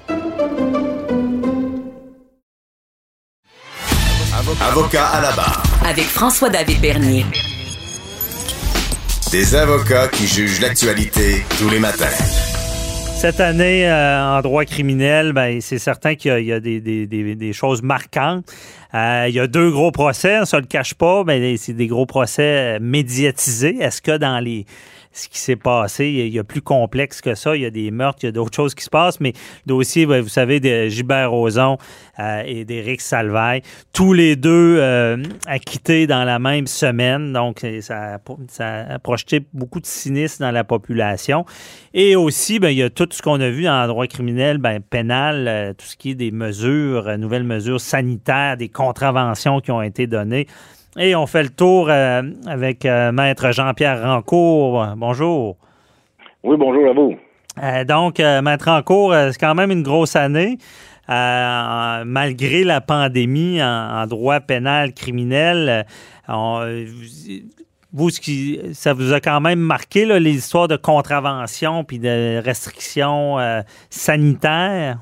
Avocat 4.59 5.05
à 5.07 5.21
la 5.21 5.31
barre. 5.31 5.63
Avec 5.87 6.03
François-David 6.05 6.81
Bernier. 6.81 7.25
Des 9.31 9.55
avocats 9.55 10.07
qui 10.09 10.27
jugent 10.27 10.59
l'actualité 10.59 11.45
tous 11.57 11.69
les 11.69 11.79
matins. 11.79 12.05
Cette 13.15 13.39
année, 13.39 13.87
euh, 13.87 14.37
en 14.37 14.41
droit 14.41 14.65
criminel, 14.65 15.31
ben, 15.31 15.61
c'est 15.61 15.77
certain 15.79 16.15
qu'il 16.15 16.31
y 16.31 16.33
a, 16.33 16.39
il 16.39 16.45
y 16.47 16.53
a 16.53 16.59
des, 16.59 16.81
des- 16.81 17.05
des- 17.07 17.35
des 17.35 17.53
choses 17.53 17.81
marquantes. 17.81 18.43
Euh, 18.93 19.25
il 19.29 19.35
y 19.35 19.39
a 19.39 19.47
deux 19.47 19.71
gros 19.71 19.91
procès, 19.91 20.37
on 20.37 20.41
ne 20.41 20.45
se 20.45 20.57
le 20.57 20.65
cache 20.65 20.95
pas, 20.95 21.23
mais 21.23 21.55
c'est 21.57 21.73
des 21.73 21.87
gros 21.87 22.05
procès 22.05 22.77
médiatisés. 22.81 23.77
Est-ce 23.79 24.01
que 24.01 24.17
dans 24.17 24.39
les 24.43 24.65
ce 25.13 25.27
qui 25.27 25.39
s'est 25.39 25.55
passé, 25.55 26.07
il 26.07 26.27
y 26.27 26.39
a- 26.39 26.43
plus 26.43 26.61
complexe 26.61 27.21
que 27.21 27.35
ça, 27.35 27.55
il 27.55 27.61
y 27.61 27.65
a 27.65 27.69
des 27.69 27.91
meurtres, 27.91 28.19
il 28.23 28.25
y 28.25 28.29
a 28.29 28.31
d'autres 28.31 28.55
choses 28.55 28.75
qui 28.75 28.83
se 28.83 28.89
passent, 28.89 29.19
mais 29.19 29.33
le 29.65 29.69
dossier, 29.69 30.05
ben, 30.05 30.21
vous 30.21 30.29
savez, 30.29 30.59
de 30.59 30.87
Gilbert 30.87 31.31
Rozon 31.31 31.77
euh, 32.19 32.43
et 32.45 32.65
d'Éric 32.65 32.99
Salvaille, 32.99 33.61
tous 33.93 34.13
les 34.13 34.35
deux 34.35 34.77
euh, 34.79 35.17
acquittés 35.45 36.07
dans 36.07 36.23
la 36.23 36.39
même 36.39 36.67
semaine, 36.67 37.31
donc 37.31 37.65
ça 37.79 38.19
a, 38.59 38.99
projeté 38.99 39.45
beaucoup 39.53 39.79
de 39.79 39.85
cynisme 39.85 40.43
dans 40.43 40.51
la 40.51 40.63
population. 40.63 41.45
Et 41.93 42.15
aussi, 42.15 42.59
ben, 42.59 42.69
il 42.69 42.77
y 42.77 42.83
a 42.83 42.89
tout 42.89 43.07
ce 43.11 43.21
qu'on 43.21 43.39
a 43.39 43.49
vu 43.49 43.67
en 43.67 43.87
droit 43.87 44.07
criminel, 44.07 44.57
ben, 44.57 44.81
pénal, 44.81 45.47
euh, 45.47 45.73
tout 45.73 45.85
ce 45.85 45.95
qui 45.95 46.11
est 46.11 46.15
des 46.15 46.31
mesures, 46.31 47.07
euh, 47.07 47.17
nouvelles 47.17 47.43
mesures 47.43 47.81
sanitaires, 47.81 48.57
des 48.57 48.69
contraventions 48.69 49.59
qui 49.59 49.71
ont 49.71 49.81
été 49.81 50.07
données. 50.07 50.47
Et 50.99 51.15
on 51.15 51.25
fait 51.25 51.43
le 51.43 51.49
tour 51.49 51.89
euh, 51.89 52.21
avec 52.47 52.85
euh, 52.85 53.11
Maître 53.11 53.51
Jean-Pierre 53.51 54.03
Rancourt. 54.03 54.85
Bonjour. 54.97 55.55
Oui, 56.43 56.57
bonjour 56.57 56.89
à 56.89 56.93
vous. 56.93 57.15
Euh, 57.63 57.85
donc, 57.85 58.19
Maître 58.19 58.65
Rancourt, 58.65 59.13
c'est 59.31 59.39
quand 59.39 59.55
même 59.55 59.71
une 59.71 59.83
grosse 59.83 60.15
année. 60.15 60.57
Malgré 61.07 62.63
la 62.63 62.81
pandémie 62.81 63.61
en, 63.61 64.01
en 64.01 64.07
droit 64.07 64.39
pénal 64.39 64.93
criminel, 64.93 65.85
on- 66.27 66.85
vous, 67.93 68.09
ça 68.09 68.93
vous 68.93 69.11
a 69.11 69.19
quand 69.19 69.41
même 69.41 69.59
marqué 69.59 70.05
là, 70.05 70.17
les 70.19 70.31
histoires 70.31 70.69
de 70.69 70.77
contraventions 70.77 71.83
puis 71.83 71.99
de 71.99 72.41
restrictions 72.41 73.37
sanitaires? 73.89 74.99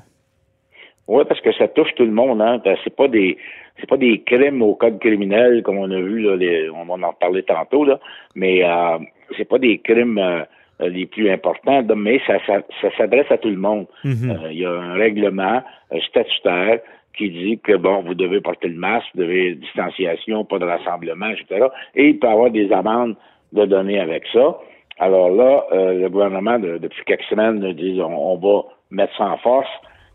Oui, 1.06 1.22
parce 1.28 1.40
que 1.40 1.52
ça 1.52 1.68
touche 1.68 1.90
tout 1.96 2.04
le 2.04 2.10
monde, 2.10 2.40
hein. 2.42 2.60
C'est 2.82 2.94
pas 2.96 3.06
des 3.06 3.36
c'est 3.78 3.88
pas 3.88 3.96
des 3.96 4.20
crimes 4.22 4.62
au 4.62 4.74
code 4.74 4.98
criminel 4.98 5.62
comme 5.62 5.78
on 5.78 5.90
a 5.90 6.00
vu 6.00 6.20
là, 6.20 6.36
les- 6.36 6.68
on 6.70 6.84
va 6.84 7.08
en 7.08 7.12
parler 7.12 7.42
tantôt 7.42 7.84
là, 7.84 7.98
mais 8.34 8.62
euh, 8.64 8.98
c'est 9.36 9.48
pas 9.48 9.58
des 9.58 9.78
crimes 9.78 10.18
euh, 10.18 10.42
les 10.80 11.06
plus 11.06 11.30
importants, 11.30 11.82
mais 11.94 12.20
ça, 12.26 12.38
ça, 12.46 12.62
ça 12.80 12.88
s'adresse 12.96 13.30
à 13.30 13.36
tout 13.38 13.50
le 13.50 13.56
monde. 13.58 13.86
Mhm. 14.04 14.30
Euh, 14.30 14.52
Il 14.52 14.58
y 14.60 14.64
a 14.66 14.70
un 14.70 14.94
règlement 14.94 15.62
euh, 15.92 16.00
statutaire 16.08 16.80
qui 17.16 17.28
dit 17.30 17.58
que 17.62 17.76
bon, 17.76 18.02
vous 18.02 18.14
devez 18.14 18.40
porter 18.40 18.68
le 18.68 18.76
masque, 18.78 19.06
vous 19.14 19.20
devez 19.22 19.54
distanciation, 19.56 20.44
pas 20.44 20.58
de 20.58 20.64
rassemblement, 20.64 21.28
etc. 21.28 21.66
Et 21.94 22.08
il 22.08 22.18
peut 22.18 22.28
y 22.28 22.30
avoir 22.30 22.50
des 22.50 22.72
amendes 22.72 23.16
de 23.52 23.64
données 23.66 23.98
avec 24.00 24.22
ça. 24.32 24.58
Alors 24.98 25.30
là, 25.30 25.64
euh, 25.72 26.00
le 26.02 26.08
gouvernement, 26.08 26.58
de- 26.58 26.78
depuis 26.78 27.04
quelques 27.04 27.24
semaines, 27.24 27.58
nous 27.58 27.72
dit 27.72 28.00
on, 28.02 28.32
on 28.32 28.36
va 28.36 28.64
mettre 28.90 29.14
ça 29.16 29.24
en 29.30 29.36
force 29.38 29.68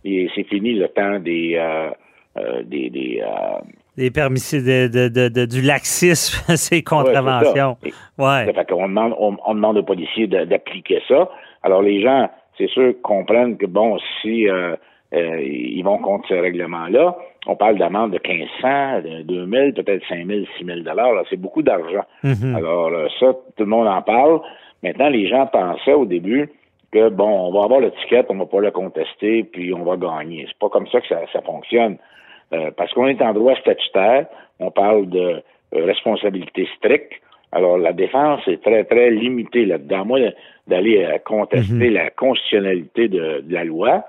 et 0.04 0.30
c'est 0.36 0.44
fini 0.48 0.74
le 0.74 0.88
temps 0.88 1.20
des 1.20 1.56
euh, 1.58 1.90
des, 2.64 2.90
des 2.90 3.22
euh, 3.26 3.60
Des 3.98 4.12
permis 4.12 4.40
de, 4.54 4.88
de- 4.88 5.08
de- 5.08 5.30
de- 5.30 5.46
du 5.46 5.62
laxisme, 5.62 6.56
ces 6.56 6.84
contraventions. 6.84 7.78
Ouais, 8.18 8.52
fait 8.54 8.66
qu'on 8.70 8.88
demande, 8.88 9.14
on, 9.20 9.38
on 9.46 9.54
demande 9.56 9.78
aux 9.78 9.84
policiers 9.84 10.28
d'appliquer 10.28 11.02
ça. 11.08 11.30
Alors 11.64 11.82
les 11.82 12.02
gens, 12.02 12.30
c'est 12.58 12.70
sûr, 12.70 12.94
comprennent 13.02 13.58
que 13.58 13.66
bon, 13.66 13.98
si 14.22 14.50
euh, 14.50 14.76
euh, 15.14 15.42
ils 15.42 15.82
vont 15.84 15.98
contre 16.00 16.28
ce 16.30 16.34
règlement-là, 16.34 17.16
on 17.48 17.56
parle 17.56 17.78
d'amende 17.78 18.12
de 18.12 18.20
1500, 18.28 19.02
de 19.08 19.22
2000, 19.24 19.74
peut-être 19.76 20.04
5000, 20.10 20.48
6000 20.58 20.84
dollars. 20.84 21.24
C'est 21.30 21.38
beaucoup 21.40 21.62
d'argent. 21.62 22.04
Mhm. 22.24 22.56
Alors 22.56 22.88
euh, 22.88 23.08
ça, 23.20 23.28
tout 23.56 23.64
le 23.64 23.66
monde 23.70 23.88
en 23.88 24.02
parle. 24.02 24.42
Maintenant, 24.84 25.10
les 25.10 25.28
gens 25.28 25.48
pensaient 25.48 25.94
au 25.94 26.06
début 26.06 26.50
que 26.92 27.10
bon, 27.10 27.30
on 27.48 27.52
va 27.52 27.64
avoir 27.66 27.80
l'étiquette, 27.82 28.28
on 28.30 28.36
va 28.38 28.46
pas 28.46 28.60
le 28.62 28.72
contester, 28.72 29.44
puis 29.44 29.74
on 29.74 29.84
va 29.84 29.96
gagner. 29.98 30.46
C'est 30.48 30.58
pas 30.60 30.70
comme 30.70 30.88
ça 30.88 31.02
que 31.02 31.08
ça, 31.08 31.20
ça 31.34 31.42
fonctionne. 31.42 31.98
Euh, 32.54 32.72
parce 32.76 32.94
qu'on 32.94 33.08
est 33.08 33.22
en 33.22 33.34
droit 33.34 33.56
statutaire, 33.56 34.28
on 34.60 34.72
parle 34.72 35.10
de 35.10 35.20
euh, 35.20 35.42
responsabilité 35.86 36.68
stricte. 36.78 37.14
Alors, 37.52 37.78
la 37.78 37.94
défense 37.94 38.42
est 38.48 38.62
très, 38.62 38.84
très 38.84 39.10
limitée 39.12 39.66
là-dedans. 39.66 40.06
Moi, 40.06 40.20
d'aller 40.68 41.04
euh, 41.04 41.18
contester 41.24 41.90
la 41.90 42.10
constitutionnalité 42.10 43.08
de, 43.08 43.42
de 43.42 43.54
la 43.54 43.64
loi, 43.64 44.06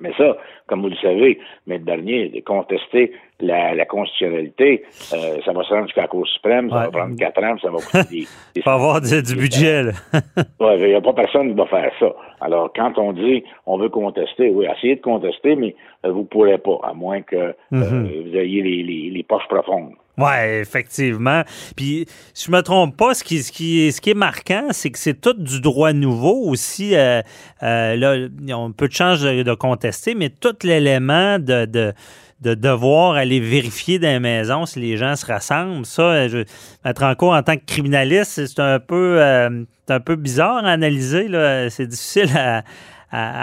mais 0.00 0.12
ça, 0.18 0.36
comme 0.66 0.82
vous 0.82 0.88
le 0.88 0.96
savez, 0.96 1.38
mais 1.66 1.78
dernier, 1.78 2.42
contester 2.46 3.12
la, 3.40 3.74
la 3.74 3.84
constitutionnalité, 3.84 4.84
euh, 5.12 5.40
ça 5.44 5.52
va 5.52 5.62
se 5.64 5.70
rendre 5.74 5.86
jusqu'à 5.86 6.02
la 6.02 6.08
Cour 6.08 6.26
suprême, 6.28 6.70
ça 6.70 6.76
Ouais. 6.76 6.84
va 6.84 6.90
prendre 6.90 7.16
quatre 7.16 7.42
ans, 7.42 7.56
ça 7.60 7.70
va 7.70 7.78
coûter 7.78 8.08
des... 8.10 8.26
des 8.54 8.62
Faut 8.64 8.70
avoir 8.70 9.00
du, 9.00 9.22
du 9.22 9.34
budget. 9.36 9.82
là. 9.84 9.92
Ouais, 10.60 10.78
il 10.80 10.86
n'y 10.88 10.94
a 10.94 11.00
pas 11.00 11.12
personne 11.12 11.48
qui 11.48 11.54
va 11.54 11.66
faire 11.66 11.90
ça. 11.98 12.14
Alors, 12.40 12.72
quand 12.74 12.96
on 12.98 13.12
dit 13.12 13.42
on 13.66 13.78
veut 13.78 13.88
contester, 13.88 14.50
oui, 14.50 14.66
essayez 14.76 14.96
de 14.96 15.00
contester, 15.00 15.56
mais 15.56 15.74
euh, 16.06 16.10
vous 16.12 16.20
ne 16.20 16.26
pourrez 16.26 16.58
pas, 16.58 16.78
à 16.84 16.92
moins 16.94 17.22
que 17.22 17.36
euh, 17.36 17.52
Mhm. 17.70 18.08
vous 18.30 18.36
ayez 18.36 18.62
les, 18.62 18.82
les, 18.82 19.10
les 19.10 19.22
poches 19.24 19.46
profondes. 19.48 19.94
Oui, 20.18 20.60
effectivement. 20.60 21.42
Puis, 21.74 22.06
si 22.34 22.46
je 22.46 22.50
me 22.50 22.60
trompe 22.60 22.96
pas, 22.96 23.14
ce 23.14 23.24
qui, 23.24 23.88
est 23.88 24.14
marquant, 24.14 24.68
c'est 24.70 24.90
que 24.90 24.98
c'est 24.98 25.18
tout 25.18 25.32
du 25.32 25.60
droit 25.60 25.94
nouveau 25.94 26.48
aussi. 26.48 26.94
euh, 26.94 27.22
euh, 27.62 27.96
là, 27.96 28.28
on 28.56 28.72
peut 28.72 28.88
de 28.88 28.92
chance 28.92 29.22
de, 29.22 29.54
contester, 29.54 30.14
mais 30.14 30.28
tout 30.28 30.54
l'élément 30.64 31.38
de, 31.38 31.64
de, 31.64 31.94
de 32.42 32.54
devoir 32.54 33.14
aller 33.14 33.40
vérifier 33.40 33.98
dans 33.98 34.08
les 34.08 34.20
maisons 34.20 34.66
si 34.66 34.80
les 34.80 34.96
gens 34.96 35.16
se 35.16 35.24
rassemblent, 35.24 35.86
ça, 35.86 36.28
je, 36.28 36.44
mettre 36.84 37.04
en 37.04 37.14
cours 37.14 37.32
en 37.32 37.42
tant 37.42 37.56
que 37.56 37.64
criminaliste, 37.64 38.46
c'est 38.46 38.60
un 38.60 38.80
peu, 38.80 39.22
euh, 39.22 39.64
un 39.88 40.00
peu 40.00 40.16
bizarre 40.16 40.64
à 40.64 40.72
analyser. 40.72 41.28
C'est 41.70 41.86
difficile 41.86 42.30
à, 42.36 42.64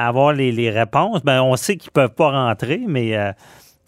avoir 0.08 0.34
les, 0.34 0.70
réponses. 0.70 1.24
Ben, 1.24 1.42
on 1.42 1.56
sait 1.56 1.78
qu'ils 1.78 1.92
peuvent 1.92 2.14
pas 2.14 2.32
rentrer, 2.32 2.82
mais 2.88 3.16
euh, 3.16 3.32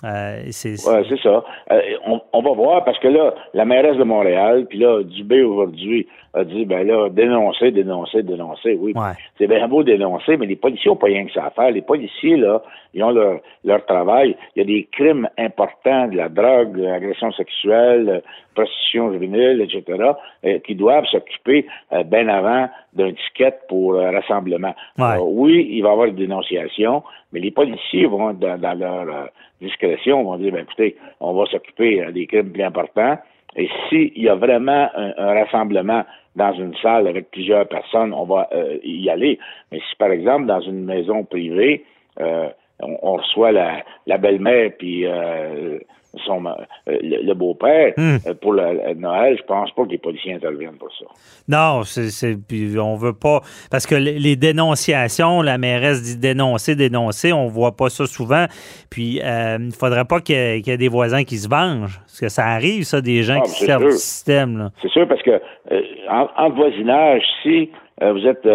euh, 0.03 0.41
c'est... 0.49 0.87
Ouais, 0.87 1.03
ça. 1.21 1.43
Euh, 1.71 1.81
on, 2.05 2.21
on 2.33 2.41
va 2.41 2.51
voir 2.53 2.83
parce 2.83 2.99
que 2.99 3.07
là, 3.07 3.33
la 3.53 3.65
mairesse 3.65 3.97
de 3.97 4.03
Montréal, 4.03 4.65
puis 4.67 4.79
là, 4.79 5.03
Dubé 5.03 5.43
aujourd'hui 5.43 6.07
a 6.33 6.43
dit 6.43 6.65
ben 6.65 6.87
là, 6.87 7.09
dénoncer, 7.09 7.71
dénoncer, 7.71 8.23
dénoncer. 8.23 8.77
Oui, 8.79 8.93
Ouais. 8.95 9.13
c'est 9.37 9.47
bien 9.47 9.67
beau 9.67 9.83
dénoncer, 9.83 10.37
mais 10.37 10.45
les 10.45 10.55
policiers 10.55 10.89
n'ont 10.89 10.95
pas 10.95 11.07
rien 11.07 11.25
que 11.25 11.31
ça 11.33 11.45
à 11.45 11.49
faire. 11.49 11.71
Les 11.71 11.81
policiers, 11.81 12.37
là, 12.37 12.61
ils 12.93 13.03
ont 13.03 13.11
leur, 13.11 13.39
leur 13.65 13.85
travail. 13.85 14.35
Il 14.55 14.59
y 14.59 14.61
a 14.63 14.65
des 14.65 14.87
crimes 14.91 15.27
importants, 15.37 16.07
de 16.07 16.15
la 16.17 16.29
drogue, 16.29 16.77
de 16.77 16.83
l'agression 16.83 17.31
sexuelle, 17.33 18.21
prostitution 18.55 19.11
juvénile, 19.11 19.61
etc., 19.61 20.11
euh, 20.45 20.59
qui 20.59 20.75
doivent 20.75 21.05
s'occuper 21.05 21.65
euh, 21.93 22.03
bien 22.03 22.27
avant 22.27 22.69
d'un 22.93 23.11
ticket 23.13 23.53
pour 23.67 23.95
euh, 23.95 24.11
rassemblement. 24.11 24.73
Ouais. 24.97 25.17
Oui, 25.21 25.67
il 25.71 25.81
va 25.83 25.89
y 25.89 25.91
avoir 25.91 26.07
une 26.07 26.15
dénonciation, 26.15 27.03
mais 27.31 27.39
les 27.39 27.51
policiers 27.51 28.05
vont, 28.05 28.33
dans, 28.33 28.57
dans 28.59 28.73
leur 28.77 29.01
euh, 29.01 29.25
discrétion, 29.61 30.23
vont 30.23 30.37
dire, 30.37 30.51
ben, 30.51 30.63
écoutez, 30.63 30.95
on 31.19 31.33
va 31.33 31.45
s'occuper 31.45 32.05
des 32.13 32.25
crimes 32.27 32.51
plus 32.51 32.63
importants. 32.63 33.17
Et 33.55 33.69
s'il 33.89 34.17
y 34.17 34.29
a 34.29 34.35
vraiment 34.35 34.89
un, 34.95 35.13
un 35.17 35.33
rassemblement 35.43 36.03
dans 36.35 36.53
une 36.53 36.75
salle 36.77 37.07
avec 37.07 37.31
plusieurs 37.31 37.67
personnes, 37.67 38.13
on 38.13 38.25
va 38.25 38.47
euh, 38.53 38.77
y 38.83 39.09
aller. 39.09 39.39
Mais 39.71 39.79
si, 39.79 39.95
par 39.97 40.11
exemple, 40.11 40.45
dans 40.45 40.61
une 40.61 40.85
maison 40.85 41.23
privée, 41.23 41.83
euh, 42.19 42.49
on, 42.81 42.97
on 43.01 43.13
reçoit 43.13 43.51
la, 43.51 43.83
la 44.07 44.17
belle-mère 44.17 44.71
puis 44.77 45.05
euh, 45.05 45.79
son, 46.25 46.45
euh, 46.45 46.51
le, 46.87 47.23
le 47.25 47.33
beau-père 47.33 47.93
Hmm. 47.97 48.17
euh, 48.27 48.33
pour 48.33 48.53
le, 48.53 48.93
Noël, 48.95 49.37
je 49.37 49.43
pense 49.43 49.71
pas 49.71 49.85
que 49.85 49.89
les 49.91 49.97
policiers 49.97 50.33
interviennent 50.33 50.77
pour 50.77 50.91
ça. 50.93 51.05
Non, 51.47 51.83
c'est, 51.83 52.37
on 52.77 52.95
veut 52.95 53.13
pas. 53.13 53.41
Parce 53.69 53.85
que 53.87 53.95
les, 53.95 54.19
les 54.19 54.35
dénonciations, 54.35 55.41
la 55.41 55.57
mairesse 55.57 56.01
dit 56.03 56.17
dénoncer, 56.17 56.75
dénoncer, 56.75 57.33
on 57.33 57.47
voit 57.47 57.75
pas 57.75 57.89
ça 57.89 58.05
souvent. 58.05 58.45
Puis 58.89 59.19
euh, 59.23 59.57
il 59.59 59.71
faudrait 59.73 60.05
pas 60.05 60.19
qu'il 60.21 60.35
y, 60.35 60.39
ait, 60.39 60.61
qu'il 60.61 60.71
y 60.71 60.73
ait 60.73 60.77
des 60.77 60.87
voisins 60.89 61.23
qui 61.23 61.37
se 61.37 61.47
vengent. 61.49 61.99
Parce 61.99 62.19
que 62.19 62.29
ça 62.29 62.45
arrive, 62.47 62.83
ça, 62.83 63.01
des 63.01 63.23
gens 63.23 63.39
Ah, 63.39 63.45
qui 63.45 63.51
servent 63.65 63.81
sûr. 63.83 63.91
du 63.91 63.97
système. 63.97 64.69
C'est 64.81 64.89
sûr 64.91 65.07
parce 65.07 65.21
que 65.23 65.41
en, 66.09 66.27
en 66.37 66.49
voisinage, 66.51 67.23
si 67.43 67.69
vous 68.01 68.25
êtes 68.27 68.47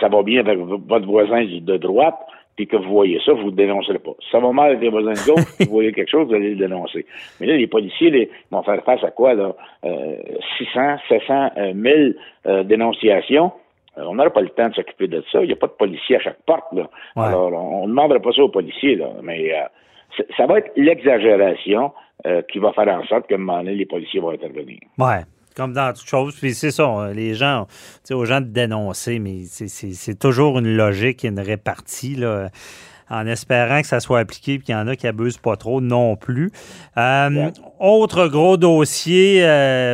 ça 0.00 0.08
va 0.08 0.22
bien 0.22 0.40
avec 0.40 0.58
votre 0.58 1.06
voisin 1.06 1.44
de 1.44 1.76
droite, 1.76 2.16
puis 2.56 2.66
que 2.66 2.76
vous 2.76 2.88
voyez 2.88 3.20
ça, 3.24 3.32
vous 3.32 3.50
ne 3.50 3.56
dénoncerez 3.56 3.98
pas. 3.98 4.12
Ça 4.32 4.40
va 4.40 4.50
mal 4.50 4.70
avec 4.70 4.80
les 4.80 4.88
voisins 4.88 5.12
de 5.12 5.26
gauche, 5.26 5.44
vous 5.60 5.70
voyez 5.70 5.92
quelque 5.92 6.10
chose, 6.10 6.26
vous 6.28 6.34
allez 6.34 6.50
le 6.50 6.56
dénoncer. 6.56 7.04
Mais 7.38 7.46
là, 7.46 7.56
les 7.56 7.66
policiers 7.66 8.10
les, 8.10 8.30
vont 8.50 8.62
faire 8.62 8.82
face 8.84 9.04
à 9.04 9.10
quoi, 9.10 9.34
là? 9.34 9.54
Euh, 9.84 10.16
600, 10.58 10.96
700, 11.08 11.50
euh, 11.58 11.74
1000 11.74 12.16
euh, 12.46 12.62
dénonciations. 12.64 13.52
euh, 13.98 14.04
on 14.06 14.14
n'aurait 14.14 14.30
pas 14.30 14.40
le 14.40 14.48
temps 14.48 14.68
de 14.68 14.74
s'occuper 14.74 15.06
de 15.06 15.22
ça. 15.30 15.42
Il 15.42 15.48
n'y 15.48 15.52
a 15.52 15.56
pas 15.56 15.66
de 15.66 15.72
policiers 15.72 16.16
à 16.16 16.20
chaque 16.20 16.42
porte. 16.46 16.72
Là. 16.72 16.88
Alors, 17.16 17.52
on 17.52 17.82
ne 17.84 17.88
demanderait 17.88 18.20
pas 18.20 18.32
ça 18.32 18.42
aux 18.42 18.48
policiers, 18.48 18.96
là. 18.96 19.10
mais 19.22 19.52
euh, 19.54 20.22
ça 20.36 20.46
va 20.46 20.58
être 20.58 20.72
l'exagération 20.76 21.92
qui 22.50 22.58
va 22.58 22.72
faire 22.72 22.88
en 22.88 23.04
sorte 23.04 23.28
qu'à 23.28 23.36
un 23.36 23.38
moment 23.38 23.58
donné, 23.58 23.74
les 23.74 23.86
policiers 23.86 24.18
vont 24.18 24.30
intervenir. 24.30 24.78
Ouais. 24.98 25.20
Comme 25.56 25.72
dans 25.72 25.92
toute 25.92 26.06
chose. 26.06 26.34
Puis 26.36 26.54
c'est 26.54 26.70
ça, 26.70 27.08
les 27.14 27.34
gens, 27.34 27.66
tu 27.66 28.08
sais, 28.08 28.14
aux 28.14 28.24
gens 28.24 28.40
de 28.40 28.46
dénoncer, 28.46 29.18
mais 29.18 29.44
c'est 29.46 30.18
toujours 30.18 30.58
une 30.58 30.76
logique 30.76 31.24
et 31.24 31.28
une 31.28 31.40
répartie, 31.40 32.14
là 32.14 32.50
en 33.08 33.24
espérant 33.28 33.82
que 33.82 33.86
ça 33.86 34.00
soit 34.00 34.18
appliqué 34.18 34.54
et 34.54 34.58
qu'il 34.58 34.74
y 34.74 34.76
en 34.76 34.88
a 34.88 34.96
qui 34.96 35.06
abusent 35.06 35.38
pas 35.38 35.56
trop 35.56 35.80
non 35.80 36.16
plus. 36.16 36.50
Autre 37.78 38.26
gros 38.26 38.56
dossier, 38.56 39.42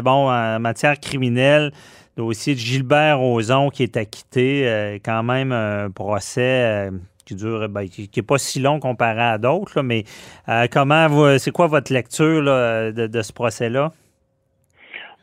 bon, 0.02 0.30
en 0.30 0.58
matière 0.58 0.98
criminelle, 0.98 1.72
dossier 2.16 2.54
de 2.54 2.58
Gilbert 2.58 3.18
Rozon 3.18 3.70
qui 3.70 3.82
est 3.82 3.96
acquitté, 3.96 4.68
euh, 4.68 4.98
quand 5.02 5.22
même 5.22 5.52
un 5.52 5.90
procès 5.90 6.40
euh, 6.40 6.90
qui 7.24 7.34
dure, 7.34 7.68
ben, 7.68 7.88
qui 7.88 8.10
n'est 8.14 8.22
pas 8.22 8.38
si 8.38 8.60
long 8.60 8.80
comparé 8.80 9.22
à 9.22 9.38
d'autres, 9.38 9.82
mais 9.82 10.04
euh, 10.48 10.66
comment 10.70 11.38
c'est 11.38 11.52
quoi 11.52 11.66
votre 11.66 11.92
lecture 11.92 12.42
de, 12.42 13.22
ce 13.22 13.32
procès-là? 13.32 13.92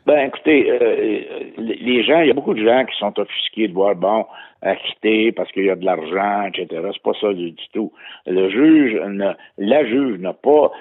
Ben, 0.06 0.28
écoutez, 0.28 0.64
les 1.58 2.02
gens, 2.04 2.20
il 2.20 2.28
y 2.28 2.30
a 2.30 2.34
beaucoup 2.34 2.54
de 2.54 2.64
gens 2.64 2.84
qui 2.84 2.96
sont 2.98 3.18
offusqués 3.18 3.68
de 3.68 3.74
voir, 3.74 3.94
bon, 3.94 4.24
acquitté 4.62 5.30
parce 5.32 5.50
qu'il 5.52 5.64
y 5.64 5.70
a 5.70 5.76
de 5.76 5.84
l'argent, 5.84 6.46
etc. 6.46 6.82
C'est 6.92 7.02
pas 7.02 7.12
ça 7.20 7.32
du, 7.32 7.54
tout. 7.72 7.92
Le 8.26 8.48
juge, 8.48 9.00
la 9.58 9.84
juge 9.84 10.18
n'a 10.18 10.32
pas 10.32 10.72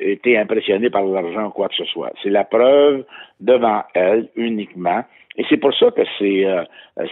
été 0.00 0.38
impressionnée 0.38 0.90
par 0.90 1.04
l'argent 1.04 1.46
ou 1.46 1.50
quoi 1.50 1.68
que 1.68 1.74
ce 1.74 1.84
soit. 1.86 2.12
C'est 2.22 2.30
la 2.30 2.44
preuve 2.44 3.04
devant 3.40 3.82
elle 3.94 4.28
uniquement. 4.36 5.04
Et 5.36 5.44
c'est 5.48 5.56
pour 5.56 5.74
ça 5.74 5.90
que 5.90 6.02
ces, 6.18 6.44
euh, 6.44 6.64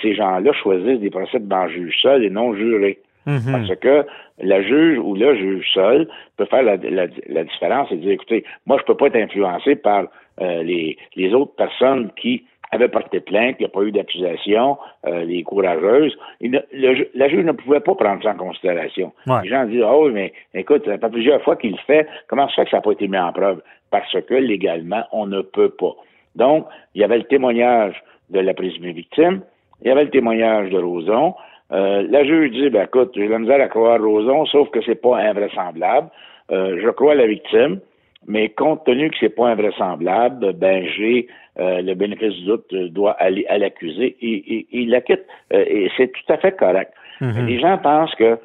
ces 0.03 0.15
gens-là 0.15 0.53
choisissent 0.53 1.01
des 1.01 1.11
procès 1.11 1.39
devant 1.39 1.69
juge 1.69 1.97
seul 2.01 2.25
et 2.25 2.31
non 2.31 2.55
juré. 2.55 2.99
Mhm. 3.27 3.53
Parce 3.53 3.75
que 3.81 4.07
la 4.39 4.63
juge 4.63 4.99
ou 4.99 5.15
le 5.15 5.35
juge 5.37 5.67
seul 5.73 6.09
peut 6.37 6.47
faire 6.47 6.63
la, 6.63 6.77
la, 6.77 7.45
différence 7.45 7.93
et 7.93 7.97
dire, 7.97 8.13
écoutez, 8.13 8.45
moi, 8.67 8.79
je 8.81 8.85
peux 8.85 8.97
pas 8.97 9.07
être 9.07 9.17
influencé 9.17 9.77
par 9.77 10.07
euh, 10.41 10.63
les, 10.63 10.97
les 11.17 11.35
autres 11.35 11.55
personnes 11.57 12.11
qui 12.21 12.45
avaient 12.71 12.89
porté 12.89 13.21
plainte, 13.21 13.57
il 13.59 13.63
n'y 13.63 13.67
a 13.67 13.71
pas 13.71 13.83
eu 13.83 13.93
d'accusation, 13.93 14.77
euh, 15.07 15.25
les 15.25 15.43
courageuses. 15.43 16.17
la 16.41 17.29
juge 17.29 17.45
ne 17.45 17.53
pouvait 17.53 17.81
pas 17.81 17.95
prendre 17.95 18.23
ça 18.23 18.33
en 18.33 18.37
considération. 18.37 19.13
Les 19.43 19.49
gens 19.49 19.65
disent, 19.65 19.85
oh, 19.85 20.11
mais 20.11 20.33
écoute, 20.55 20.85
ça 20.85 20.99
fait 20.99 21.11
plusieurs 21.11 21.43
fois 21.43 21.57
qu'il 21.57 21.73
le 21.73 21.79
fait, 21.87 22.07
comment 22.29 22.49
ça 22.49 22.57
fait 22.57 22.65
que 22.65 22.71
ça 22.71 22.77
n'a 22.79 22.83
pas 22.83 22.93
été 22.93 23.09
mis 23.09 23.19
en 23.19 23.33
preuve? 23.33 23.63
Parce 23.91 24.13
que 24.13 24.35
légalement, 24.35 25.05
on 25.13 25.27
ne 25.27 25.41
peut 25.41 25.71
pas. 25.71 25.95
Donc, 26.35 26.67
il 26.95 27.01
y 27.01 27.05
avait 27.05 27.19
le 27.19 27.25
témoignage 27.25 27.95
de 28.31 28.41
la 28.41 28.53
présumée 28.53 28.93
victime, 28.93 29.41
il 29.83 29.89
y 29.89 29.91
avait 29.91 30.05
le 30.05 30.11
témoignage 30.11 30.71
de 30.71 30.79
Roson. 30.79 31.35
Euh, 31.73 32.07
la 32.09 32.25
juge 32.25 32.51
dit, 32.51 32.69
ben 32.71 32.85
écoute, 32.85 33.13
j'ai 33.15 33.29
la 33.29 33.39
misère 33.39 33.61
à 33.61 33.69
croire 33.69 34.01
Roson, 34.03 34.45
sauf 34.47 34.71
que 34.71 34.81
c'est 34.83 35.01
pas 35.01 35.19
invraisemblable. 35.19 36.09
Euh, 36.51 36.81
je 36.83 36.89
crois 36.91 37.15
la 37.15 37.27
victime, 37.27 37.81
mais 38.27 38.49
compte 38.51 38.85
tenu 38.85 39.11
que 39.11 39.17
c'est 39.21 39.35
pas 39.35 39.49
invraisemblable, 39.49 40.53
ben 40.55 40.87
j'ai 40.97 41.29
euh, 41.59 41.81
le 41.83 41.95
bénéfice 41.95 42.35
du 42.35 42.45
doute 42.45 42.75
doit 42.75 43.13
aller 43.13 43.47
à 43.49 43.59
l'accusé 43.59 44.17
et, 44.21 44.67
il 44.71 44.91
l'acquitte. 44.91 45.25
et 45.51 45.91
c'est 45.97 46.13
tout 46.13 46.33
à 46.33 46.37
fait 46.39 46.57
correct. 46.57 46.93
Mm-hmm. 47.21 47.47
Les 47.47 47.61
gens 47.61 47.79
pensent 47.79 48.15
que 48.17 48.39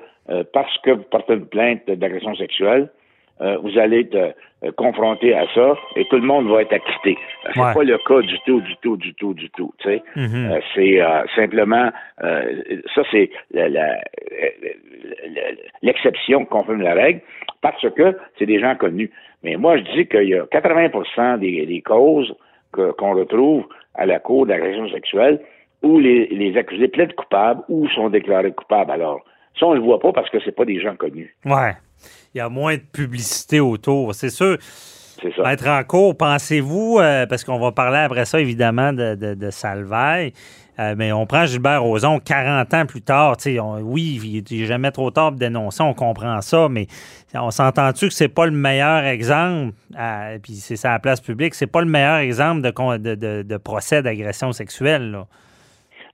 parce 0.54 0.78
que 0.80 0.92
vous 0.92 1.04
portez 1.04 1.34
une 1.34 1.46
plainte 1.46 1.86
d'agression 1.86 2.34
sexuelle, 2.36 2.90
euh, 3.42 3.58
vous 3.58 3.78
allez 3.80 4.02
être 4.02 4.36
euh, 4.64 4.72
confronté 4.78 5.34
à 5.34 5.46
ça 5.56 5.74
et 5.96 6.06
tout 6.06 6.18
le 6.18 6.22
monde 6.22 6.48
va 6.50 6.62
être 6.62 6.74
acquitté. 6.74 7.18
Euh, 7.46 7.50
c'est 7.54 7.74
pas 7.74 7.84
le 7.84 7.98
cas 7.98 8.22
du 8.22 8.38
tout, 8.46 8.62
du 8.62 8.76
tout, 8.78 8.96
du 8.96 9.14
tout, 9.16 9.34
du 9.34 9.50
tout. 9.50 9.74
Tu 9.80 9.90
sais, 9.90 10.04
mm-hmm. 10.16 10.62
c'est 10.76 11.02
simplement 11.36 11.92
ça, 12.22 13.02
c'est 13.12 13.32
l'exception 15.82 16.46
confirme 16.46 16.82
la 16.82 16.94
règle 16.94 17.22
parce 17.62 17.90
que 17.96 18.18
c'est 18.38 18.46
des 18.46 18.60
gens 18.60 18.76
connus. 18.76 19.10
Mais 19.44 19.56
moi, 19.56 19.78
je 19.78 19.84
dis 19.94 20.08
qu'il 20.08 20.30
y 20.30 20.36
a 20.36 20.44
80% 20.44 21.40
des, 21.40 21.66
des 21.66 21.82
causes 21.82 22.34
qu'on 22.72 23.14
retrouve 23.14 23.66
à 23.96 24.06
la 24.06 24.20
cour 24.20 24.46
d'agression 24.46 24.90
sexuelle 24.90 25.42
où 25.82 26.00
les, 26.00 26.28
les 26.28 26.56
accusés 26.58 26.88
plaident 26.88 27.16
coupables 27.16 27.62
ou 27.68 27.90
sont 27.90 28.10
déclarés 28.10 28.54
coupables. 28.54 28.92
Alors, 28.92 29.22
ça, 29.60 29.66
on 29.66 29.74
le 29.74 29.82
voit 29.82 30.00
pas 30.00 30.14
parce 30.14 30.30
que 30.30 30.40
c'est 30.46 30.56
pas 30.56 30.66
des 30.66 30.80
gens 30.80 30.96
connus. 30.96 31.36
Ouais 31.46 31.74
il 32.34 32.40
y 32.40 32.42
a 32.42 32.50
moins 32.50 32.76
de 32.76 32.82
publicité 32.82 33.60
autour. 33.60 34.14
C'est 34.16 34.30
sûr. 34.30 34.58
Ça. 35.38 35.54
Être 35.54 35.68
en 35.68 35.84
cours, 35.86 36.18
pensez-vous, 36.18 36.98
euh, 37.00 37.26
parce 37.26 37.46
qu'on 37.46 37.58
va 37.58 37.72
parler 37.72 38.00
après 38.00 38.26
ça, 38.26 38.42
évidemment, 38.42 38.92
de, 38.92 39.16
de, 39.16 39.36
de 39.36 39.50
Salvaille, 39.52 40.34
euh, 40.80 40.96
mais 40.98 41.14
on 41.14 41.26
prend 41.26 41.46
Gilbert 41.46 41.82
Rozon 41.82 42.20
40 42.20 42.74
ans 42.74 42.86
plus 42.86 43.02
tard. 43.02 43.38
oui, 43.84 44.44
il 44.50 44.60
n'est 44.60 44.66
jamais 44.66 44.92
trop 44.92 45.12
tard 45.12 45.32
de 45.32 45.38
dénoncer, 45.38 45.82
on 45.82 45.94
comprend 45.94 46.42
ça, 46.42 46.68
mais 46.70 46.88
on 47.34 47.52
s'entend-tu 47.52 48.10
que 48.10 48.14
c'est 48.14 48.28
pas 48.28 48.46
le 48.46 48.52
meilleur 48.52 49.06
exemple, 49.06 49.74
puis 50.42 50.56
c'est 50.56 50.76
ça 50.76 50.92
la 50.92 51.00
place 51.00 51.22
publique, 51.22 51.54
c'est 51.54 51.68
pas 51.68 51.82
le 51.82 51.90
meilleur 51.90 52.18
exemple 52.18 52.62
de, 52.62 53.16
de, 53.16 53.44
de 53.44 53.58
procès 53.58 54.02
d'agression 54.02 54.52
sexuelle? 54.52 55.12
Là? 55.12 55.28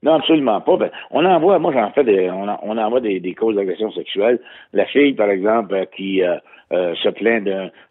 Non, 0.01 0.13
absolument 0.13 0.61
pas. 0.61 0.77
Ben, 0.77 0.91
on 1.11 1.25
envoie, 1.25 1.59
moi 1.59 1.73
j'en 1.73 1.91
fais 1.91 2.03
des, 2.03 2.29
on, 2.29 2.47
on 2.63 2.77
envoie 2.77 3.01
des, 3.01 3.19
des 3.19 3.35
causes 3.35 3.55
d'agression 3.55 3.91
sexuelle. 3.91 4.39
La 4.73 4.85
fille, 4.85 5.13
par 5.13 5.29
exemple, 5.29 5.73
euh, 5.73 5.85
qui 5.95 6.23
euh, 6.23 6.37
euh, 6.71 6.95
se 6.95 7.09
plaint 7.09 7.43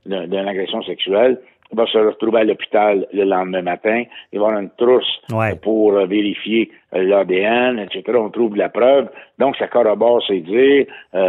d'une 0.07 0.49
agression 0.49 0.83
sexuelle, 0.83 1.39
va 1.73 1.85
se 1.85 1.99
retrouver 1.99 2.41
à 2.41 2.45
l'hôpital 2.45 3.07
le 3.13 3.25
lendemain 3.25 3.61
matin. 3.61 4.05
Il 4.33 4.39
va 4.39 4.47
avoir 4.47 4.61
une 4.63 4.71
trousse 4.71 5.21
pour 5.61 5.93
vérifier 6.07 6.71
l'ADN, 6.93 7.79
etc. 7.79 8.05
On 8.19 8.31
trouve 8.31 8.57
la 8.57 8.71
preuve. 8.71 9.11
Donc, 9.39 9.57
ça 9.57 9.67
corrobore 9.67 10.25
ses 10.27 10.41
dires. 10.41 10.87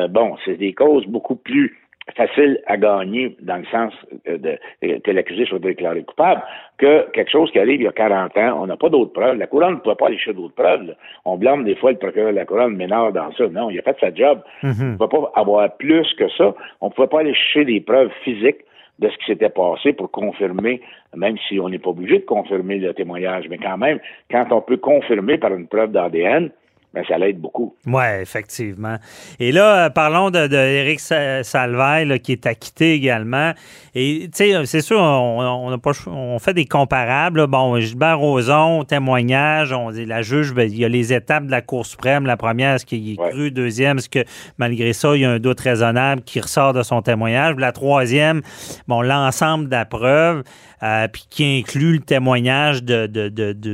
bon, 0.10 0.38
c'est 0.46 0.56
des 0.56 0.72
causes 0.72 1.06
beaucoup 1.08 1.36
plus 1.36 1.78
facile 2.16 2.60
à 2.66 2.78
gagner 2.78 3.36
dans 3.42 3.58
le 3.58 3.66
sens 3.66 3.94
euh, 4.28 4.38
de, 4.38 4.58
que 5.00 5.12
l'accusé 5.12 5.46
soit 5.46 5.60
déclaré 5.60 6.04
coupable 6.04 6.42
que 6.78 7.10
quelque 7.12 7.32
chose 7.32 7.52
qui 7.52 7.60
arrive 7.60 7.82
il 7.82 7.84
y 7.84 7.88
a 7.88 7.92
40 7.92 8.38
ans, 8.38 8.62
on 8.62 8.68
n'a 8.68 8.78
pas 8.78 8.90
d'autres 8.90 9.14
preuves. 9.14 9.38
La 9.38 9.48
couronne 9.48 9.76
ne 9.76 9.80
peut 9.80 9.96
pas 9.96 10.08
aller 10.08 10.18
chercher 10.18 10.34
d'autres 10.34 10.56
preuves. 10.56 10.96
On 11.26 11.38
blâme 11.38 11.66
des 11.66 11.76
fois 11.76 11.92
le 11.92 11.98
procureur 11.98 12.32
de 12.32 12.36
la 12.36 12.46
couronne 12.46 12.76
ménard 12.76 13.12
dans 13.12 13.32
ça. 13.34 13.48
Non, 13.50 13.70
il 13.70 13.80
a 13.80 13.82
fait 13.82 13.98
sa 14.00 14.14
job. 14.14 14.42
Mm-hmm. 14.64 14.82
On 14.82 14.92
ne 14.92 14.98
peut 14.98 15.08
pas 15.08 15.32
avoir 15.36 15.78
plus 15.78 16.08
que 16.18 16.30
ça. 16.30 16.54
On 16.82 16.88
ne 16.88 16.92
pouvait 16.92 17.08
pas 17.08 17.20
aller 17.20 17.34
chercher 17.34 17.66
des 17.66 17.82
preuves 17.82 18.12
physiques 18.24 18.64
de 19.00 19.10
ce 19.10 19.18
qui 19.18 19.26
s'était 19.28 19.50
passé 19.50 19.94
pour 19.94 20.12
confirmer, 20.12 20.82
même 21.16 21.38
si 21.48 21.60
on 21.60 21.70
n'est 21.70 21.80
pas 21.80 21.90
obligé 21.90 22.20
de 22.20 22.26
confirmer 22.26 22.80
le 22.80 22.94
témoignage, 22.94 23.46
mais 23.50 23.58
quand 23.58 23.78
même, 23.78 24.00
quand 24.30 24.48
on 24.52 24.62
peut 24.62 24.78
confirmer 24.78 25.38
par 25.38 25.54
une 25.54 25.68
preuve 25.68 25.92
d'ADN, 25.92 26.52
ben, 26.94 27.04
ça 27.08 27.18
l'aide 27.20 27.40
beaucoup. 27.40 27.76
Oui, 27.86 28.04
effectivement. 28.20 28.96
Et 29.40 29.52
là, 29.52 29.86
euh, 29.86 29.90
parlons 29.90 30.32
de, 30.32 30.48
de 30.48 31.44
Salvaille, 31.44 32.20
qui 32.20 32.32
est 32.32 32.48
acquitté 32.48 32.94
également. 32.94 33.52
Et, 33.94 34.30
tu 34.34 34.52
sais, 34.52 34.66
c'est 34.66 34.82
sûr, 34.82 35.00
on, 35.00 35.78
pas, 35.78 35.92
on 36.08 36.40
fait 36.40 36.54
des 36.54 36.66
comparables. 36.66 37.46
Bon, 37.48 37.80
Gilbert 37.80 38.18
Rozon, 38.18 38.84
témoignage, 38.86 39.72
on 39.72 39.92
dit 39.92 40.06
la 40.06 40.24
juge, 40.24 40.54
ben, 40.54 40.68
il 40.70 40.80
y 40.80 40.86
a 40.86 40.90
les 40.90 41.14
étapes 41.14 41.46
de 41.46 41.52
la 41.52 41.62
Cour 41.62 41.86
suprême. 41.86 42.26
La 42.26 42.38
première, 42.38 42.76
est-ce 42.76 42.86
qu'il 42.86 43.12
est 43.12 43.18
cru? 43.18 43.52
Deuxième, 43.52 44.00
est-ce 44.00 44.10
que, 44.10 44.24
malgré 44.58 44.94
ça, 44.94 45.16
il 45.16 45.22
y 45.22 45.26
a 45.26 45.32
un 45.32 45.40
doute 45.40 45.60
raisonnable 45.60 46.24
qui 46.24 46.40
ressort 46.40 46.74
de 46.74 46.82
son 46.82 47.02
témoignage? 47.02 47.56
La 47.58 47.72
troisième, 47.72 48.42
bon, 48.88 49.02
l'ensemble 49.02 49.66
de 49.66 49.72
la 49.72 49.86
preuve, 49.86 50.44
euh, 50.84 51.08
puis 51.08 51.26
qui 51.30 51.60
inclut 51.60 51.94
le 51.94 52.00
témoignage 52.00 52.84
de, 52.84 53.08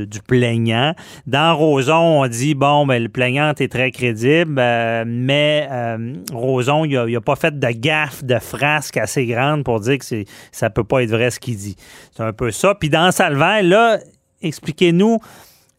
du 0.06 0.20
plaignant. 0.22 0.93
Dans 1.28 1.56
Rozon, 1.56 2.24
on 2.24 2.28
dit, 2.28 2.56
bon, 2.56 2.86
ben, 2.86 3.01
le 3.01 3.10
plaignant 3.10 3.53
est 3.53 3.72
très 3.72 3.91
crédible, 3.91 4.56
euh, 4.58 5.03
mais 5.06 5.68
euh, 5.72 6.14
Roson, 6.34 6.86
il 6.86 6.95
n'a 6.95 7.22
pas 7.22 7.36
fait 7.36 7.58
de 7.58 7.68
gaffe, 7.68 8.24
de 8.24 8.39
frasque 8.39 8.97
assez 8.97 9.26
grande 9.26 9.64
pour 9.64 9.80
dire 9.80 9.97
que 9.99 10.06
ça 10.51 10.70
peut 10.70 10.84
pas 10.84 11.03
être 11.03 11.12
vrai 11.12 11.32
ce 11.32 11.39
qu'il 11.39 11.58
dit. 11.58 11.76
C'est 12.16 12.24
un 12.24 12.34
peu 12.34 12.51
ça. 12.51 12.76
Puis 12.76 12.89
dans 12.89 13.12
Salvaire, 13.12 13.64
là, 13.64 13.99
expliquez-nous, 14.41 15.20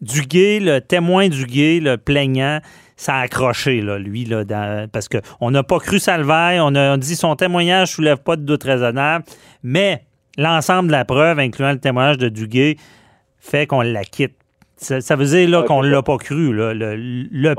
Duguay, 0.01 0.61
le 0.61 0.81
témoin 0.81 1.29
Duguay, 1.29 1.81
le 1.81 1.97
plaignant, 1.97 2.61
ça 2.97 3.17
a 3.17 3.21
accroché, 3.23 3.83
là, 3.83 3.99
lui, 3.99 4.25
là, 4.25 4.45
parce 4.91 5.09
qu'on 5.09 5.51
n'a 5.51 5.63
pas 5.63 5.79
cru 5.79 5.99
Salvaire, 5.99 6.65
on 6.65 6.75
a 6.75 6.97
dit 6.97 7.17
son 7.17 7.37
témoignage 7.37 7.91
ne 7.91 7.95
soulève 7.95 8.19
pas 8.19 8.37
de 8.37 8.43
doute 8.43 8.63
raisonnable, 8.63 9.25
mais 9.63 10.03
l'ensemble 10.37 10.89
de 10.89 10.93
la 10.93 11.05
preuve, 11.05 11.39
incluant 11.39 11.73
le 11.73 11.79
témoignage 11.79 12.19
de 12.19 12.29
Duguay, 12.29 12.77
fait 13.39 13.67
qu'on 13.67 13.83
la 13.83 14.05
quitte 14.05 14.37
ça, 14.77 15.17
veut 15.17 15.25
dire 15.25 15.49
là, 15.49 15.63
qu'on 15.63 15.83
ne 15.83 15.89
l'a 15.89 16.03
pas 16.03 16.19
cru, 16.19 16.55
là, 16.55 16.75
le, 16.75 16.97
le, 16.97 17.55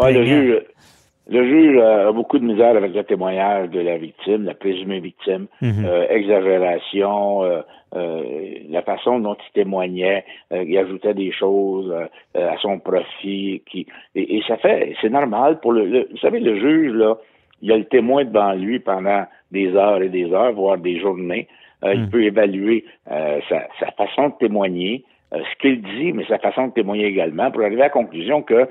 le 1.30 1.46
juge, 1.46 1.78
a 1.78 2.12
beaucoup 2.12 2.40
de 2.40 2.46
misère 2.46 2.76
avec 2.78 2.94
le 2.94 3.04
témoignage 3.04 3.70
de 3.70 3.80
la 3.80 3.98
victime, 3.98 4.46
la 4.46 4.54
présumée 4.54 5.00
victime, 5.00 5.48
mhm. 5.62 5.86
euh, 5.86 6.08
exagération, 6.10 7.44
euh, 7.44 7.62
euh, 7.96 8.24
la 8.70 8.82
façon 8.82 9.20
dont 9.20 9.36
il 9.36 9.54
témoignait, 9.54 10.24
il 10.52 10.78
ajoutait 10.78 11.14
des 11.14 11.32
choses 11.32 11.94
à 12.36 12.58
son 12.62 12.80
profit, 12.80 13.64
qui 13.70 13.88
et, 14.16 14.42
ça 14.48 14.58
fait, 14.58 14.96
c'est 15.02 15.10
normal 15.10 15.60
pour 15.60 15.74
le, 15.74 16.08
vous 16.10 16.18
savez, 16.18 16.40
le 16.40 16.60
juge 16.60 16.94
là, 16.94 17.18
il 17.62 17.72
a 17.72 17.78
le 17.78 17.86
témoin 17.86 18.24
devant 18.24 18.54
lui 18.54 18.80
pendant 18.80 19.26
des 19.52 19.74
heures 19.76 20.02
et 20.02 20.10
des 20.10 20.32
heures, 20.32 20.54
voire 20.54 20.78
des 20.78 21.00
journées. 21.00 21.48
Il 21.84 22.02
mhm. 22.02 22.10
peut 22.10 22.24
évaluer 22.24 22.86
sa, 23.08 23.92
façon 23.98 24.30
de 24.30 24.34
témoigner, 24.40 25.04
euh, 25.34 25.42
ce 25.52 25.60
qu'il 25.60 25.82
dit, 25.82 26.14
mais 26.14 26.26
sa 26.26 26.40
façon 26.40 26.68
de 26.68 26.74
témoigner 26.74 27.06
également, 27.06 27.52
pour 27.52 27.62
arriver 27.62 27.82
à 27.82 27.86
la 27.86 27.90
conclusion 27.90 28.42
que 28.42 28.68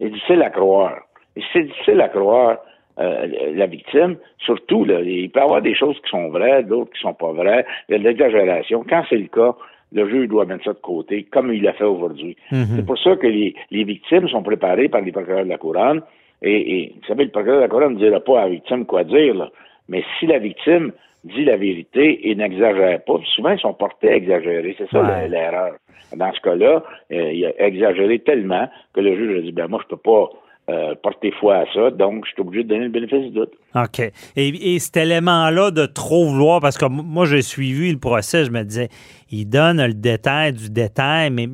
est 0.00 0.08
difficile 0.08 0.42
à 0.42 0.50
croire. 0.50 0.98
Et 1.36 1.42
c'est 1.52 1.62
difficile 1.62 2.00
à 2.00 2.08
croire 2.08 2.58
euh, 2.98 3.52
la 3.54 3.66
victime, 3.66 4.16
surtout, 4.38 4.84
là, 4.84 5.00
il 5.00 5.30
peut 5.30 5.40
y 5.40 5.42
avoir 5.42 5.62
des 5.62 5.74
choses 5.74 5.96
qui 6.02 6.10
sont 6.10 6.28
vraies, 6.28 6.64
d'autres 6.64 6.92
qui 6.92 7.00
sont 7.00 7.14
pas 7.14 7.32
vraies, 7.32 7.64
il 7.88 7.92
y 7.92 7.94
a 7.94 7.98
de 7.98 8.04
l'exagération. 8.04 8.84
Quand 8.88 9.04
c'est 9.08 9.16
le 9.16 9.28
cas, 9.28 9.54
le 9.92 10.08
juge 10.08 10.28
doit 10.28 10.44
mettre 10.44 10.64
ça 10.64 10.72
de 10.72 10.78
côté, 10.78 11.22
comme 11.30 11.52
il 11.52 11.62
l'a 11.62 11.72
fait 11.72 11.84
aujourd'hui. 11.84 12.36
Mhm. 12.50 12.66
C'est 12.76 12.86
pour 12.86 12.98
ça 12.98 13.16
que 13.16 13.26
les, 13.26 13.54
les 13.70 13.84
victimes 13.84 14.28
sont 14.28 14.42
préparées 14.42 14.88
par 14.88 15.02
les 15.02 15.12
procureurs 15.12 15.44
de 15.44 15.50
la 15.50 15.58
couronne. 15.58 16.02
Et, 16.42 16.80
et 16.80 16.94
vous 17.00 17.06
savez, 17.06 17.24
le 17.24 17.30
procureur 17.30 17.58
de 17.58 17.62
la 17.62 17.68
couronne 17.68 17.94
ne 17.94 17.98
dira 17.98 18.18
pas 18.18 18.40
à 18.40 18.44
la 18.44 18.50
victime 18.50 18.84
quoi 18.84 19.04
dire, 19.04 19.34
là. 19.34 19.50
mais 19.88 20.02
si 20.18 20.26
la 20.26 20.38
victime 20.38 20.92
dit 21.24 21.44
la 21.44 21.56
vérité 21.56 22.28
et 22.30 22.34
n'exagère 22.34 23.02
pas, 23.04 23.14
souvent 23.34 23.50
ils 23.50 23.60
sont 23.60 23.74
portés 23.74 24.10
à 24.10 24.16
exagérer, 24.16 24.74
c'est 24.78 24.88
ça 24.90 25.02
Ouais. 25.02 25.28
l'erreur. 25.28 25.74
Dans 26.16 26.32
ce 26.32 26.40
cas-là, 26.40 26.82
euh, 27.12 27.32
il 27.32 27.46
a 27.46 27.66
exagéré 27.66 28.18
tellement 28.18 28.68
que 28.92 29.00
le 29.00 29.16
juge 29.16 29.38
a 29.38 29.40
dit, 29.42 29.52
ben 29.52 29.68
moi 29.68 29.80
je 29.82 29.88
peux 29.88 30.00
pas 30.02 30.28
euh, 30.70 30.94
porter 31.02 31.32
foi 31.40 31.56
à 31.56 31.64
ça, 31.72 31.90
donc 31.90 32.24
je 32.26 32.32
suis 32.32 32.40
obligé 32.40 32.64
de 32.64 32.68
donner 32.68 32.84
le 32.84 32.90
bénéfice 32.90 33.20
du 33.22 33.30
doute. 33.30 33.52
OK. 33.74 34.00
Et, 34.36 34.74
et 34.74 34.78
cet 34.78 34.96
élément-là 34.96 35.70
de 35.70 35.86
trop 35.86 36.24
vouloir, 36.26 36.60
parce 36.60 36.78
que 36.78 36.84
moi, 36.86 37.24
j'ai 37.26 37.42
suivi 37.42 37.90
le 37.90 37.98
procès, 37.98 38.44
je 38.44 38.50
me 38.52 38.62
disais, 38.62 38.88
il 39.30 39.46
donne 39.46 39.84
le 39.84 39.92
détail 39.94 40.52
du 40.52 40.70
détail, 40.70 41.30
mais 41.30 41.48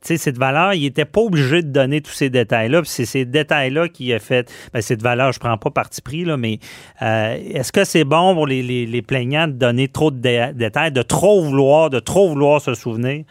tu 0.00 0.08
sais, 0.08 0.16
cette 0.16 0.38
valeur, 0.38 0.74
il 0.74 0.82
n'était 0.82 1.04
pas 1.04 1.20
obligé 1.20 1.60
de 1.62 1.72
donner 1.72 2.00
tous 2.00 2.12
ces 2.12 2.30
détails-là. 2.30 2.82
C'est 2.84 3.04
ces 3.04 3.24
détails-là 3.24 3.88
qui 3.88 4.12
a 4.12 4.20
fait. 4.20 4.48
Ben, 4.72 4.80
cette 4.80 5.02
valeur, 5.02 5.32
je 5.32 5.40
prends 5.40 5.56
pas 5.56 5.70
parti 5.70 6.00
pris, 6.02 6.24
là, 6.24 6.36
mais 6.36 6.58
euh, 7.02 7.34
est-ce 7.34 7.72
que 7.72 7.84
c'est 7.84 8.04
bon 8.04 8.34
pour 8.34 8.46
les, 8.46 8.62
les- 8.62 9.02
plaignants 9.02 9.48
de 9.48 9.52
donner 9.52 9.88
trop 9.88 10.10
de 10.10 10.18
dé- 10.18 10.50
détails, 10.54 10.92
de 10.92 11.02
trop 11.02 11.40
vouloir, 11.40 11.90
de 11.90 11.98
trop 11.98 12.28
vouloir 12.28 12.60
se 12.60 12.74
souvenir? 12.74 13.24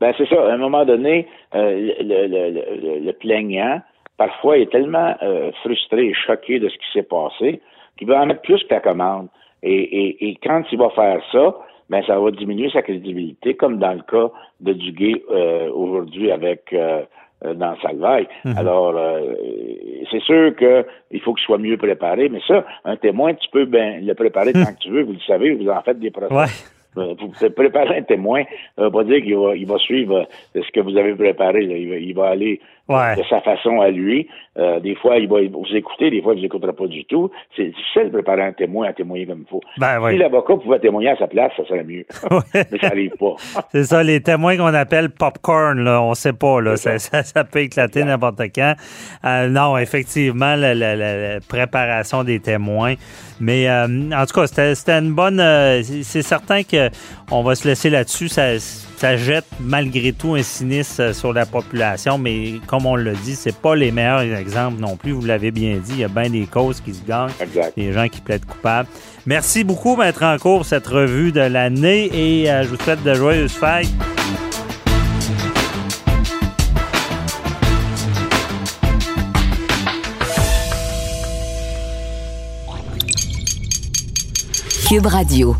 Ben 0.00 0.12
c'est 0.18 0.28
ça. 0.28 0.36
À 0.36 0.52
un 0.52 0.58
moment 0.58 0.84
donné, 0.84 1.26
euh, 1.54 1.92
le, 2.00 2.26
le, 2.26 2.50
le, 2.50 3.06
le 3.06 3.12
plaignant, 3.12 3.80
parfois, 4.16 4.58
est 4.58 4.70
tellement 4.70 5.16
euh, 5.22 5.50
frustré 5.62 6.06
et 6.06 6.14
choqué 6.14 6.58
de 6.60 6.68
ce 6.68 6.74
qui 6.74 6.86
s'est 6.92 7.02
passé 7.02 7.60
qu'il 7.96 8.08
va 8.08 8.20
en 8.20 8.26
mettre 8.26 8.42
plus 8.42 8.62
que 8.64 8.74
la 8.74 8.80
commande. 8.80 9.28
Et, 9.62 9.72
et, 9.72 10.28
et 10.28 10.38
quand 10.42 10.62
il 10.70 10.78
va 10.78 10.90
faire 10.90 11.20
ça, 11.32 11.54
ben 11.90 12.02
ça 12.06 12.18
va 12.18 12.30
diminuer 12.30 12.70
sa 12.70 12.82
crédibilité, 12.82 13.54
comme 13.54 13.78
dans 13.78 13.92
le 13.92 14.02
cas 14.02 14.30
de 14.60 14.72
Duguay 14.72 15.22
euh, 15.30 15.70
aujourd'hui 15.70 16.30
avec 16.30 16.72
euh, 16.72 17.02
euh, 17.44 17.54
dans 17.54 17.76
Salvaille. 17.82 18.26
Alors, 18.56 18.94
euh, 18.96 19.34
c'est 20.10 20.22
sûr 20.22 20.54
que 20.56 20.86
il 21.10 21.20
faut 21.20 21.34
qu'il 21.34 21.44
soit 21.44 21.58
mieux 21.58 21.76
préparé, 21.76 22.28
mais 22.28 22.40
ça, 22.46 22.64
un 22.84 22.96
témoin, 22.96 23.34
tu 23.34 23.48
peux 23.50 23.66
ben 23.66 24.04
le 24.04 24.14
préparer 24.14 24.52
tant 24.52 24.64
que 24.72 24.78
tu 24.80 24.90
veux, 24.90 25.02
vous 25.02 25.12
le 25.12 25.20
savez, 25.26 25.52
vous 25.54 25.68
en 25.68 25.82
faites 25.82 25.98
des 25.98 26.10
procès. 26.10 26.34
Ouais. 26.34 26.46
Euh, 26.96 27.12
Vous 27.18 27.26
pouvez 27.28 27.50
préparer 27.50 27.98
un 27.98 28.02
témoin, 28.02 28.44
ça 28.76 28.84
veut 28.84 28.90
pas 28.92 29.02
dire 29.02 29.20
qu'il 29.20 29.36
va, 29.36 29.56
il 29.56 29.66
va 29.66 29.78
suivre 29.78 30.28
euh, 30.54 30.62
ce 30.62 30.70
que 30.70 30.78
vous 30.78 30.96
avez 30.96 31.12
préparé. 31.16 31.62
là. 31.66 31.76
Il, 31.76 31.88
va, 31.90 31.96
il 31.96 32.14
va 32.14 32.26
aller 32.28 32.60
Ouais. 32.86 33.16
de 33.16 33.22
sa 33.30 33.40
façon 33.40 33.80
à 33.80 33.88
lui. 33.90 34.28
Euh, 34.58 34.78
des 34.78 34.94
fois, 34.94 35.16
il 35.16 35.26
va 35.28 35.36
vous 35.40 35.74
écouter, 35.74 36.10
des 36.10 36.20
fois, 36.22 36.34
il 36.34 36.40
vous 36.40 36.44
écoutera 36.46 36.72
pas 36.72 36.86
du 36.86 37.04
tout. 37.06 37.30
C'est 37.56 37.64
difficile 37.68 38.04
de 38.04 38.10
préparer 38.10 38.42
un 38.42 38.52
témoin 38.52 38.88
à 38.88 38.92
témoigner 38.92 39.26
comme 39.26 39.40
il 39.40 39.50
faut. 39.50 39.60
Ben 39.78 39.98
oui. 40.00 40.12
Si 40.12 40.18
l'avocat 40.18 40.54
pouvait 40.56 40.78
témoigner 40.78 41.08
à 41.08 41.16
sa 41.16 41.26
place, 41.26 41.50
ça 41.56 41.64
serait 41.66 41.82
mieux. 41.82 42.04
Mais 42.54 42.78
ça 42.78 42.88
n'arrive 42.90 43.12
pas. 43.18 43.34
C'est 43.72 43.84
ça, 43.84 44.02
les 44.02 44.20
témoins 44.20 44.56
qu'on 44.58 44.66
appelle 44.74 45.10
popcorn, 45.10 45.82
là, 45.82 46.02
on 46.02 46.14
sait 46.14 46.34
pas, 46.34 46.60
là, 46.60 46.76
ça, 46.76 46.98
ça, 46.98 47.22
ça 47.24 47.42
peut 47.42 47.60
éclater 47.60 48.04
n'importe 48.04 48.40
quand. 48.54 48.74
Euh, 49.24 49.48
non, 49.48 49.76
effectivement, 49.78 50.54
la, 50.54 50.74
la- 50.74 50.94
la- 50.94 51.40
préparation 51.40 52.22
des 52.22 52.38
témoins. 52.38 52.94
Mais 53.40 53.68
euh, 53.68 53.86
en 53.86 54.26
tout 54.26 54.40
cas, 54.40 54.46
c'était 54.46 54.98
une 54.98 55.14
bonne. 55.14 55.40
euh, 55.40 55.82
c'est 55.82 56.02
c'est 56.04 56.22
certain 56.22 56.62
que 56.62 56.90
on 57.32 57.42
va 57.42 57.54
se 57.56 57.66
laisser 57.66 57.90
là-dessus. 57.90 58.28
Ça, 58.28 58.58
ça 58.96 59.16
jette 59.16 59.46
malgré 59.60 60.12
tout 60.12 60.34
un 60.34 60.42
sinistre 60.42 61.00
euh, 61.00 61.12
sur 61.12 61.32
la 61.32 61.46
population, 61.46 62.18
mais 62.18 62.54
comme 62.66 62.86
on 62.86 62.96
l'a 62.96 63.12
dit, 63.12 63.34
c'est 63.34 63.54
pas 63.56 63.74
les 63.74 63.90
meilleurs 63.90 64.20
exemples 64.22 64.80
non 64.80 64.96
plus. 64.96 65.12
Vous 65.12 65.24
l'avez 65.24 65.50
bien 65.50 65.76
dit, 65.76 65.92
il 65.92 65.98
y 66.00 66.04
a 66.04 66.08
bien 66.08 66.30
des 66.30 66.46
causes 66.46 66.80
qui 66.80 66.94
se 66.94 67.02
gagnent, 67.04 67.30
Exact. 67.40 67.76
des 67.76 67.92
gens 67.92 68.08
qui 68.08 68.20
plaident 68.20 68.44
coupables. 68.44 68.88
Merci 69.26 69.64
beaucoup, 69.64 69.96
Maître 69.96 70.22
en 70.22 70.36
cours, 70.38 70.58
pour 70.58 70.66
cette 70.66 70.86
revue 70.86 71.32
de 71.32 71.40
l'année 71.40 72.10
et 72.12 72.50
euh, 72.50 72.62
je 72.62 72.68
vous 72.68 72.76
souhaite 72.76 73.02
de 73.02 73.14
joyeuses 73.14 73.52
fêtes. 73.52 73.88
Cube 84.88 85.06
Radio. 85.06 85.56